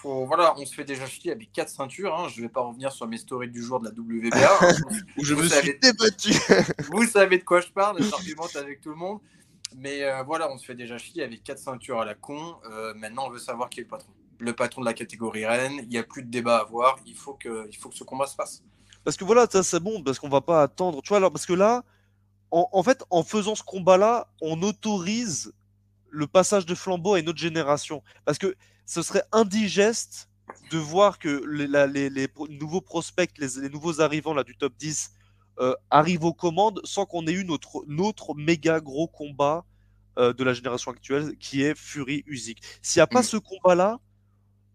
Faut, 0.00 0.26
voilà, 0.26 0.54
on 0.56 0.64
se 0.64 0.72
fait 0.74 0.84
déjà 0.84 1.06
chier 1.06 1.32
avec 1.32 1.52
quatre 1.52 1.70
ceintures. 1.70 2.14
Hein. 2.16 2.28
Je 2.28 2.36
ne 2.40 2.46
vais 2.46 2.48
pas 2.48 2.60
revenir 2.60 2.92
sur 2.92 3.08
mes 3.08 3.18
stories 3.18 3.50
du 3.50 3.60
jour 3.62 3.80
de 3.80 3.86
la 3.86 3.90
WBA. 3.90 4.48
hein. 4.60 4.74
Où 5.16 5.24
je 5.24 5.34
Vous 5.34 5.42
me 5.42 5.48
savez- 5.48 5.62
suis 5.72 5.78
débattu. 5.80 6.32
Vous 6.92 7.04
savez 7.04 7.38
de 7.38 7.42
quoi 7.44 7.60
je 7.60 7.68
parle, 7.68 8.00
j'argumente 8.02 8.54
avec 8.54 8.80
tout 8.80 8.90
le 8.90 8.94
monde. 8.94 9.18
Mais 9.76 10.04
euh, 10.04 10.22
voilà, 10.22 10.50
on 10.52 10.56
se 10.56 10.64
fait 10.64 10.76
déjà 10.76 10.98
chier 10.98 11.24
avec 11.24 11.42
quatre 11.42 11.58
ceintures 11.58 12.00
à 12.00 12.04
la 12.04 12.14
con. 12.14 12.56
Euh, 12.70 12.94
maintenant, 12.94 13.26
on 13.26 13.30
veut 13.30 13.38
savoir 13.40 13.68
qui 13.68 13.80
est 13.80 13.82
le 13.82 13.88
patron. 13.88 14.12
Le 14.38 14.52
patron 14.52 14.82
de 14.82 14.86
la 14.86 14.94
catégorie 14.94 15.44
reine. 15.44 15.80
Il 15.82 15.88
n'y 15.88 15.98
a 15.98 16.04
plus 16.04 16.22
de 16.22 16.30
débat 16.30 16.58
à 16.58 16.60
avoir. 16.60 16.96
Il 17.04 17.16
faut 17.16 17.34
que, 17.34 17.66
il 17.68 17.76
faut 17.76 17.88
que 17.88 17.96
ce 17.96 18.04
combat 18.04 18.26
se 18.28 18.36
fasse. 18.36 18.62
Parce 19.02 19.16
que 19.16 19.24
voilà, 19.24 19.46
ça 19.50 19.64
c'est 19.64 19.80
bon, 19.80 20.02
parce 20.04 20.20
qu'on 20.20 20.28
va 20.28 20.40
pas 20.42 20.62
attendre. 20.62 21.02
Tu 21.02 21.08
vois, 21.08 21.16
alors, 21.16 21.32
parce 21.32 21.44
que 21.44 21.54
là, 21.54 21.82
en, 22.52 22.68
en 22.70 22.82
fait, 22.84 23.02
en 23.10 23.24
faisant 23.24 23.56
ce 23.56 23.64
combat-là, 23.64 24.28
on 24.40 24.62
autorise 24.62 25.52
le 26.08 26.28
passage 26.28 26.66
de 26.66 26.74
flambeau 26.76 27.14
à 27.14 27.18
une 27.18 27.28
autre 27.28 27.38
génération. 27.40 28.02
Parce 28.24 28.38
que 28.38 28.54
ce 28.88 29.02
serait 29.02 29.22
indigeste 29.32 30.28
de 30.70 30.78
voir 30.78 31.18
que 31.18 31.44
les, 31.46 31.66
la- 31.66 31.86
les- 31.86 32.08
les 32.08 32.26
pro- 32.26 32.48
nouveaux 32.48 32.80
prospects, 32.80 33.30
les, 33.38 33.60
les 33.60 33.68
nouveaux 33.68 34.00
arrivants 34.00 34.32
là, 34.32 34.44
du 34.44 34.56
top 34.56 34.72
10 34.78 35.10
euh, 35.60 35.74
arrivent 35.90 36.24
aux 36.24 36.32
commandes 36.32 36.80
sans 36.84 37.04
qu'on 37.04 37.26
ait 37.26 37.32
eu 37.32 37.44
notre, 37.44 37.84
notre 37.86 38.34
méga 38.34 38.80
gros 38.80 39.06
combat 39.06 39.64
euh, 40.18 40.32
de 40.32 40.42
la 40.42 40.54
génération 40.54 40.90
actuelle 40.90 41.36
qui 41.38 41.62
est 41.62 41.74
Fury 41.76 42.24
Usyk. 42.26 42.62
S'il 42.80 43.00
n'y 43.00 43.02
a 43.02 43.06
pas 43.06 43.20
Mm. 43.20 43.24
ce 43.24 43.36
combat-là, 43.36 43.98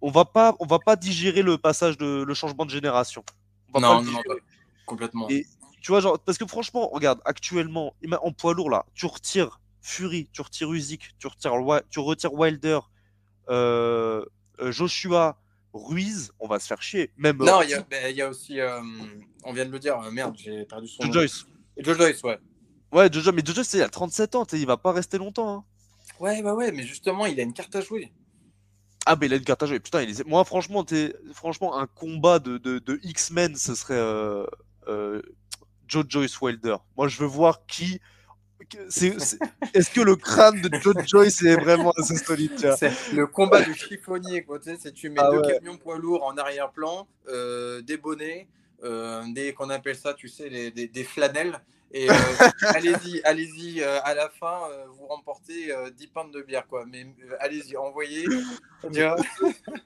on 0.02 0.12
va 0.12 0.26
pas, 0.26 0.56
on 0.60 0.65
va 0.67 0.78
pas 0.80 0.95
digérer 0.95 1.41
le 1.41 1.58
passage 1.58 1.97
de 1.97 2.23
le 2.23 2.34
changement 2.36 2.65
de 2.65 2.71
génération. 2.71 3.23
On 3.73 3.80
va 3.80 3.88
pas 3.88 4.04
Non, 4.04 4.12
non, 4.12 4.21
complètement. 4.86 5.28
Et 5.30 5.47
tu 5.82 5.91
vois, 5.91 6.02
genre, 6.02 6.19
parce 6.19 6.38
que 6.38 6.45
franchement, 6.45 6.89
regarde, 6.89 7.19
actuellement, 7.26 7.95
en 8.21 8.32
poids 8.32 8.54
lourd, 8.54 8.69
là, 8.69 8.86
tu 8.93 9.06
retires 9.08 9.60
Fury, 9.82 10.30
tu 10.32 10.41
retires 10.41 10.71
Usyk, 10.71 11.15
tu 11.17 11.28
retires, 11.28 11.54
tu 11.89 11.99
retires 11.99 12.34
Wilder, 12.34 12.80
euh, 13.50 14.24
euh, 14.60 14.72
Joshua, 14.72 15.40
Ruiz, 15.74 16.32
on 16.40 16.48
va 16.48 16.60
se 16.60 16.68
faire 16.68 16.82
chier. 16.82 17.12
Même 17.18 17.38
Non, 17.38 17.60
euh, 17.60 17.64
il 17.64 17.70
y, 17.72 17.74
a- 17.74 17.82
ben, 17.82 18.10
il 18.10 18.16
y 18.16 18.22
a 18.22 18.30
aussi, 18.30 18.60
euh, 18.60 18.80
on 19.44 19.54
vient 19.54 19.66
de 19.66 19.72
le 19.72 19.80
dire, 19.80 20.00
merde, 20.12 20.36
j'ai 20.38 20.66
perdu 20.66 20.88
son 20.88 21.04
Joe. 21.04 21.14
Joyce. 21.14 21.46
Joe 21.78 21.98
Joyce, 21.98 22.24
ouais. 22.24 22.40
Ouais, 22.92 23.12
Jojo, 23.12 23.32
mais 23.32 23.42
Jojo, 23.44 23.64
c'est 23.64 23.78
il 23.80 23.82
a 23.82 23.90
37 23.90 24.36
ans, 24.36 24.46
il 24.54 24.66
va 24.68 24.78
pas 24.78 24.92
rester 24.92 25.18
longtemps. 25.18 25.50
hein. 25.56 25.64
Ouais, 26.20 26.44
bah 26.44 26.54
ouais, 26.54 26.72
mais 26.72 26.84
justement, 26.84 27.26
il 27.26 27.40
a 27.40 27.44
une 27.44 27.54
carte 27.54 27.76
à 27.76 27.82
jouer. 27.82 28.12
Ah, 29.08 29.16
mais 29.20 29.26
il 29.26 29.34
a 29.34 29.38
une 29.38 29.44
carte 29.44 29.64
à 29.64 29.66
jouer. 29.66 29.80
Putain, 29.80 30.04
il 30.04 30.10
est... 30.12 30.24
moi, 30.28 30.46
franchement, 30.46 30.84
t'es... 30.84 31.16
franchement, 31.34 31.76
un 31.78 31.88
combat 31.88 32.38
de, 32.40 32.58
de, 32.60 32.78
de 32.80 33.00
X-Men, 33.04 33.56
ce 33.56 33.74
serait 33.74 33.96
euh, 33.98 34.46
Joe 35.88 36.06
Joyce 36.08 36.40
Wilder. 36.40 36.76
Moi, 36.98 37.08
je 37.08 37.18
veux 37.20 37.26
voir 37.28 37.66
qui. 37.66 38.00
Est-ce 39.73 39.89
que 39.91 40.02
le 40.02 40.15
crâne 40.15 40.62
de 40.62 40.69
Joe 40.80 40.95
Joyce 41.06 41.41
est 41.43 41.56
vraiment 41.56 41.91
assez 41.97 42.15
solide 42.17 42.52
le 43.13 43.26
combat 43.28 43.62
de 43.62 43.73
chiffonnier, 43.73 44.43
quoi. 44.43 44.60
Tu 44.60 44.76
sais, 44.78 44.91
tu 44.91 45.10
mets 45.10 45.19
Ah 45.21 45.32
deux 45.32 45.39
ouais. 45.39 45.54
camions 45.54 45.78
poids 45.78 45.97
lourds 45.97 46.23
en 46.26 46.38
arrière-plan, 46.38 47.08
euh, 47.28 47.82
des 47.82 47.97
bonnets, 47.97 48.47
euh, 48.84 49.23
des 49.34 49.54
qu'on 49.54 49.69
appelle 49.69 49.95
ça, 49.95 50.13
tu 50.13 50.28
sais, 50.28 50.49
les- 50.49 50.71
des, 50.71 50.88
des 50.88 51.04
flanelles. 51.04 51.60
Et 51.95 52.10
euh, 52.10 52.13
allez-y, 52.76 53.21
allez-y, 53.23 53.82
euh, 53.82 53.99
à 54.04 54.15
la 54.15 54.28
fin, 54.30 54.62
euh, 54.71 54.86
vous 54.97 55.06
remportez 55.06 55.71
euh, 55.71 55.91
10 55.91 56.08
pintes 56.08 56.32
de 56.32 56.41
bière, 56.41 56.65
quoi. 56.67 56.86
Mais 56.88 57.06
allez-y, 57.39 57.78
envoyez. 57.78 58.26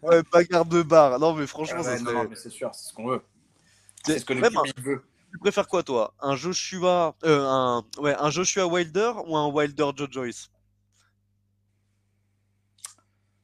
Ouais, 0.02 0.22
bagarre 0.32 0.66
de 0.66 0.82
bar. 0.82 1.20
Non, 1.20 1.34
mais 1.34 1.46
franchement, 1.48 1.80
Ah 1.82 1.84
ça 1.84 1.92
ouais, 1.92 1.98
serait. 2.00 2.14
non, 2.14 2.24
non, 2.24 2.30
mais 2.30 2.36
c'est 2.36 2.50
sûr, 2.50 2.72
c'est 2.74 2.90
ce 2.90 2.94
qu'on 2.94 3.08
veut. 3.08 3.22
C'est- 4.06 4.20
ce 4.20 4.26
que 4.26 4.34
le 4.34 4.40
même 4.42 4.56
un- 4.58 4.62
public 4.62 4.80
veut. 4.82 5.02
Tu 5.32 5.38
préfères 5.40 5.68
quoi, 5.68 5.84
toi? 5.84 6.14
Un 6.20 6.36
Joshua, 6.36 7.16
euh, 7.24 7.46
un, 7.46 7.84
ouais, 8.00 8.16
un 8.18 8.30
Joshua 8.30 8.66
Wilder 8.66 9.12
ou 9.28 9.36
un 9.38 9.48
Wilder 9.48 9.90
Joe 9.96 10.10
Joyce? 10.10 10.50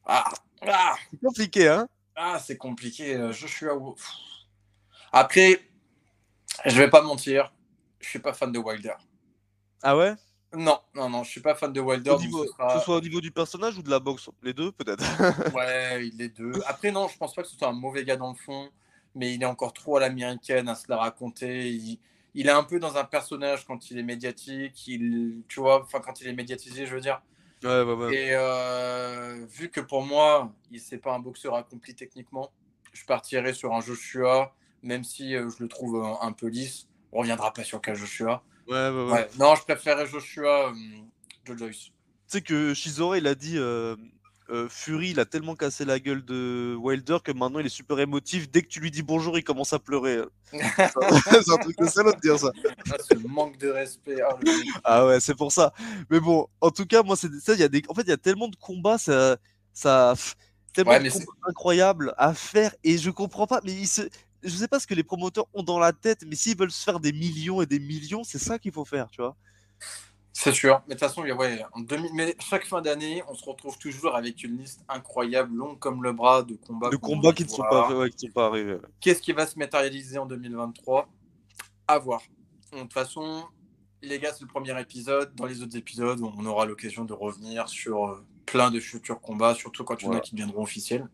Ah, 0.06 0.32
ah, 0.68 0.96
C'est 1.12 1.20
compliqué, 1.20 1.68
hein? 1.68 1.88
Ah, 2.16 2.40
c'est 2.40 2.58
compliqué. 2.58 3.16
euh, 3.16 3.32
Joshua. 3.32 3.74
Après, 5.12 5.62
je 6.66 6.78
vais 6.78 6.90
pas 6.90 7.02
mentir, 7.02 7.54
je 8.00 8.08
suis 8.10 8.20
pas 8.20 8.34
fan 8.34 8.52
de 8.52 8.60
Wilder. 8.60 8.96
Ah 9.82 9.98
ouais? 9.98 10.14
Non, 10.56 10.80
non, 10.94 11.10
non, 11.10 11.24
je 11.24 11.32
suis 11.32 11.42
pas 11.42 11.56
fan 11.56 11.74
de 11.74 11.80
Wilder. 11.82 12.12
Au 12.12 12.14
donc 12.14 12.22
niveau- 12.26 12.46
ce 12.46 12.52
sera- 12.52 12.74
Que 12.74 12.80
ce 12.80 12.86
soit 12.86 12.98
au 12.98 13.02
niveau 13.02 13.20
du 13.22 13.32
personnage 13.32 13.78
ou 13.78 13.82
de 13.82 13.90
la 13.90 14.00
boxe? 14.00 14.30
Les 14.44 14.54
deux, 14.54 14.72
peut-être. 14.72 15.04
Ouais, 15.54 16.08
il 16.08 16.22
est 16.22 16.30
deux. 16.30 16.54
Après, 16.68 16.92
non, 16.92 17.08
je 17.08 17.18
pense 17.18 17.34
pas 17.34 17.42
que 17.42 17.48
ce 17.48 17.58
soit 17.58 17.68
un 17.70 17.74
mauvais 17.74 18.04
gars 18.06 18.18
dans 18.18 18.30
le 18.30 18.38
fond, 18.38 18.70
mais 19.16 19.34
il 19.34 19.42
est 19.42 19.46
encore 19.46 19.74
trop 19.74 19.98
à 19.98 20.00
l'américaine 20.00 20.68
à 20.70 20.76
se 20.76 20.86
la 20.90 20.98
raconter. 20.98 21.70
Il, 21.70 22.00
il 22.36 22.48
est 22.48 22.52
un 22.52 22.64
peu 22.64 22.80
dans 22.80 22.98
un 22.98 23.04
personnage 23.04 23.66
quand 23.66 23.92
il 23.92 24.00
est 24.00 24.04
médiatique, 24.04 24.88
il, 24.88 25.44
tu 25.48 25.60
vois, 25.60 25.84
enfin 25.84 26.00
quand 26.00 26.20
il 26.22 26.28
est 26.28 26.34
médiatisé, 26.34 26.86
je 26.86 26.96
veux 26.96 27.02
dire. 27.02 27.22
Ouais, 27.64 27.82
ouais, 27.82 27.94
ouais. 27.94 28.16
Et 28.16 28.30
euh, 28.32 29.46
vu 29.50 29.70
que 29.70 29.80
pour 29.80 30.04
moi, 30.04 30.54
il 30.72 30.82
c'est 30.82 30.98
pas 30.98 31.14
un 31.14 31.20
boxeur 31.20 31.56
accompli 31.56 31.96
techniquement, 31.96 32.52
je 32.92 33.06
partirais 33.06 33.54
sur 33.54 33.74
un 33.74 33.82
Joshua, 33.82 34.54
même 34.82 35.04
si 35.04 35.36
euh, 35.36 35.50
je 35.50 35.64
le 35.64 35.70
trouve 35.70 36.04
un, 36.04 36.18
un 36.22 36.32
peu 36.34 36.48
lisse. 36.48 36.88
On 37.12 37.20
reviendra 37.20 37.54
pas 37.54 37.64
sur 37.64 37.80
quel 37.82 37.96
Joshua. 37.96 38.44
Ouais, 38.68 38.90
ouais, 38.90 38.90
ouais. 38.90 39.12
Ouais. 39.12 39.30
Non, 39.40 39.56
je 39.56 39.64
préférais 39.64 40.08
Joshua, 40.08 40.70
euh, 40.70 40.74
Joe 41.46 41.58
Joyce. 41.58 41.86
Tu 41.86 41.92
sais 42.28 42.42
que 42.42 42.74
Shizore, 42.74 43.16
il 43.16 43.28
a 43.28 43.36
dit 43.36 43.58
euh, 44.54 44.68
Fury, 44.70 45.10
il 45.10 45.20
a 45.20 45.26
tellement 45.26 45.56
cassé 45.56 45.84
la 45.84 46.00
gueule 46.00 46.24
de 46.24 46.76
Wilder 46.80 47.18
que 47.24 47.32
maintenant 47.32 47.60
il 47.60 47.66
est 47.66 47.70
super 47.70 47.98
émotif. 48.00 48.52
Dès 48.52 48.62
que 48.62 48.68
tu 48.68 48.80
lui 48.80 48.92
dis 48.92 49.02
bonjour, 49.02 49.36
il 49.38 49.44
commence 49.44 49.74
à 49.74 49.80
pleurer. 49.80 50.22
c'est 50.52 51.52
un 51.52 51.58
truc 51.58 51.78
de 51.80 51.88
salaud 51.88 52.14
de 52.14 52.20
dire 52.20 52.38
ça. 52.38 52.52
Ah, 52.92 52.98
ce 53.00 53.18
manque 53.28 53.58
de 53.58 53.70
respect. 53.70 54.18
Ah, 54.22 54.38
le. 54.40 54.52
Ah 54.84 55.08
ouais, 55.08 55.20
c'est 55.20 55.36
pour 55.36 55.52
ça. 55.52 55.74
Mais 56.12 56.20
bon, 56.20 56.48
en 56.62 56.70
tout 56.70 56.86
cas, 56.86 57.02
moi, 57.02 57.16
c'est 57.16 57.34
ça. 57.42 57.54
Il 57.54 57.62
y 57.62 57.64
a 57.64 57.68
des, 57.68 57.82
en 57.90 57.96
fait, 57.96 58.04
il 58.04 58.10
y 58.10 58.14
a 58.14 58.18
tellement 58.18 58.48
de 58.48 58.56
combats, 58.56 59.00
ça, 59.00 59.38
ça, 59.74 60.14
tellement 60.72 60.92
Ouais, 60.92 61.00
de 61.00 61.04
mais 61.06 61.10
combats 61.10 61.26
incroyables 61.48 62.14
à 62.18 62.36
faire 62.36 62.76
et 62.84 63.00
je 63.00 63.10
comprends 63.10 63.48
pas. 63.48 63.60
Mais 63.64 63.86
se... 63.86 64.04
je 64.44 64.50
sais 64.56 64.68
pas 64.68 64.80
ce 64.80 64.86
que 64.86 64.94
les 64.94 65.04
promoteurs 65.04 65.48
ont 65.56 65.64
dans 65.64 65.80
la 65.80 65.94
tête, 65.94 66.24
mais 66.28 66.36
s'ils 66.36 66.56
veulent 66.56 66.72
se 66.72 66.84
faire 66.84 67.00
des 67.00 67.12
millions 67.12 67.64
et 67.64 67.66
des 67.66 67.80
millions, 67.80 68.24
c'est 68.24 68.40
ça 68.40 68.60
qu'il 68.60 68.72
faut 68.72 68.86
faire, 68.86 69.10
tu 69.10 69.22
vois. 69.22 69.36
C'est 70.36 70.52
sûr. 70.52 70.82
Mais 70.88 70.96
de 70.96 71.00
toute 71.00 71.08
façon, 71.08 71.24
il 71.24 71.28
y 71.28 71.32
a- 71.32 71.36
ouais, 71.36 71.64
en 71.74 71.82
2000 71.82 72.12
mais 72.14 72.36
chaque 72.40 72.66
fin 72.66 72.82
d'année, 72.82 73.24
on 73.30 73.36
se 73.36 73.46
retrouve 73.46 73.78
toujours 73.78 74.16
avec 74.16 74.44
une 74.44 74.58
liste 74.58 74.84
incroyable, 74.90 75.56
longue 75.56 75.78
comme 75.80 76.04
le 76.04 76.12
bras, 76.12 76.42
de 76.42 76.56
combats. 76.56 76.90
De 76.90 76.96
combats 76.98 77.34
qui 77.34 77.44
ne 77.44 77.50
sont 77.50 77.62
pas, 77.62 77.94
ouais, 77.96 78.10
qui 78.10 78.26
ne 78.26 78.30
sont 78.32 78.34
pas 78.34 78.48
arrivés. 78.48 78.78
Qu'est-ce 79.00 79.22
qui 79.22 79.32
va 79.32 79.46
se 79.46 79.58
matérialiser 79.60 80.18
en 80.18 80.26
2023 80.26 81.08
À 81.88 82.00
voir. 82.00 82.22
De 82.74 82.80
toute 82.80 82.94
façon, 82.94 83.44
les 84.02 84.18
gars, 84.20 84.34
c'est 84.34 84.42
le 84.42 84.48
premier 84.48 84.78
épisode. 84.82 85.36
Dans 85.36 85.46
les 85.46 85.62
autres 85.62 85.78
épisodes, 85.78 86.20
on 86.22 86.46
aura 86.48 86.66
l'occasion 86.66 87.06
de 87.06 87.14
revenir 87.14 87.70
sur 87.70 88.08
euh, 88.08 88.26
plein 88.48 88.72
de 88.72 88.80
futurs 88.80 89.22
combats, 89.22 89.54
surtout 89.54 89.84
quand 89.84 90.02
il 90.02 90.06
y 90.06 90.08
en 90.10 90.14
a 90.14 90.20
qui 90.20 90.32
deviendront 90.32 90.64
officiels. 90.64 91.08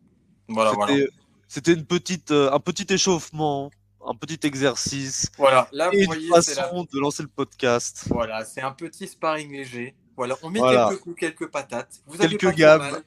Voilà, 0.47 0.71
voilà. 0.71 0.93
C'était 0.93 1.09
c'était 1.49 1.73
une 1.73 1.85
petite, 1.85 2.31
euh, 2.31 2.51
un 2.53 2.59
petit 2.59 2.85
échauffement, 2.93 3.69
un 4.05 4.15
petit 4.15 4.39
exercice 4.47 5.31
Voilà, 5.37 5.67
là, 5.71 5.89
et 5.91 5.97
vous 5.97 6.01
une 6.01 6.05
voyez, 6.05 6.41
c'est 6.41 6.55
la... 6.55 6.63
façon 6.63 6.83
de 6.91 6.99
lancer 6.99 7.23
le 7.23 7.29
podcast. 7.29 8.05
Voilà, 8.09 8.45
c'est 8.45 8.61
un 8.61 8.71
petit 8.71 9.07
sparring 9.07 9.51
léger. 9.51 9.95
Voilà, 10.15 10.35
on 10.43 10.49
met 10.49 10.59
Voilà. 10.59 10.87
quelques 10.89 11.01
coups, 11.01 11.19
quelques 11.19 11.47
patates. 11.47 12.01
Vous 12.05 12.21
avez 12.21 12.37
Quelques 12.37 12.43
pas 12.43 12.49
trop 12.51 12.57
gammes. 12.57 13.03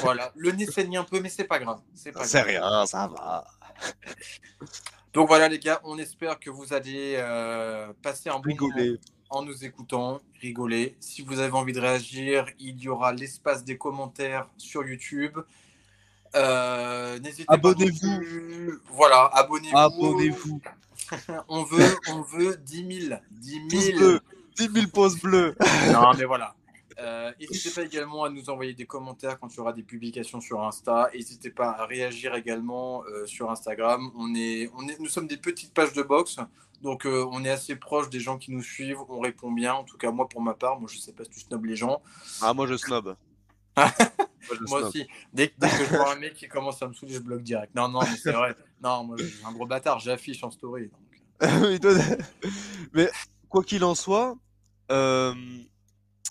Voilà, 0.00 0.32
le 0.36 0.52
nez 0.52 0.66
saigne 0.66 0.96
un 0.96 1.04
peu, 1.04 1.20
mais 1.20 1.28
c'est 1.28 1.44
pas 1.44 1.58
grave. 1.58 1.80
C'est 1.94 2.12
pas 2.12 2.26
grave. 2.26 2.46
rien, 2.46 2.86
ça 2.86 3.08
va. 3.08 3.44
Donc 5.12 5.28
voilà, 5.28 5.48
les 5.48 5.58
gars, 5.58 5.80
on 5.84 5.98
espère 5.98 6.38
que 6.38 6.50
vous 6.50 6.72
allez 6.72 7.14
euh, 7.16 7.92
passer 8.02 8.28
un 8.28 8.38
bon 8.38 8.54
moment 8.58 8.96
en 9.30 9.42
nous 9.42 9.64
écoutant, 9.64 10.20
rigoler. 10.40 10.96
Si 11.00 11.22
vous 11.22 11.40
avez 11.40 11.52
envie 11.52 11.72
de 11.72 11.80
réagir, 11.80 12.46
il 12.58 12.80
y 12.80 12.88
aura 12.88 13.12
l'espace 13.12 13.64
des 13.64 13.76
commentaires 13.76 14.48
sur 14.56 14.86
YouTube. 14.86 15.38
Euh, 16.36 17.18
N'hésitez 17.20 17.44
pas 17.44 17.56
non 17.56 17.70
Abonnez-vous. 17.70 18.78
Voilà, 18.90 19.24
abonnez-vous. 19.32 19.76
Abonnez-vous. 19.76 20.60
On 21.48 21.62
veut, 21.62 21.96
on 22.08 22.22
veut 22.22 22.56
10 22.56 23.08
000. 23.08 23.20
10 23.30 23.60
Pouce 23.68 23.84
000. 23.84 23.98
bleu. 23.98 24.20
10 24.56 24.68
000 24.72 24.86
pouces 24.92 25.20
bleus. 25.20 25.54
Non, 25.92 26.12
mais 26.16 26.24
voilà. 26.24 26.54
Euh, 26.98 27.30
N'hésitez 27.38 27.68
pas 27.74 27.82
également 27.86 28.24
à 28.24 28.30
nous 28.30 28.48
envoyer 28.48 28.72
des 28.72 28.86
commentaires 28.86 29.38
quand 29.38 29.52
il 29.52 29.58
y 29.58 29.60
aura 29.60 29.74
des 29.74 29.82
publications 29.82 30.40
sur 30.40 30.62
Insta. 30.62 31.10
N'hésitez 31.12 31.50
pas 31.50 31.68
à 31.72 31.84
réagir 31.84 32.34
également 32.34 33.04
euh, 33.04 33.26
sur 33.26 33.50
Instagram. 33.50 34.10
On 34.16 34.34
est, 34.34 34.70
on 34.74 34.88
est, 34.88 34.98
nous 34.98 35.06
sommes 35.06 35.26
des 35.26 35.36
petites 35.36 35.74
pages 35.74 35.92
de 35.92 36.02
boxe, 36.02 36.38
donc 36.80 37.04
euh, 37.04 37.26
on 37.32 37.44
est 37.44 37.50
assez 37.50 37.76
proche 37.76 38.08
des 38.08 38.18
gens 38.18 38.38
qui 38.38 38.50
nous 38.50 38.62
suivent. 38.62 38.96
On 39.10 39.20
répond 39.20 39.52
bien. 39.52 39.74
En 39.74 39.84
tout 39.84 39.98
cas, 39.98 40.10
moi 40.10 40.26
pour 40.26 40.40
ma 40.40 40.54
part, 40.54 40.80
moi 40.80 40.88
je 40.90 40.96
sais 40.96 41.12
pas 41.12 41.24
si 41.24 41.30
tu 41.30 41.40
snobs 41.40 41.66
les 41.66 41.76
gens. 41.76 42.00
Ah, 42.40 42.54
moi 42.54 42.66
je 42.66 42.78
snob. 42.78 43.14
Moi, 44.68 44.82
aussi, 44.86 45.06
dès, 45.32 45.52
dès 45.58 45.68
que 45.68 45.84
je 45.84 45.96
vois 45.96 46.12
un 46.12 46.16
mec 46.16 46.34
qui 46.34 46.48
commence 46.48 46.82
à 46.82 46.88
me 46.88 46.92
saouler, 46.92 47.14
je 47.14 47.20
bloque 47.20 47.42
direct. 47.42 47.74
Non, 47.74 47.88
non, 47.88 48.00
mais 48.00 48.16
c'est 48.16 48.32
vrai. 48.32 48.54
Non, 48.82 49.04
moi 49.04 49.16
je 49.18 49.24
suis 49.24 49.44
un 49.44 49.52
gros 49.52 49.66
bâtard. 49.66 49.98
J'affiche 50.00 50.42
en 50.44 50.50
story. 50.50 50.90
donc. 50.90 51.00
Mais 52.92 53.10
quoi 53.48 53.62
qu'il 53.62 53.84
en 53.84 53.94
soit, 53.94 54.36
euh, 54.90 55.34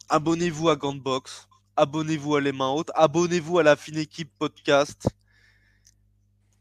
abonnez-vous 0.10 0.70
à 0.70 0.76
Gantbox, 0.76 1.48
abonnez-vous 1.76 2.36
à 2.36 2.42
Les 2.42 2.52
Mains 2.52 2.72
Hautes, 2.72 2.92
abonnez-vous 2.96 3.60
à 3.60 3.64
la 3.64 3.76
fine 3.76 3.98
équipe 3.98 4.32
podcast. 4.38 5.08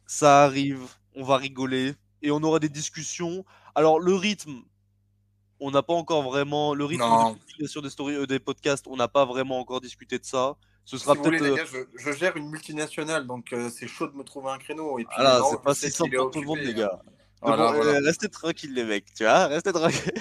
Ça 0.06 0.44
arrive, 0.44 0.82
on 1.14 1.24
va 1.24 1.36
rigoler 1.36 1.94
et 2.22 2.30
on 2.30 2.42
aura 2.42 2.58
des 2.58 2.68
discussions. 2.68 3.44
Alors 3.74 3.98
le 3.98 4.14
rythme, 4.14 4.62
on 5.60 5.70
n'a 5.70 5.82
pas 5.82 5.94
encore 5.94 6.22
vraiment 6.22 6.74
le 6.74 6.84
rythme 6.84 7.02
Non. 7.02 7.32
de 7.32 7.38
publication 7.38 7.80
des 7.80 7.90
stories, 7.90 8.16
euh, 8.16 8.26
des 8.26 8.38
podcasts, 8.38 8.86
on 8.86 8.96
n'a 8.96 9.08
pas 9.08 9.24
vraiment 9.24 9.58
encore 9.58 9.80
discuté 9.80 10.18
de 10.18 10.24
ça. 10.24 10.56
Ce 10.84 10.98
sera 10.98 11.14
Si 11.14 11.20
peut-être. 11.22 11.74
euh, 11.74 11.84
je, 11.96 12.10
je 12.12 12.12
gère 12.16 12.36
une 12.36 12.50
multinationale, 12.50 13.26
donc 13.26 13.52
euh, 13.52 13.70
c'est 13.70 13.86
chaud 13.88 14.06
de 14.08 14.14
me 14.16 14.22
trouver 14.22 14.50
un 14.50 14.58
créneau. 14.58 14.98
Et 14.98 15.04
puis, 15.04 15.14
voilà, 15.16 15.38
non, 15.38 15.50
c'est 15.50 15.62
pas 15.62 15.74
si 15.74 15.90
simple 15.90 16.14
pour 16.16 16.30
tout 16.30 16.40
le 16.40 16.46
monde, 16.46 16.58
les 16.58 16.70
hein. 16.72 16.74
gars. 16.74 17.00
Mais 17.06 17.12
Voilà, 17.40 17.66
bon, 17.72 17.74
voilà. 17.76 17.90
euh, 17.92 18.00
restez 18.04 18.28
tranquilles 18.28 18.74
les 18.74 18.84
mecs, 18.84 19.12
tu 19.14 19.24
vois, 19.24 19.46
restez 19.48 19.72
tranquilles. 19.72 20.12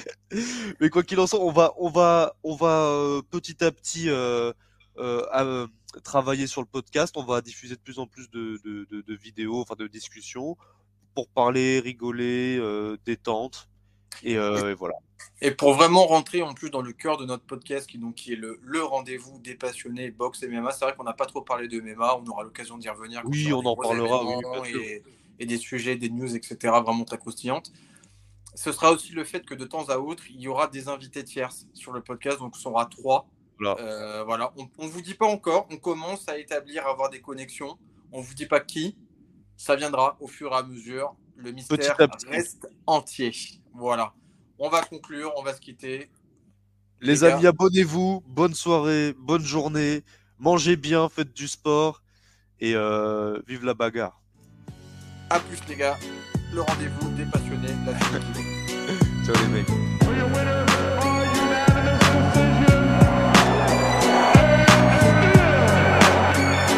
Mais 0.80 0.90
quoi 0.90 1.04
qu'il 1.04 1.20
en 1.20 1.28
soit, 1.28 1.40
on 1.42 1.52
va, 1.52 1.74
on 1.78 1.90
va, 1.90 2.36
on 2.44 2.56
va 2.56 2.86
euh, 2.88 3.22
petit 3.22 3.64
à 3.64 3.72
petit 3.72 4.10
à, 4.10 5.66
travailler 6.04 6.48
sur 6.48 6.62
le 6.62 6.68
podcast. 6.68 7.16
On 7.18 7.24
va 7.24 7.42
diffuser 7.42 7.76
de 7.76 7.82
plus 7.82 8.00
en 8.00 8.08
plus 8.08 8.30
de, 8.32 8.60
de, 8.64 8.86
de, 8.90 9.02
de 9.02 9.16
vidéos, 9.16 9.60
enfin 9.62 9.76
de 9.78 9.88
discussions, 9.88 10.58
pour 11.14 11.28
parler, 11.30 11.80
rigoler, 11.82 12.60
détente, 13.06 13.70
et, 14.24 14.38
euh, 14.38 14.72
et 14.72 14.74
voilà. 14.74 14.96
Et 15.42 15.52
pour 15.52 15.74
vraiment 15.74 16.06
rentrer 16.06 16.42
en 16.42 16.54
plus 16.54 16.70
dans 16.70 16.82
le 16.82 16.94
cœur 16.94 17.18
de 17.18 17.26
notre 17.26 17.44
podcast, 17.44 17.90
qui, 17.90 17.98
donc, 17.98 18.16
qui 18.16 18.34
est 18.34 18.38
le, 18.38 18.60
le 18.64 18.84
rendez-vous 18.84 19.40
des 19.40 19.56
passionnés 19.56 20.12
boxe 20.12 20.44
et 20.44 20.48
MMA, 20.48 20.72
c'est 20.72 20.86
vrai 20.86 20.96
qu'on 20.96 21.04
n'a 21.04 21.14
pas 21.14 21.26
trop 21.26 21.42
parlé 21.42 21.68
de 21.68 21.82
MMA, 21.82 22.18
on 22.18 22.28
aura 22.28 22.44
l'occasion 22.44 22.78
d'y 22.78 22.90
revenir. 22.90 23.22
Oui, 23.26 23.52
aura 23.52 23.64
on 23.64 23.72
en 23.72 23.76
parlera, 23.76 24.24
oui, 24.62 24.74
et, 24.78 25.04
et 25.40 25.46
des 25.46 25.58
sujets, 25.58 25.96
des 25.96 26.10
news, 26.10 26.36
etc. 26.36 26.58
vraiment 26.84 27.04
très 27.04 27.18
croustillantes. 27.18 27.72
Ce 28.56 28.72
sera 28.72 28.92
aussi 28.92 29.14
le 29.14 29.24
fait 29.24 29.46
que 29.46 29.56
de 29.56 29.66
temps 29.66 29.90
à 29.90 29.98
autre, 29.98 30.24
il 30.30 30.40
y 30.40 30.48
aura 30.48 30.68
des 30.68 30.88
invités 30.88 31.24
tierces 31.24 31.68
sur 31.74 31.92
le 31.92 32.02
podcast, 32.02 32.40
donc 32.40 32.56
ce 32.56 32.62
sera 32.62 32.86
trois. 32.86 33.28
Voilà. 33.60 33.82
Euh, 33.82 34.24
voilà. 34.24 34.54
On 34.78 34.86
ne 34.86 34.90
vous 34.90 35.02
dit 35.02 35.16
pas 35.16 35.26
encore, 35.26 35.68
on 35.72 35.78
commence 35.78 36.30
à 36.30 36.38
établir, 36.38 36.86
à 36.86 36.92
avoir 36.92 37.10
des 37.10 37.22
connexions. 37.22 37.78
On 38.12 38.20
ne 38.20 38.24
vous 38.24 38.36
dit 38.36 38.46
pas 38.46 38.60
qui, 38.60 38.96
ça 39.58 39.76
viendra 39.76 40.18
au 40.20 40.28
fur 40.28 40.52
et 40.52 40.56
à 40.56 40.64
mesure. 40.64 41.16
Le 41.44 41.52
mystère 41.52 41.78
Petit 41.78 42.02
à 42.02 42.08
petit. 42.08 42.26
reste 42.28 42.70
entier. 42.88 43.34
Voilà. 43.74 44.14
On 44.58 44.70
va 44.70 44.82
conclure, 44.82 45.34
on 45.36 45.44
va 45.44 45.54
se 45.54 45.60
quitter. 45.60 46.10
Les, 47.02 47.26
amis, 47.26 47.46
abonnez-vous. 47.46 48.24
Bonne 48.26 48.54
soirée, 48.54 49.14
bonne 49.20 49.44
journée. 49.44 50.04
Mangez 50.40 50.78
bien, 50.78 51.10
faites 51.10 51.34
du 51.34 51.50
sport 51.50 52.02
et 52.62 52.76
euh, 52.76 53.42
vive 53.46 53.66
la 53.66 53.74
bagarre. 53.74 54.22
À 55.30 55.40
plus 55.42 55.60
les 55.68 55.76
gars. 55.76 55.98
Le 56.54 56.62
rendez-vous 56.62 57.10
des 57.18 57.26
passionnés. 57.26 57.76
La. 57.86 57.94
Ciao 59.26 59.36
les 59.36 59.48
mecs. 59.52 59.68
For 59.68 60.16
your 60.16 60.28
winner 60.28 60.64
by 60.66 61.28
unanimous 61.36 62.00
decision. 62.24 62.84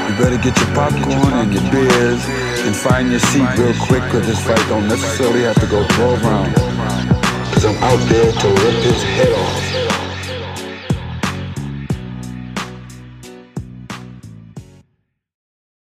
You 0.08 0.16
better 0.18 0.38
get 0.38 0.58
your 0.58 0.74
popcorn 0.74 1.34
and 1.34 1.54
your 1.54 1.72
beers 1.72 2.45
and 2.66 2.76
find 2.76 3.12
your 3.12 3.20
seat 3.20 3.48
real 3.58 3.74
quick 3.86 4.04
because 4.04 4.26
this 4.26 4.44
fight 4.44 4.58
don't 4.68 4.88
necessarily 4.88 5.42
have 5.44 5.60
to 5.60 5.68
go 5.68 5.86
12 5.88 6.24
rounds. 6.24 6.60
Cause 7.54 7.66
I'm 7.66 7.76
out 7.84 8.10
there 8.10 8.32
to 8.32 8.48
rip 8.48 8.84
his 8.84 9.04
head 9.04 9.32
off. 9.34 9.75